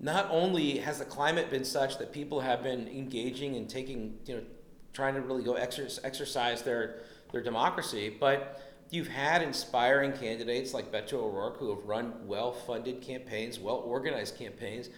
not 0.00 0.28
only 0.30 0.78
has 0.78 0.98
the 0.98 1.04
climate 1.04 1.50
been 1.50 1.64
such 1.64 1.98
that 1.98 2.12
people 2.12 2.40
have 2.40 2.62
been 2.62 2.86
engaging 2.88 3.56
and 3.56 3.68
taking, 3.68 4.18
you 4.26 4.36
know, 4.36 4.42
trying 4.92 5.14
to 5.14 5.20
really 5.20 5.42
go 5.42 5.54
exer- 5.54 5.98
exercise 6.04 6.62
their, 6.62 7.00
their 7.32 7.42
democracy, 7.42 8.14
but 8.18 8.60
you've 8.90 9.08
had 9.08 9.42
inspiring 9.42 10.12
candidates 10.12 10.72
like 10.72 10.92
Beto 10.92 11.14
O'Rourke 11.14 11.58
who 11.58 11.70
have 11.74 11.84
run 11.84 12.14
well 12.26 12.52
funded 12.52 13.00
campaigns, 13.02 13.58
well 13.58 13.76
organized 13.76 14.38
campaigns. 14.38 14.88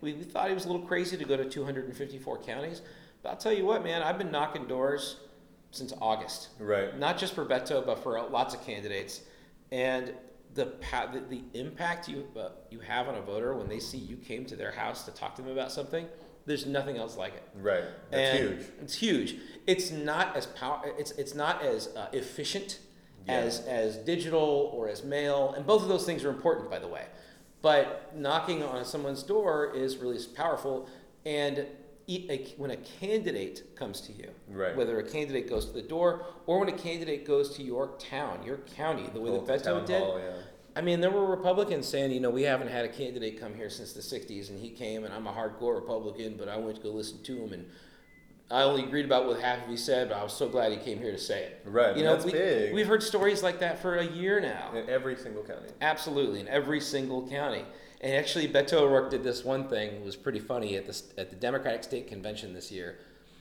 We, 0.00 0.12
we 0.14 0.24
thought 0.24 0.48
he 0.48 0.54
was 0.54 0.64
a 0.64 0.68
little 0.68 0.86
crazy 0.86 1.16
to 1.16 1.24
go 1.24 1.36
to 1.36 1.48
254 1.48 2.42
counties, 2.42 2.82
but 3.22 3.30
I'll 3.30 3.36
tell 3.36 3.52
you 3.52 3.64
what, 3.64 3.82
man, 3.82 4.02
I've 4.02 4.18
been 4.18 4.30
knocking 4.30 4.66
doors 4.66 5.16
since 5.70 5.92
August 6.00 6.48
Right. 6.58 6.98
not 6.98 7.18
just 7.18 7.34
for 7.34 7.44
Beto, 7.44 7.84
but 7.84 8.02
for 8.02 8.20
lots 8.28 8.54
of 8.54 8.64
candidates. 8.64 9.22
And 9.70 10.12
the 10.54 10.66
the, 11.12 11.22
the 11.28 11.42
impact 11.58 12.08
you 12.08 12.26
uh, 12.38 12.48
you 12.70 12.80
have 12.80 13.08
on 13.08 13.14
a 13.14 13.20
voter 13.22 13.54
when 13.54 13.68
they 13.68 13.78
see 13.80 13.98
you 13.98 14.16
came 14.16 14.44
to 14.46 14.56
their 14.56 14.72
house 14.72 15.04
to 15.04 15.10
talk 15.12 15.36
to 15.36 15.42
them 15.42 15.52
about 15.52 15.70
something, 15.72 16.06
there's 16.46 16.66
nothing 16.66 16.96
else 16.96 17.16
like 17.16 17.34
it. 17.34 17.42
Right. 17.54 17.84
That's 18.10 18.38
And 18.38 18.48
huge. 18.48 18.66
It's 18.80 18.94
huge. 18.94 19.36
It's 19.66 19.90
not 19.90 20.36
as 20.36 20.46
power. 20.46 20.92
It's 20.98 21.12
it's 21.12 21.34
not 21.34 21.62
as 21.62 21.88
uh, 21.96 22.08
efficient 22.12 22.78
Yeah. 23.26 23.34
as 23.34 23.60
as 23.60 23.96
digital 23.98 24.70
or 24.74 24.88
as 24.88 25.04
mail, 25.04 25.52
and 25.56 25.66
both 25.66 25.82
of 25.82 25.88
those 25.88 26.04
things 26.06 26.24
are 26.24 26.30
important, 26.30 26.70
by 26.70 26.78
the 26.78 26.88
way. 26.88 27.06
But 27.60 28.12
knocking 28.16 28.62
on 28.62 28.84
someone's 28.84 29.22
door 29.24 29.72
is 29.74 29.96
really 29.98 30.18
powerful, 30.34 30.88
and 31.26 31.66
a, 32.08 32.54
when 32.56 32.70
a 32.70 32.76
candidate 32.76 33.76
comes 33.76 34.00
to 34.02 34.12
you, 34.12 34.30
Right. 34.48 34.74
whether 34.76 34.98
a 34.98 35.02
candidate 35.02 35.48
goes 35.48 35.66
to 35.66 35.72
the 35.72 35.82
door 35.82 36.24
or 36.46 36.58
when 36.60 36.68
a 36.68 36.72
candidate 36.76 37.26
goes 37.26 37.54
to 37.56 37.62
your 37.62 37.88
town, 37.98 38.42
your 38.44 38.58
county, 38.76 39.04
the 39.12 39.20
way 39.20 39.30
Well, 39.30 39.42
that 39.42 39.62
Beto 39.62 39.84
did. 39.86 40.00
hall, 40.02 40.18
yeah. 40.18 40.32
I 40.76 40.80
mean, 40.80 41.00
there 41.00 41.10
were 41.10 41.26
Republicans 41.26 41.86
saying, 41.88 42.12
you 42.12 42.20
know, 42.20 42.30
we 42.30 42.42
haven't 42.42 42.68
had 42.68 42.84
a 42.84 42.88
candidate 42.88 43.38
come 43.40 43.54
here 43.54 43.68
since 43.68 43.92
the 43.92 44.00
'60s, 44.02 44.48
and 44.48 44.58
he 44.60 44.70
came, 44.70 45.04
and 45.04 45.12
I'm 45.12 45.26
a 45.26 45.32
hardcore 45.32 45.74
Republican, 45.74 46.36
but 46.38 46.48
I 46.48 46.56
went 46.56 46.76
to 46.76 46.82
go 46.82 46.90
listen 46.90 47.20
to 47.24 47.36
him, 47.36 47.52
and 47.52 47.66
I 48.50 48.62
only 48.62 48.84
agreed 48.84 49.04
about 49.04 49.26
what 49.26 49.40
half 49.40 49.64
of 49.64 49.68
he 49.68 49.76
said, 49.76 50.08
but 50.08 50.16
I 50.18 50.22
was 50.22 50.32
so 50.32 50.48
glad 50.48 50.70
he 50.72 50.78
came 50.78 50.98
here 50.98 51.10
to 51.10 51.18
say 51.18 51.42
it. 51.44 51.62
Right, 51.66 51.96
You 51.96 52.04
know, 52.04 52.12
that's 52.14 52.24
we, 52.26 52.32
big. 52.32 52.74
we've 52.74 52.86
heard 52.86 53.02
stories 53.02 53.42
like 53.42 53.58
that 53.58 53.80
for 53.82 53.96
a 53.96 54.04
year 54.06 54.40
now. 54.40 54.72
In 54.74 54.88
every 54.88 55.16
single 55.16 55.42
county. 55.42 55.68
Absolutely, 55.80 56.40
in 56.40 56.48
every 56.48 56.80
single 56.80 57.28
county. 57.28 57.64
And 58.00 58.14
actually, 58.14 58.48
Beto 58.48 58.74
O'Rourke 58.74 59.10
did 59.10 59.24
this 59.24 59.44
one 59.44 59.68
thing. 59.68 59.90
It 59.94 60.04
was 60.04 60.16
pretty 60.16 60.38
funny 60.38 60.76
at 60.76 60.86
the 60.86 61.02
at 61.20 61.30
the 61.30 61.36
Democratic 61.36 61.82
State 61.82 62.06
Convention 62.06 62.54
this 62.54 62.70
year. 62.70 62.98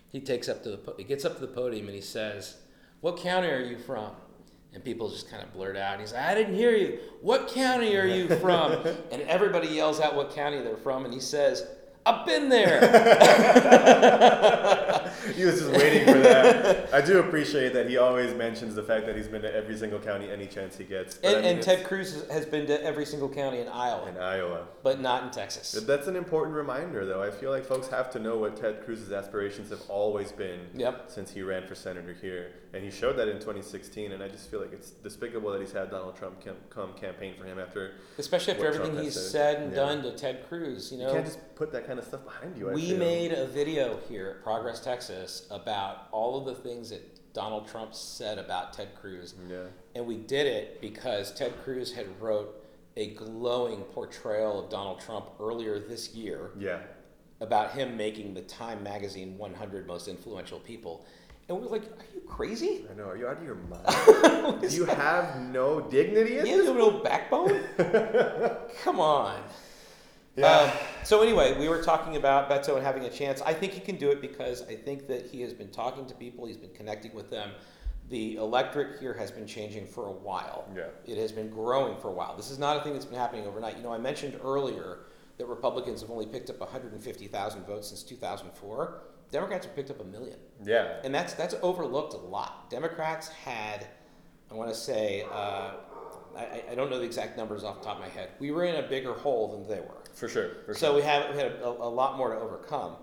He 0.10 0.20
takes 0.20 0.50
up 0.50 0.64
to 0.64 0.72
the 0.72 0.94
he 0.98 1.04
gets 1.04 1.26
up 1.26 1.36
to 1.36 1.42
the 1.42 1.48
podium 1.48 1.86
and 1.86 1.96
he 1.96 2.02
says, 2.02 2.58
"What 3.02 3.18
county 3.18 3.50
are 3.50 3.60
you 3.60 3.78
from?" 3.78 4.12
And 4.74 4.84
people 4.84 5.10
just 5.10 5.30
kind 5.30 5.44
of 5.44 5.54
blurt 5.54 5.78
out. 5.78 6.00
He's 6.00 6.12
like, 6.14 6.24
"I 6.24 6.34
didn't 6.34 6.56
hear 6.56 6.72
you. 6.72 6.98
What 7.22 7.50
county 7.50 7.96
are 7.98 8.08
you 8.08 8.28
from?" 8.38 8.72
and 9.12 9.22
everybody 9.24 9.68
yells 9.68 10.00
out 10.00 10.16
what 10.16 10.34
county 10.34 10.60
they're 10.62 10.78
from, 10.78 11.06
and 11.06 11.14
he 11.14 11.20
says, 11.20 11.68
"I've 12.08 12.26
been 12.26 12.50
there." 12.50 12.80
he 15.36 15.46
was 15.46 15.60
just 15.60 15.72
waiting 15.72 16.06
for 16.06 16.20
that. 16.20 16.94
I 16.94 17.02
do 17.02 17.20
appreciate 17.20 17.74
that 17.74 17.90
he 17.90 17.98
always 17.98 18.34
mentions 18.34 18.76
the 18.76 18.84
fact 18.84 19.06
that 19.08 19.16
he's 19.16 19.28
been 19.28 19.42
to 19.42 19.54
every 19.54 19.78
single 19.78 20.00
county 20.00 20.30
any 20.32 20.48
chance 20.48 20.78
he 20.78 20.84
gets. 20.84 21.16
But 21.16 21.28
I 21.28 21.32
and 21.34 21.42
mean, 21.44 21.54
and 21.56 21.64
Ted 21.64 21.86
Cruz 21.86 22.14
has- 22.14 22.30
has 22.32 22.46
been 22.46 22.66
to 22.68 22.84
every 22.84 23.06
single 23.06 23.30
county 23.30 23.60
in 23.60 23.68
Iowa, 23.68 24.10
in 24.10 24.18
Iowa. 24.18 24.68
but 24.84 25.00
not 25.02 25.24
in 25.24 25.32
Texas. 25.32 25.72
That's 25.72 26.08
an 26.08 26.16
important 26.16 26.56
reminder, 26.56 27.06
though. 27.06 27.22
I 27.22 27.32
feel 27.32 27.52
like 27.52 27.66
folks 27.66 27.88
have 27.90 28.10
to 28.12 28.20
know 28.20 28.38
what 28.38 28.56
Ted 28.58 28.84
Cruz's 28.86 29.12
aspirations 29.12 29.70
have 29.70 29.82
always 29.90 30.32
been 30.32 30.60
Yep. 30.76 31.06
since 31.10 31.32
he 31.32 31.42
ran 31.42 31.68
for 31.68 31.76
senator 31.76 32.14
here, 32.14 32.52
and 32.74 32.84
he 32.84 32.92
showed 32.92 33.18
that 33.18 33.28
in 33.28 33.36
2016. 33.38 34.12
And 34.12 34.22
I 34.24 34.28
just 34.28 34.50
feel 34.52 34.60
like 34.60 34.74
it's 34.74 34.92
despicable 34.92 35.52
that 35.52 35.62
he's 35.62 35.72
had 35.72 35.90
Donald 35.90 36.16
Trump 36.16 36.42
cam- 36.44 36.56
come 36.70 36.94
campaign 36.94 37.34
for 37.38 37.46
him 37.46 37.60
after. 37.60 37.92
Especially 38.18 38.54
after 38.54 38.72
Trump 38.72 38.86
everything 38.86 39.04
he's 39.06 39.14
said. 39.16 39.32
said 39.32 39.62
and 39.64 39.72
Yeah. 39.72 39.76
done 39.78 40.04
to 40.04 40.12
Ted 40.16 40.48
Cruz, 40.48 40.92
you 40.92 40.98
know. 41.00 41.08
you 41.08 41.14
can't 41.14 41.26
just 41.26 41.40
put 41.56 41.72
that 41.72 41.88
kind 41.88 41.98
of 42.00 42.06
stuff 42.06 42.24
behind 42.24 42.58
you. 42.58 42.70
I 42.70 42.74
We 42.74 42.90
feel. 42.90 42.98
made 42.98 43.32
a 43.32 43.46
video 43.48 43.98
here 44.10 44.36
at 44.38 44.44
Progress 44.44 44.80
Texas 44.82 45.48
about 45.52 46.08
all 46.12 46.38
of 46.38 46.46
the 46.46 46.56
things 46.56 46.90
that 46.90 47.02
Donald 47.34 47.68
Trump 47.68 47.94
said 47.94 48.38
about 48.40 48.74
Ted 48.74 48.90
Cruz. 49.00 49.36
Yeah. 49.50 49.66
And 49.96 50.06
we 50.08 50.18
did 50.18 50.48
it 50.48 50.82
because 50.82 51.34
Ted 51.34 51.54
Cruz 51.64 51.94
had 51.94 52.08
wrote 52.22 52.64
a 52.96 53.12
glowing 53.14 53.82
portrayal 53.94 54.64
of 54.64 54.72
Donald 54.72 55.00
Trump 55.00 55.28
earlier 55.40 55.78
this 55.80 56.16
year 56.16 56.50
Yeah. 56.58 56.80
about 57.40 57.72
him 57.74 57.96
making 57.96 58.34
the 58.34 58.42
Time 58.42 58.82
magazine 58.82 59.38
100 59.38 59.86
most 59.86 60.08
influential 60.08 60.60
people. 60.60 61.06
And 61.50 61.62
we're 61.62 61.68
like, 61.68 61.84
are 61.84 62.06
you 62.14 62.22
crazy? 62.28 62.86
I 62.92 62.96
know. 62.96 63.06
Are 63.06 63.18
you 63.18 63.28
out 63.28 63.38
of 63.38 63.44
your 63.44 63.56
mind? 63.56 64.62
Do 64.62 64.76
you 64.76 64.86
have 64.86 65.40
no 65.40 65.80
dignity 65.80 66.40
in 66.40 66.46
You 66.46 66.66
have 66.66 66.76
no 66.76 66.92
backbone? 66.92 67.62
Come 68.84 69.00
on. 69.00 69.42
Yeah. 70.36 70.58
Um, 70.58 70.72
so 71.04 71.22
anyway, 71.22 71.58
we 71.58 71.70
were 71.70 71.82
talking 71.82 72.18
about 72.18 72.50
Beto 72.50 72.76
and 72.76 72.86
having 72.86 73.06
a 73.06 73.10
chance. 73.10 73.42
I 73.42 73.54
think 73.54 73.72
he 73.72 73.80
can 73.80 73.96
do 73.96 74.12
it 74.12 74.22
because 74.22 74.62
I 74.64 74.76
think 74.76 75.08
that 75.08 75.26
he 75.26 75.42
has 75.42 75.54
been 75.54 75.70
talking 75.70 76.06
to 76.06 76.14
people. 76.14 76.46
He's 76.46 76.58
been 76.58 76.74
connecting 76.74 77.14
with 77.16 77.30
them. 77.30 77.52
The 78.10 78.36
electorate 78.36 79.00
here 79.00 79.14
has 79.14 79.32
been 79.32 79.48
changing 79.48 79.88
for 79.88 80.08
a 80.08 80.12
while. 80.12 80.70
Yeah. 80.76 80.84
It 81.06 81.18
has 81.18 81.32
been 81.32 81.50
growing 81.50 81.98
for 81.98 82.10
a 82.10 82.14
while. 82.14 82.36
This 82.36 82.52
is 82.52 82.60
not 82.60 82.78
a 82.78 82.82
thing 82.82 82.94
that's 82.94 83.06
been 83.06 83.18
happening 83.18 83.48
overnight. 83.48 83.78
You 83.78 83.84
know, 83.84 83.92
I 83.92 83.98
mentioned 83.98 84.38
earlier 84.44 85.00
that 85.38 85.46
Republicans 85.46 86.02
have 86.02 86.12
only 86.12 86.26
picked 86.26 86.50
up 86.50 86.60
150,000 86.60 87.66
votes 87.66 87.88
since 87.88 88.04
2004. 88.04 89.02
Democrats 89.32 89.66
have 89.66 89.76
picked 89.76 89.90
up 89.90 90.00
a 90.00 90.04
million 90.04 90.38
yeah. 90.66 90.96
and 91.04 91.14
that's 91.14 91.34
that's 91.34 91.56
overlooked 91.62 92.14
a 92.14 92.18
lot. 92.18 92.70
Democrats 92.70 93.28
had, 93.30 93.88
I 94.52 94.54
want 94.54 94.70
to 94.70 94.76
say, 94.76 95.26
uh, 95.32 95.72
I, 96.36 96.64
I 96.72 96.76
don't 96.76 96.90
know 96.90 97.00
the 97.00 97.06
exact 97.06 97.38
numbers 97.38 97.64
off 97.64 97.80
the 97.80 97.86
top 97.86 97.98
of 97.98 98.02
my 98.02 98.10
head. 98.10 98.30
We 98.40 98.52
were 98.52 98.66
in 98.66 98.84
a 98.84 98.88
bigger 98.88 99.14
hole 99.14 99.52
than 99.52 99.68
they 99.68 99.82
were, 99.82 100.04
For 100.14 100.28
sure. 100.28 100.52
For 100.66 100.74
so 100.74 100.88
sure. 100.88 100.96
we 100.96 101.02
have 101.02 101.36
we 101.36 101.42
had 101.42 101.52
a, 101.62 101.68
a 101.68 101.90
lot 101.90 102.18
more 102.18 102.34
to 102.34 102.40
overcome. 102.40 102.96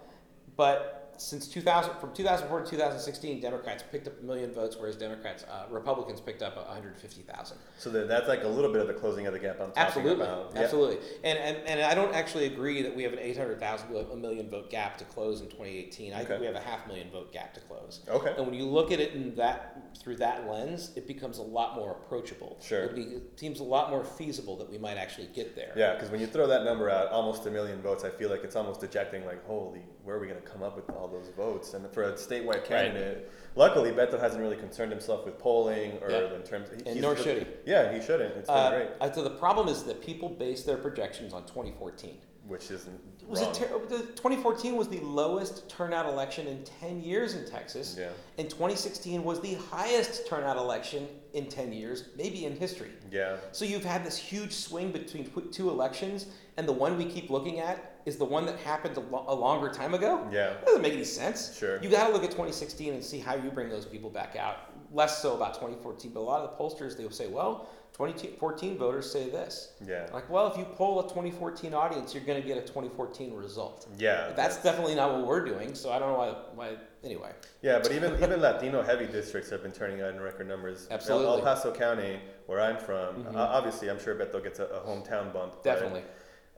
But 0.57 0.94
since 1.19 1.49
2000, 1.49 1.95
from 2.01 2.13
2004 2.15 2.61
to 2.63 2.71
2016, 2.71 3.41
Democrats 3.41 3.85
picked 3.91 4.07
up 4.07 4.15
a 4.21 4.25
million 4.25 4.53
votes, 4.53 4.77
whereas 4.79 4.97
Democrats, 4.97 5.45
uh, 5.45 5.65
Republicans 5.71 6.21
picked 6.21 6.43
up 6.43 6.57
150,000. 6.57 7.57
So 7.79 7.91
that's 7.91 8.29
like 8.29 8.45
a 8.45 8.49
little 8.49 8.73
bit 8.73 8.81
of 8.81 8.87
the 8.89 8.95
closing 8.95 9.27
of 9.27 9.33
the 9.33 9.39
gap 9.39 9.61
I'm 9.61 9.69
talking 9.73 9.83
Absolutely, 9.83 10.25
about. 10.25 10.53
Yeah. 10.55 10.61
absolutely, 10.63 10.99
and, 11.23 11.39
and 11.39 11.57
and 11.69 11.81
I 11.83 11.95
don't 11.95 12.15
actually 12.15 12.47
agree 12.47 12.83
that 12.83 12.95
we 12.95 13.03
have 13.03 13.13
an 13.13 13.19
eight 13.19 13.37
hundred 13.37 13.61
thousand 13.61 13.95
a 13.95 14.17
million 14.17 14.49
vote 14.49 14.71
gap 14.71 14.97
to 14.99 15.05
close 15.05 15.41
in 15.41 15.49
twenty 15.49 15.77
eighteen. 15.77 16.13
I 16.13 16.21
Okay. 16.21 16.29
think 16.29 16.41
we 16.41 16.47
have 16.47 16.55
a 16.57 16.61
half 16.61 16.87
million 16.87 17.11
vote 17.11 17.33
gap 17.33 17.55
to 17.55 17.61
close. 17.61 18.01
Okay. 18.09 18.35
And 18.37 18.47
when 18.47 18.55
you 18.55 18.65
look 18.65 18.93
at 18.93 19.01
it 19.01 19.13
in 19.13 19.35
that 19.37 19.97
through 19.99 20.17
that 20.17 20.49
lens, 20.49 20.91
it 20.97 21.07
becomes 21.07 21.39
a 21.39 21.43
lot 21.43 21.77
more 21.77 21.93
approachable. 21.93 22.59
Sure. 22.63 22.85
It, 22.85 22.95
be, 22.95 23.03
it 23.03 23.39
seems 23.39 23.61
a 23.61 23.65
lot 23.65 23.91
more 23.91 24.05
feasible 24.05 24.57
that 24.59 24.71
we 24.71 24.79
might 24.79 24.97
actually 24.97 25.29
get 25.29 25.55
there. 25.55 25.73
Yeah, 25.77 25.95
because 25.95 26.11
when 26.11 26.21
you 26.21 26.27
throw 26.27 26.47
that 26.47 26.65
number 26.65 26.91
out, 26.91 27.09
almost 27.09 27.47
a 27.47 27.51
million 27.51 27.81
votes, 27.81 28.05
I 28.05 28.11
feel 28.11 28.31
like 28.31 28.45
it's 28.45 28.57
almost 28.57 28.81
dejecting. 28.81 29.25
Like, 29.25 29.45
holy, 29.47 29.83
where 30.03 30.17
are 30.17 30.21
we 30.21 30.27
going 30.27 30.41
to 30.41 30.47
come 30.49 30.63
up 30.63 30.77
with 30.77 30.89
all 30.91 31.04
those 31.09 31.29
votes? 31.37 31.75
And 31.75 31.89
for 31.93 32.05
a 32.05 32.13
statewide 32.13 32.65
candidate, 32.65 33.31
luckily 33.57 33.91
Beto 33.93 34.19
hasn't 34.21 34.41
really 34.43 34.57
concerned 34.57 34.91
himself 34.93 35.25
with 35.25 35.39
polling 35.39 35.99
or 36.03 36.11
Yeah. 36.11 36.35
in 36.35 36.43
terms. 36.43 36.69
He, 36.71 36.77
And 36.79 36.89
he's 36.89 37.03
nor 37.03 37.15
the- 37.15 37.23
should 37.23 37.39
he. 37.43 37.47
Yeah, 37.67 37.93
he 37.93 38.01
shouldn't. 38.01 38.37
It's 38.37 38.49
been 38.49 38.57
Uh, 38.57 38.71
great, 38.99 39.15
so 39.15 39.23
the 39.23 39.31
problem 39.31 39.69
is 39.69 39.85
that 39.85 40.01
people 40.01 40.29
base 40.29 40.63
their 40.63 40.77
projections 40.79 41.33
on 41.33 41.45
2014. 41.47 42.19
which 42.47 42.71
isn't 42.71 43.01
It 43.23 43.27
was 43.27 43.41
wrong. 43.41 43.55
ter- 43.55 43.69
2014 44.17 44.77
was 44.77 44.87
the 44.89 45.01
lowest 45.01 45.67
turnout 45.67 46.05
election 46.05 46.47
in 46.47 46.63
10 46.63 47.01
years 47.03 47.35
in 47.35 47.47
Texas. 47.47 47.97
Yeah. 47.99 48.11
And 48.37 48.51
2016 48.51 49.25
was 49.25 49.41
the 49.41 49.55
highest 49.55 50.27
turnout 50.27 50.59
election 50.59 51.09
in 51.33 51.47
10 51.47 51.73
years, 51.73 52.05
maybe 52.19 52.45
in 52.45 52.55
history. 52.55 52.91
yeah, 53.11 53.39
So 53.53 53.65
you've 53.65 53.87
had 53.87 54.05
this 54.05 54.19
huge 54.19 54.53
swing 54.53 54.93
between 54.93 55.31
two 55.53 55.71
elections, 55.71 56.27
and 56.59 56.69
the 56.69 56.73
one 56.75 56.99
we 56.99 57.07
keep 57.07 57.31
looking 57.31 57.61
at 57.61 57.94
is 58.07 58.17
the 58.17 58.25
one 58.25 58.45
that 58.47 58.59
happened 58.61 58.97
a, 58.97 59.01
lo- 59.01 59.25
a 59.29 59.35
longer 59.35 59.71
time 59.71 59.95
ago. 59.95 60.27
Yeah. 60.31 60.51
That 60.51 60.67
doesn't 60.67 60.83
make 60.83 60.93
any 60.95 61.05
sense. 61.05 61.57
Sure. 61.57 61.83
You 61.83 61.89
got 61.89 62.07
to 62.09 62.13
look 62.13 62.23
at 62.25 62.31
2016 62.31 62.93
and 62.93 63.03
see 63.03 63.19
how 63.19 63.35
you 63.35 63.51
bring 63.51 63.69
those 63.71 63.87
people 63.87 64.11
back 64.11 64.37
out. 64.37 64.71
Less 64.93 65.21
so 65.23 65.35
about 65.35 65.55
2014, 65.55 66.13
but 66.13 66.21
a 66.21 66.23
lot 66.23 66.43
of 66.43 66.51
the 66.51 66.57
pollsters 66.63 66.97
they 66.97 67.03
will 67.05 67.11
say, 67.11 67.27
well, 67.27 67.69
2014 67.95 68.77
voters 68.77 69.11
say 69.11 69.29
this. 69.31 69.73
Yeah. 69.85 70.07
Like, 70.13 70.29
well, 70.29 70.47
if 70.49 70.57
you 70.59 70.65
poll 70.65 71.01
a 71.01 71.03
2014 71.05 71.73
audience, 71.75 72.13
you're 72.15 72.25
going 72.25 72.41
to 72.41 72.47
get 72.47 72.59
a 72.59 72.61
2014 72.61 73.33
result. 73.35 73.89
yeah. 73.99 74.33
That's 74.37 74.63
definitely 74.63 74.95
not 74.95 75.13
what 75.15 75.27
we're 75.27 75.45
doing. 75.45 75.75
So 75.75 75.91
I 75.93 75.99
don't 75.99 76.11
know 76.13 76.19
why. 76.19 76.35
Why 76.55 76.77
anyway? 77.03 77.31
Yeah, 77.63 77.79
but 77.83 77.93
even 77.93 78.15
even 78.23 78.41
Latino 78.41 78.83
heavy 78.83 79.07
districts 79.07 79.51
have 79.51 79.63
been 79.63 79.73
turning 79.73 80.01
out 80.03 80.11
in 80.15 80.21
record 80.21 80.49
numbers. 80.49 80.87
El- 80.91 80.97
Absolutely. 80.97 81.39
Mm-hmm. 81.39 81.47
El 81.49 81.55
Paso 81.57 81.73
County, 81.73 82.21
where 82.47 82.61
I'm 82.61 82.77
from, 82.79 83.27
uh, 83.35 83.39
obviously 83.39 83.91
I'm 83.91 84.01
sure 84.01 84.15
Beto 84.15 84.43
gets 84.43 84.59
a, 84.59 84.65
a 84.67 84.81
hometown 84.81 85.33
bump. 85.33 85.55
but 85.55 85.65
Definitely. 85.65 86.03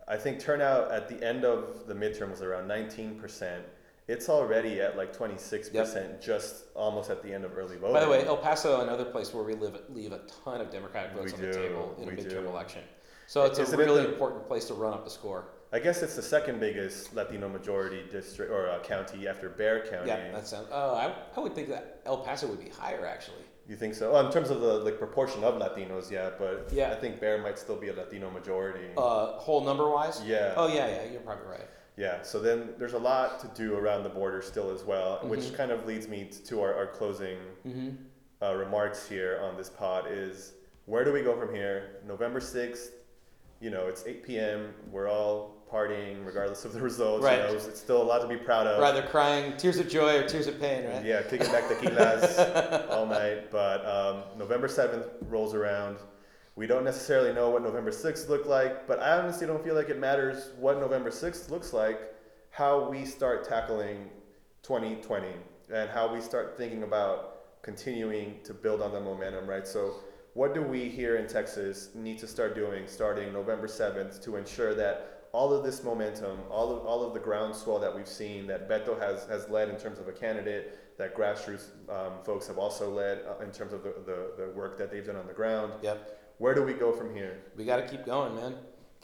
I 0.09 0.17
think 0.17 0.39
turnout 0.39 0.91
at 0.93 1.09
the 1.09 1.25
end 1.27 1.45
of 1.45 1.87
the 1.87 1.95
midterm 1.95 2.31
was 2.31 2.41
around 2.43 2.69
19%. 2.69 3.61
It's 4.09 4.29
already 4.29 4.81
at 4.81 4.97
like 4.97 5.17
26%, 5.17 6.21
just 6.23 6.67
almost 6.77 7.11
at 7.11 7.23
the 7.25 7.33
end 7.35 7.45
of 7.45 7.59
early 7.59 7.77
voting. 7.77 7.95
By 7.95 8.05
the 8.05 8.09
way, 8.09 8.25
El 8.25 8.37
Paso, 8.37 8.83
another 8.83 9.05
place 9.05 9.35
where 9.35 9.43
we 9.43 9.55
live, 9.55 9.77
leave 9.93 10.13
a 10.13 10.21
ton 10.45 10.61
of 10.61 10.71
Democratic 10.71 11.13
votes 11.13 11.33
We 11.37 11.45
on 11.47 11.51
the 11.51 11.57
table 11.59 11.97
in 12.01 12.09
a 12.09 12.13
midterm 12.13 12.43
do. 12.43 12.47
election. 12.49 12.83
So 13.27 13.43
it's 13.45 13.59
Isn't 13.59 13.77
a 13.77 13.83
it 13.83 13.85
really 13.85 14.03
the- 14.05 14.13
important 14.13 14.47
place 14.47 14.67
to 14.67 14.75
run 14.75 14.93
up 14.93 15.05
the 15.05 15.11
score. 15.11 15.47
I 15.73 15.81
guess 15.81 16.01
it's 16.05 16.15
the 16.15 16.23
second 16.23 16.61
biggest 16.61 17.13
Latino 17.17 17.49
majority 17.49 18.05
district 18.13 18.53
or 18.53 18.71
uh, 18.71 18.79
county 18.85 19.27
after 19.27 19.49
Bexar 19.49 19.91
County. 19.91 20.07
Yeah, 20.09 20.31
that 20.31 20.47
sounds. 20.47 20.69
Oh, 20.71 20.95
I, 20.95 21.13
I 21.37 21.41
would 21.41 21.57
think 21.57 21.69
that 21.71 22.01
El 22.07 22.19
Paso 22.19 22.47
would 22.47 22.61
be 22.63 22.71
higher 22.71 23.05
actually. 23.05 23.43
You 23.69 23.75
think 23.77 23.95
so? 23.95 24.13
Well, 24.13 24.25
in 24.27 24.33
terms 24.33 24.51
of 24.51 24.61
the 24.61 24.75
like 24.79 24.99
proportion 24.99 25.43
of 25.43 25.55
Latinos, 25.55 26.11
yeah, 26.11 26.31
but 26.39 26.69
Yeah. 26.73 26.93
I 26.93 26.95
think 26.95 27.21
Bexar 27.21 27.43
might 27.43 27.59
still 27.59 27.77
be 27.77 27.89
a 27.89 27.93
Latino 27.93 28.31
majority. 28.31 28.87
Uh, 28.97 29.33
whole 29.39 29.65
number 29.65 29.89
wise. 29.91 30.23
Yeah. 30.25 30.55
Oh 30.57 30.69
yeah, 30.69 30.87
yeah. 30.89 31.11
You're 31.11 31.21
probably 31.23 31.47
right. 31.47 31.69
Yeah, 31.97 32.21
so 32.23 32.39
then 32.41 32.75
there's 32.79 32.93
a 32.93 32.99
lot 32.99 33.41
to 33.41 33.49
do 33.55 33.75
around 33.75 34.03
the 34.03 34.11
border 34.11 34.43
still 34.43 34.71
as 34.71 34.85
well, 34.85 35.17
Mm-hmm. 35.17 35.29
which 35.31 35.55
kind 35.55 35.71
of 35.71 35.87
leads 35.87 36.07
me 36.09 36.31
to 36.47 36.61
our, 36.61 36.75
our 36.75 36.87
closing 36.87 37.39
uh, 38.43 38.55
remarks 38.55 39.09
here 39.09 39.41
on 39.43 39.57
this 39.57 39.71
pod 39.71 40.05
is 40.11 40.53
where 40.85 41.05
do 41.05 41.13
we 41.13 41.23
go 41.23 41.35
from 41.41 41.55
here? 41.55 41.97
November 42.07 42.39
6th, 42.39 42.91
you 43.61 43.71
know, 43.71 43.87
it's 43.87 44.05
8 44.07 44.23
p.m. 44.25 44.75
We're 44.93 45.09
all 45.09 45.56
partying 45.73 46.25
regardless 46.25 46.65
of 46.65 46.73
the 46.73 46.81
results. 46.91 47.25
Right. 47.25 47.41
You 47.41 47.47
know, 47.47 47.55
it's 47.55 47.81
still 47.81 48.03
a 48.03 48.05
lot 48.05 48.23
to 48.23 48.29
be 48.29 48.37
proud 48.37 48.67
of. 48.67 48.81
Rather 48.81 49.03
crying 49.03 49.57
tears 49.57 49.79
of 49.79 49.89
joy 49.89 50.17
or 50.17 50.29
tears 50.29 50.47
of 50.47 50.61
pain, 50.61 50.85
right? 50.87 51.05
Yeah, 51.05 51.23
kicking 51.23 51.49
back 51.49 51.65
tequilas 51.65 52.89
all 52.91 53.07
night. 53.07 53.51
But 53.51 53.85
um, 53.87 54.23
November 54.39 54.69
7th 54.69 55.09
rolls 55.29 55.55
around. 55.55 55.99
We 56.57 56.67
don't 56.67 56.85
necessarily 56.85 57.35
know 57.35 57.51
what 57.51 57.63
November 57.63 57.91
6th 57.91 58.31
looked 58.31 58.47
like, 58.47 58.87
but 58.87 58.99
I 58.99 59.19
honestly 59.19 59.47
don't 59.47 59.63
feel 59.63 59.75
like 59.75 59.91
it 59.91 59.99
matters 59.99 60.53
what 60.59 60.81
November 60.81 61.11
6th 61.11 61.51
looks 61.51 61.75
like, 61.75 62.01
how 62.49 62.89
we 62.89 63.05
start 63.05 63.47
tackling 63.47 64.09
2020 64.63 65.29
and 65.71 65.91
how 65.91 66.13
we 66.13 66.21
start 66.23 66.57
thinking 66.57 66.83
about 66.83 67.63
continuing 67.63 68.37
to 68.45 68.55
build 68.55 68.81
on 68.81 68.93
the 68.93 69.01
momentum, 69.01 69.47
right? 69.47 69.67
So, 69.67 69.97
what 70.33 70.55
do 70.55 70.63
we 70.63 70.89
here 70.89 71.17
in 71.17 71.27
Texas 71.27 71.91
need 71.95 72.19
to 72.19 72.27
start 72.27 72.55
doing 72.55 72.87
starting 72.87 73.33
November 73.33 73.67
7th 73.67 74.23
to 74.25 74.37
ensure 74.37 74.75
that 74.75 75.16
all 75.37 75.53
of 75.53 75.63
this 75.63 75.85
momentum, 75.85 76.39
all 76.51 76.69
of 76.75 76.87
all 76.87 77.05
of 77.07 77.13
the 77.13 77.21
groundswell 77.21 77.79
that 77.79 77.95
we've 77.95 78.09
seen 78.23 78.47
that 78.47 78.61
Beto 78.71 78.99
has 78.99 79.27
has 79.27 79.43
led 79.51 79.69
in 79.69 79.77
terms 79.77 79.99
of 79.99 80.09
a 80.09 80.13
candidate, 80.13 80.97
that 80.97 81.15
grassroots 81.15 81.67
um, 81.97 82.13
folks 82.25 82.47
have 82.47 82.57
also 82.57 82.91
led 82.91 83.17
uh, 83.29 83.45
in 83.45 83.51
terms 83.51 83.73
of 83.75 83.83
the, 83.83 83.93
the, 84.11 84.19
the 84.41 84.49
work 84.61 84.79
that 84.79 84.91
they've 84.91 85.05
done 85.05 85.17
on 85.17 85.27
the 85.27 85.35
ground. 85.43 85.75
Yep. 85.83 85.99
Where 86.39 86.55
do 86.55 86.63
we 86.63 86.73
go 86.73 86.91
from 86.91 87.15
here? 87.15 87.35
We 87.55 87.65
got 87.67 87.77
to 87.83 87.87
keep 87.87 88.07
going, 88.07 88.35
man. 88.35 88.55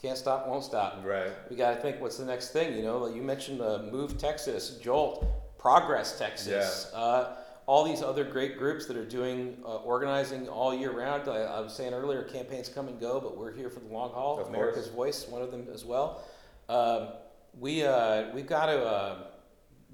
Can't 0.01 0.17
stop, 0.17 0.47
won't 0.47 0.63
stop. 0.63 1.01
Right. 1.05 1.31
We 1.51 1.55
got 1.55 1.75
to 1.75 1.81
think 1.81 2.01
what's 2.01 2.17
the 2.17 2.25
next 2.25 2.49
thing. 2.49 2.75
You 2.75 2.83
know, 2.83 2.97
like 2.97 3.15
you 3.15 3.21
mentioned 3.21 3.61
uh, 3.61 3.83
Move 3.91 4.17
Texas, 4.17 4.79
Jolt, 4.83 5.23
Progress 5.59 6.17
Texas, 6.17 6.89
Yeah. 6.91 6.99
uh, 6.99 7.35
all 7.65 7.83
these 7.83 8.01
other 8.01 8.23
great 8.23 8.57
groups 8.57 8.85
that 8.87 8.97
are 8.97 9.05
doing 9.05 9.57
uh, 9.65 9.77
organizing 9.77 10.47
all 10.49 10.73
year 10.73 10.91
round. 10.91 11.27
I, 11.29 11.41
I 11.41 11.59
was 11.59 11.73
saying 11.73 11.93
earlier, 11.93 12.23
campaigns 12.23 12.69
come 12.69 12.87
and 12.87 12.99
go, 12.99 13.19
but 13.19 13.37
we're 13.37 13.53
here 13.53 13.69
for 13.69 13.79
the 13.79 13.87
long 13.87 14.11
haul. 14.11 14.39
Of 14.39 14.47
America's 14.47 14.87
course. 14.87 15.23
Voice, 15.23 15.27
one 15.27 15.41
of 15.41 15.51
them 15.51 15.67
as 15.73 15.85
well. 15.85 16.23
Um, 16.69 17.09
we 17.59 17.83
uh, 17.83 18.33
we've 18.33 18.47
got 18.47 18.67
to. 18.67 18.83
Uh, 18.83 19.17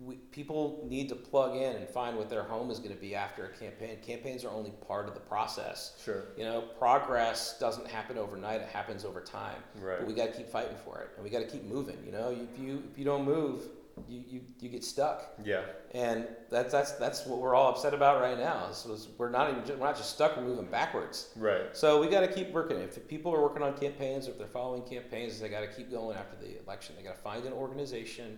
we, 0.02 0.16
people 0.16 0.88
need 0.90 1.10
to 1.10 1.16
plug 1.16 1.58
in 1.58 1.76
and 1.76 1.86
find 1.90 2.16
what 2.16 2.30
their 2.30 2.44
home 2.44 2.72
is 2.72 2.80
going 2.80 2.96
to 2.96 3.02
be 3.02 3.16
after 3.16 3.46
a 3.46 3.50
campaign. 3.50 3.98
Campaigns 4.02 4.46
are 4.46 4.50
only 4.50 4.72
part 4.88 5.10
of 5.10 5.14
the 5.14 5.20
process. 5.20 5.98
Sure. 6.02 6.24
You 6.38 6.46
know, 6.46 6.62
progress 6.62 7.60
doesn't 7.60 7.86
happen 7.86 8.18
overnight; 8.18 8.62
it 8.62 8.70
happens 8.70 9.04
over 9.04 9.20
time. 9.20 9.58
Right. 9.82 10.00
But 10.00 10.08
we 10.08 10.14
got 10.14 10.28
to 10.28 10.32
keep 10.32 10.48
fighting 10.48 10.78
for 10.86 11.00
it, 11.02 11.10
and 11.16 11.24
we 11.24 11.30
got 11.30 11.40
to 11.40 11.48
keep 11.48 11.66
moving. 11.66 11.98
You 12.06 12.14
know, 12.14 12.30
if 12.30 12.58
you 12.58 12.82
if 12.92 12.98
you 12.98 13.04
don't 13.04 13.26
move, 13.26 13.68
you, 14.08 14.24
you, 14.28 14.42
you 14.60 14.70
get 14.70 14.84
stuck, 14.84 15.34
Yeah. 15.44 15.62
and 15.94 16.28
that's 16.50 16.72
that's 16.72 16.94
that's 16.94 17.26
what 17.26 17.40
we're 17.40 17.56
all 17.56 17.70
upset 17.70 17.94
about 17.94 18.22
right 18.22 18.38
now. 18.38 18.68
Is, 18.70 18.86
is 18.86 19.08
we're 19.18 19.30
not 19.30 19.50
even 19.52 19.66
just, 19.66 19.78
we're 19.80 19.86
not 19.88 19.98
just 19.98 20.12
stuck; 20.12 20.38
we're 20.38 20.44
moving 20.44 20.66
backwards. 20.68 21.30
Right. 21.36 21.76
So 21.76 22.00
we 22.00 22.08
got 22.08 22.22
to 22.22 22.28
keep 22.28 22.52
working. 22.52 22.78
If 22.78 23.08
people 23.08 23.34
are 23.34 23.42
working 23.42 23.64
on 23.64 23.78
campaigns, 23.78 24.28
or 24.28 24.32
if 24.32 24.38
they're 24.38 24.48
following 24.48 24.84
campaigns, 24.84 25.40
they 25.40 25.50
got 25.50 25.62
to 25.62 25.68
keep 25.68 25.92
going 25.92 26.18
after 26.18 26.38
the 26.38 26.62
election. 26.64 26.96
They 26.98 27.04
got 27.04 27.16
to 27.16 27.22
find 27.22 27.46
an 27.46 27.54
organization, 27.54 28.38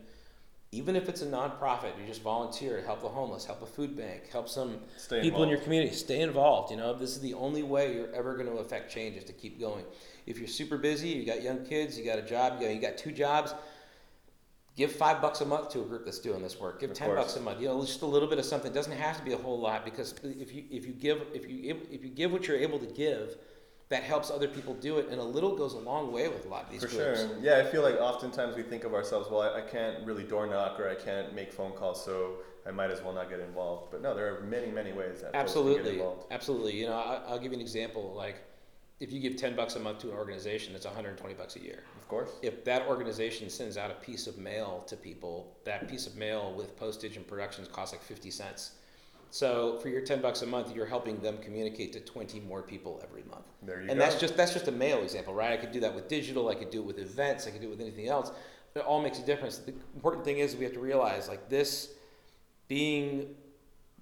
even 0.71 0.95
if 0.95 1.09
it's 1.09 1.21
a 1.21 1.27
nonprofit. 1.27 1.97
You 1.99 2.07
just 2.07 2.21
volunteer, 2.21 2.81
help 2.85 3.01
the 3.01 3.09
homeless, 3.09 3.45
help 3.45 3.61
a 3.61 3.65
food 3.65 3.95
bank, 3.97 4.29
help 4.31 4.47
some 4.47 4.79
Stay 4.97 5.21
people 5.21 5.43
in 5.43 5.49
your 5.49 5.59
community. 5.59 5.93
Stay 5.93 6.21
involved. 6.21 6.71
You 6.71 6.77
know, 6.77 6.93
this 6.93 7.11
is 7.11 7.19
the 7.21 7.33
only 7.33 7.63
way 7.63 7.93
you're 7.95 8.13
ever 8.13 8.35
going 8.35 8.47
to 8.47 8.57
affect 8.57 8.91
change 8.91 9.17
is 9.17 9.23
to 9.25 9.33
keep 9.33 9.59
going. 9.59 9.83
If 10.27 10.37
you're 10.37 10.47
super 10.47 10.77
busy, 10.77 11.09
you 11.09 11.25
got 11.25 11.41
young 11.41 11.65
kids, 11.65 11.97
you 11.97 12.05
got 12.05 12.19
a 12.19 12.21
job, 12.21 12.61
you 12.61 12.67
got, 12.67 12.75
you 12.75 12.81
got 12.81 12.95
two 12.97 13.11
jobs. 13.11 13.53
Give 14.77 14.91
five 14.91 15.21
bucks 15.21 15.41
a 15.41 15.45
month 15.45 15.69
to 15.71 15.81
a 15.81 15.83
group 15.83 16.05
that's 16.05 16.19
doing 16.19 16.41
this 16.41 16.59
work. 16.59 16.79
Give 16.79 16.91
Of 16.91 16.97
ten 16.97 17.07
course. 17.07 17.19
bucks 17.19 17.35
a 17.35 17.41
month. 17.41 17.59
You 17.59 17.67
know, 17.67 17.81
just 17.85 18.01
a 18.03 18.05
little 18.05 18.29
bit 18.29 18.39
of 18.39 18.45
something. 18.45 18.71
It 18.71 18.73
doesn't 18.73 18.93
have 18.97 19.17
to 19.17 19.23
be 19.23 19.33
a 19.33 19.37
whole 19.37 19.59
lot 19.59 19.83
because 19.83 20.15
if 20.23 20.53
you 20.55 20.63
if 20.71 20.85
you 20.85 20.93
give 20.93 21.21
if 21.33 21.47
you 21.49 21.77
if 21.91 22.03
you 22.03 22.09
give 22.09 22.31
what 22.31 22.47
you're 22.47 22.57
able 22.57 22.79
to 22.79 22.85
give, 22.85 23.35
that 23.89 24.03
helps 24.03 24.31
other 24.31 24.47
people 24.47 24.73
do 24.75 24.97
it, 24.99 25.09
and 25.09 25.19
a 25.19 25.23
little 25.23 25.57
goes 25.57 25.73
a 25.73 25.77
long 25.79 26.13
way 26.13 26.29
with 26.29 26.45
a 26.45 26.47
lot 26.47 26.63
of 26.63 26.71
these 26.71 26.81
For 26.83 26.87
groups. 26.87 27.19
sure. 27.19 27.29
Yeah, 27.41 27.57
I 27.57 27.65
feel 27.69 27.81
like 27.83 27.95
oftentimes 27.95 28.55
we 28.55 28.63
think 28.63 28.85
of 28.85 28.93
ourselves, 28.93 29.29
well, 29.29 29.41
I, 29.41 29.57
I 29.59 29.61
can't 29.61 30.05
really 30.05 30.23
door 30.23 30.47
knock 30.47 30.79
or 30.79 30.89
I 30.89 30.95
can't 30.95 31.35
make 31.35 31.51
phone 31.51 31.73
calls, 31.73 32.03
so 32.05 32.35
I 32.65 32.71
might 32.71 32.91
as 32.91 33.01
well 33.03 33.11
not 33.13 33.29
get 33.29 33.41
involved. 33.41 33.91
But 33.91 34.01
no, 34.01 34.15
there 34.15 34.33
are 34.33 34.39
many, 34.41 34.71
many 34.71 34.93
ways 34.93 35.19
that 35.21 35.33
folks 35.33 35.33
can 35.33 35.33
get 35.33 35.41
Absolutely, 35.41 35.93
involved. 35.95 36.25
absolutely. 36.31 36.79
You 36.79 36.85
know, 36.87 36.93
I, 36.93 37.21
I'll 37.27 37.39
give 37.39 37.51
you 37.51 37.57
an 37.57 37.61
example. 37.61 38.13
Like, 38.15 38.37
if 39.01 39.11
you 39.11 39.19
give 39.19 39.35
ten 39.35 39.53
bucks 39.57 39.75
a 39.75 39.79
month 39.81 39.99
to 39.99 40.11
an 40.11 40.15
organization, 40.17 40.73
it's 40.75 40.85
120 40.85 41.33
bucks 41.35 41.57
a 41.57 41.61
year. 41.61 41.83
Course. 42.11 42.31
If 42.41 42.65
that 42.65 42.87
organization 42.89 43.49
sends 43.49 43.77
out 43.77 43.89
a 43.89 43.93
piece 43.93 44.27
of 44.27 44.37
mail 44.37 44.83
to 44.87 44.97
people, 44.97 45.55
that 45.63 45.87
piece 45.87 46.07
of 46.07 46.17
mail 46.17 46.53
with 46.53 46.75
postage 46.75 47.15
and 47.15 47.25
productions 47.25 47.69
costs 47.69 47.93
like 47.93 48.03
50 48.03 48.29
cents. 48.29 48.71
So 49.29 49.79
for 49.79 49.87
your 49.87 50.01
10 50.01 50.21
bucks 50.21 50.41
a 50.41 50.45
month, 50.45 50.75
you're 50.75 50.85
helping 50.85 51.21
them 51.21 51.37
communicate 51.37 51.93
to 51.93 52.01
20 52.01 52.41
more 52.41 52.63
people 52.63 52.99
every 53.01 53.23
month. 53.23 53.45
There 53.63 53.77
you 53.77 53.89
and 53.89 53.97
go. 53.97 54.05
that's 54.05 54.19
just 54.19 54.35
that's 54.35 54.51
just 54.51 54.67
a 54.67 54.73
mail 54.73 55.01
example, 55.03 55.33
right? 55.33 55.53
I 55.53 55.55
could 55.55 55.71
do 55.71 55.79
that 55.79 55.95
with 55.95 56.09
digital, 56.09 56.49
I 56.49 56.55
could 56.55 56.69
do 56.69 56.81
it 56.81 56.85
with 56.85 56.99
events, 56.99 57.47
I 57.47 57.51
could 57.51 57.61
do 57.61 57.67
it 57.67 57.71
with 57.71 57.79
anything 57.79 58.09
else. 58.09 58.33
It 58.75 58.79
all 58.79 59.01
makes 59.01 59.19
a 59.19 59.25
difference. 59.25 59.59
The 59.59 59.73
important 59.95 60.25
thing 60.25 60.39
is 60.39 60.57
we 60.57 60.65
have 60.65 60.73
to 60.73 60.81
realize 60.81 61.29
like 61.29 61.47
this 61.47 61.93
being 62.67 63.35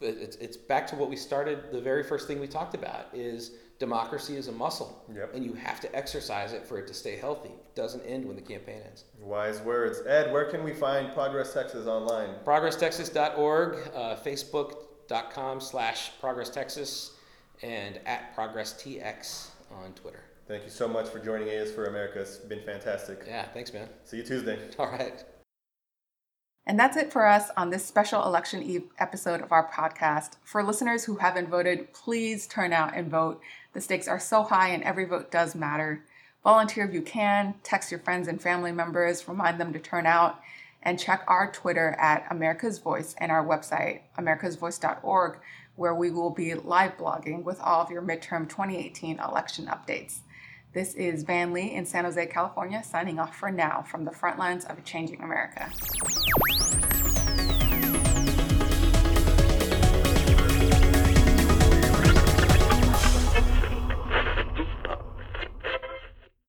it's, 0.02 0.36
it's 0.38 0.58
back 0.58 0.88
to 0.88 0.96
what 0.96 1.12
we 1.12 1.16
started 1.16 1.72
the 1.72 1.82
very 1.82 2.02
first 2.02 2.28
thing 2.28 2.40
we 2.40 2.48
talked 2.48 2.74
about 2.74 3.06
is 3.14 3.52
democracy 3.80 4.36
is 4.36 4.48
a 4.50 4.52
muscle 4.52 5.04
Yep. 5.14 5.34
and 5.36 5.46
you 5.46 5.54
have 5.54 5.80
to 5.82 5.96
exercise 5.96 6.52
it 6.54 6.66
for 6.68 6.78
it 6.80 6.88
to 6.88 6.94
stay 6.94 7.16
healthy 7.16 7.50
it 7.50 7.76
doesn't 7.76 8.02
end 8.06 8.26
when 8.26 8.36
the 8.36 8.42
campaign 8.42 8.82
ends 8.86 9.06
Wise 9.22 9.62
words. 9.62 10.02
Ed, 10.06 10.32
where 10.34 10.46
can 10.46 10.64
we 10.64 10.74
find 10.74 11.14
Progress 11.14 11.54
Texas 11.54 11.88
online? 11.88 12.30
progresstexas.org 12.46 13.78
uh, 13.96 14.16
facebook.com 14.18 15.62
slash 15.62 16.12
progresstexas 16.22 17.12
and 17.64 18.00
at 18.06 18.36
progresstx 18.36 19.48
on 19.72 19.94
twitter 19.94 20.24
Thank 20.48 20.64
you 20.64 20.72
so 20.72 20.88
much 20.88 21.08
for 21.10 21.20
joining 21.20 21.48
AS 21.50 21.72
for 21.72 21.86
America. 21.86 22.22
It's 22.22 22.38
been 22.38 22.64
fantastic. 22.64 23.24
yeah 23.28 23.46
thanks 23.54 23.72
man 23.74 23.88
See 24.04 24.18
you 24.18 24.24
Tuesday. 24.24 24.58
all 24.80 24.88
right 24.90 25.24
And 26.66 26.80
that's 26.80 26.98
it 26.98 27.12
for 27.12 27.26
us 27.26 27.50
on 27.58 27.70
this 27.70 27.86
special 27.86 28.24
election 28.26 28.62
eve 28.64 28.84
episode 29.00 29.42
of 29.42 29.52
our 29.52 29.68
podcast. 29.72 30.34
For 30.44 30.64
listeners 30.64 31.04
who 31.06 31.16
haven't 31.18 31.50
voted, 31.50 31.94
please 31.94 32.46
turn 32.48 32.74
out 32.74 32.96
and 32.96 33.10
vote. 33.10 33.42
The 33.74 33.82
stakes 33.82 34.08
are 34.08 34.20
so 34.20 34.44
high 34.44 34.70
and 34.70 34.84
every 34.84 35.06
vote 35.06 35.32
does 35.32 35.56
matter. 35.56 36.04
Volunteer 36.44 36.86
if 36.86 36.94
you 36.94 37.02
can, 37.02 37.56
text 37.64 37.92
your 37.92 38.00
friends 38.00 38.28
and 38.28 38.42
family 38.42 38.72
members, 38.72 39.28
remind 39.28 39.60
them 39.60 39.74
to 39.74 39.80
turn 39.80 40.06
out, 40.06 40.40
and 40.82 41.00
check 41.00 41.24
our 41.28 41.52
Twitter 41.52 41.96
at 42.00 42.26
America's 42.32 42.80
Voice 42.80 43.14
and 43.18 43.32
our 43.32 43.46
website, 43.46 44.02
americasvoice.org, 44.18 45.40
where 45.76 45.94
we 45.94 46.10
will 46.10 46.30
be 46.30 46.54
live 46.54 46.98
blogging 46.98 47.44
with 47.44 47.60
all 47.60 47.82
of 47.82 47.92
your 47.92 48.02
midterm 48.02 48.48
2018 48.48 49.20
election 49.20 49.68
updates. 49.68 50.20
This 50.74 50.94
is 50.94 51.24
Van 51.24 51.52
Lee 51.52 51.74
in 51.74 51.86
San 51.86 52.06
Jose, 52.06 52.26
California, 52.28 52.84
signing 52.84 53.20
off 53.20 53.36
for 53.36 53.52
now 53.52 53.82
from 53.82 54.06
the 54.06 54.12
front 54.12 54.38
lines 54.38 54.66
of 54.66 54.78
a 54.78 54.82
changing 54.82 55.22
America. 55.22 55.70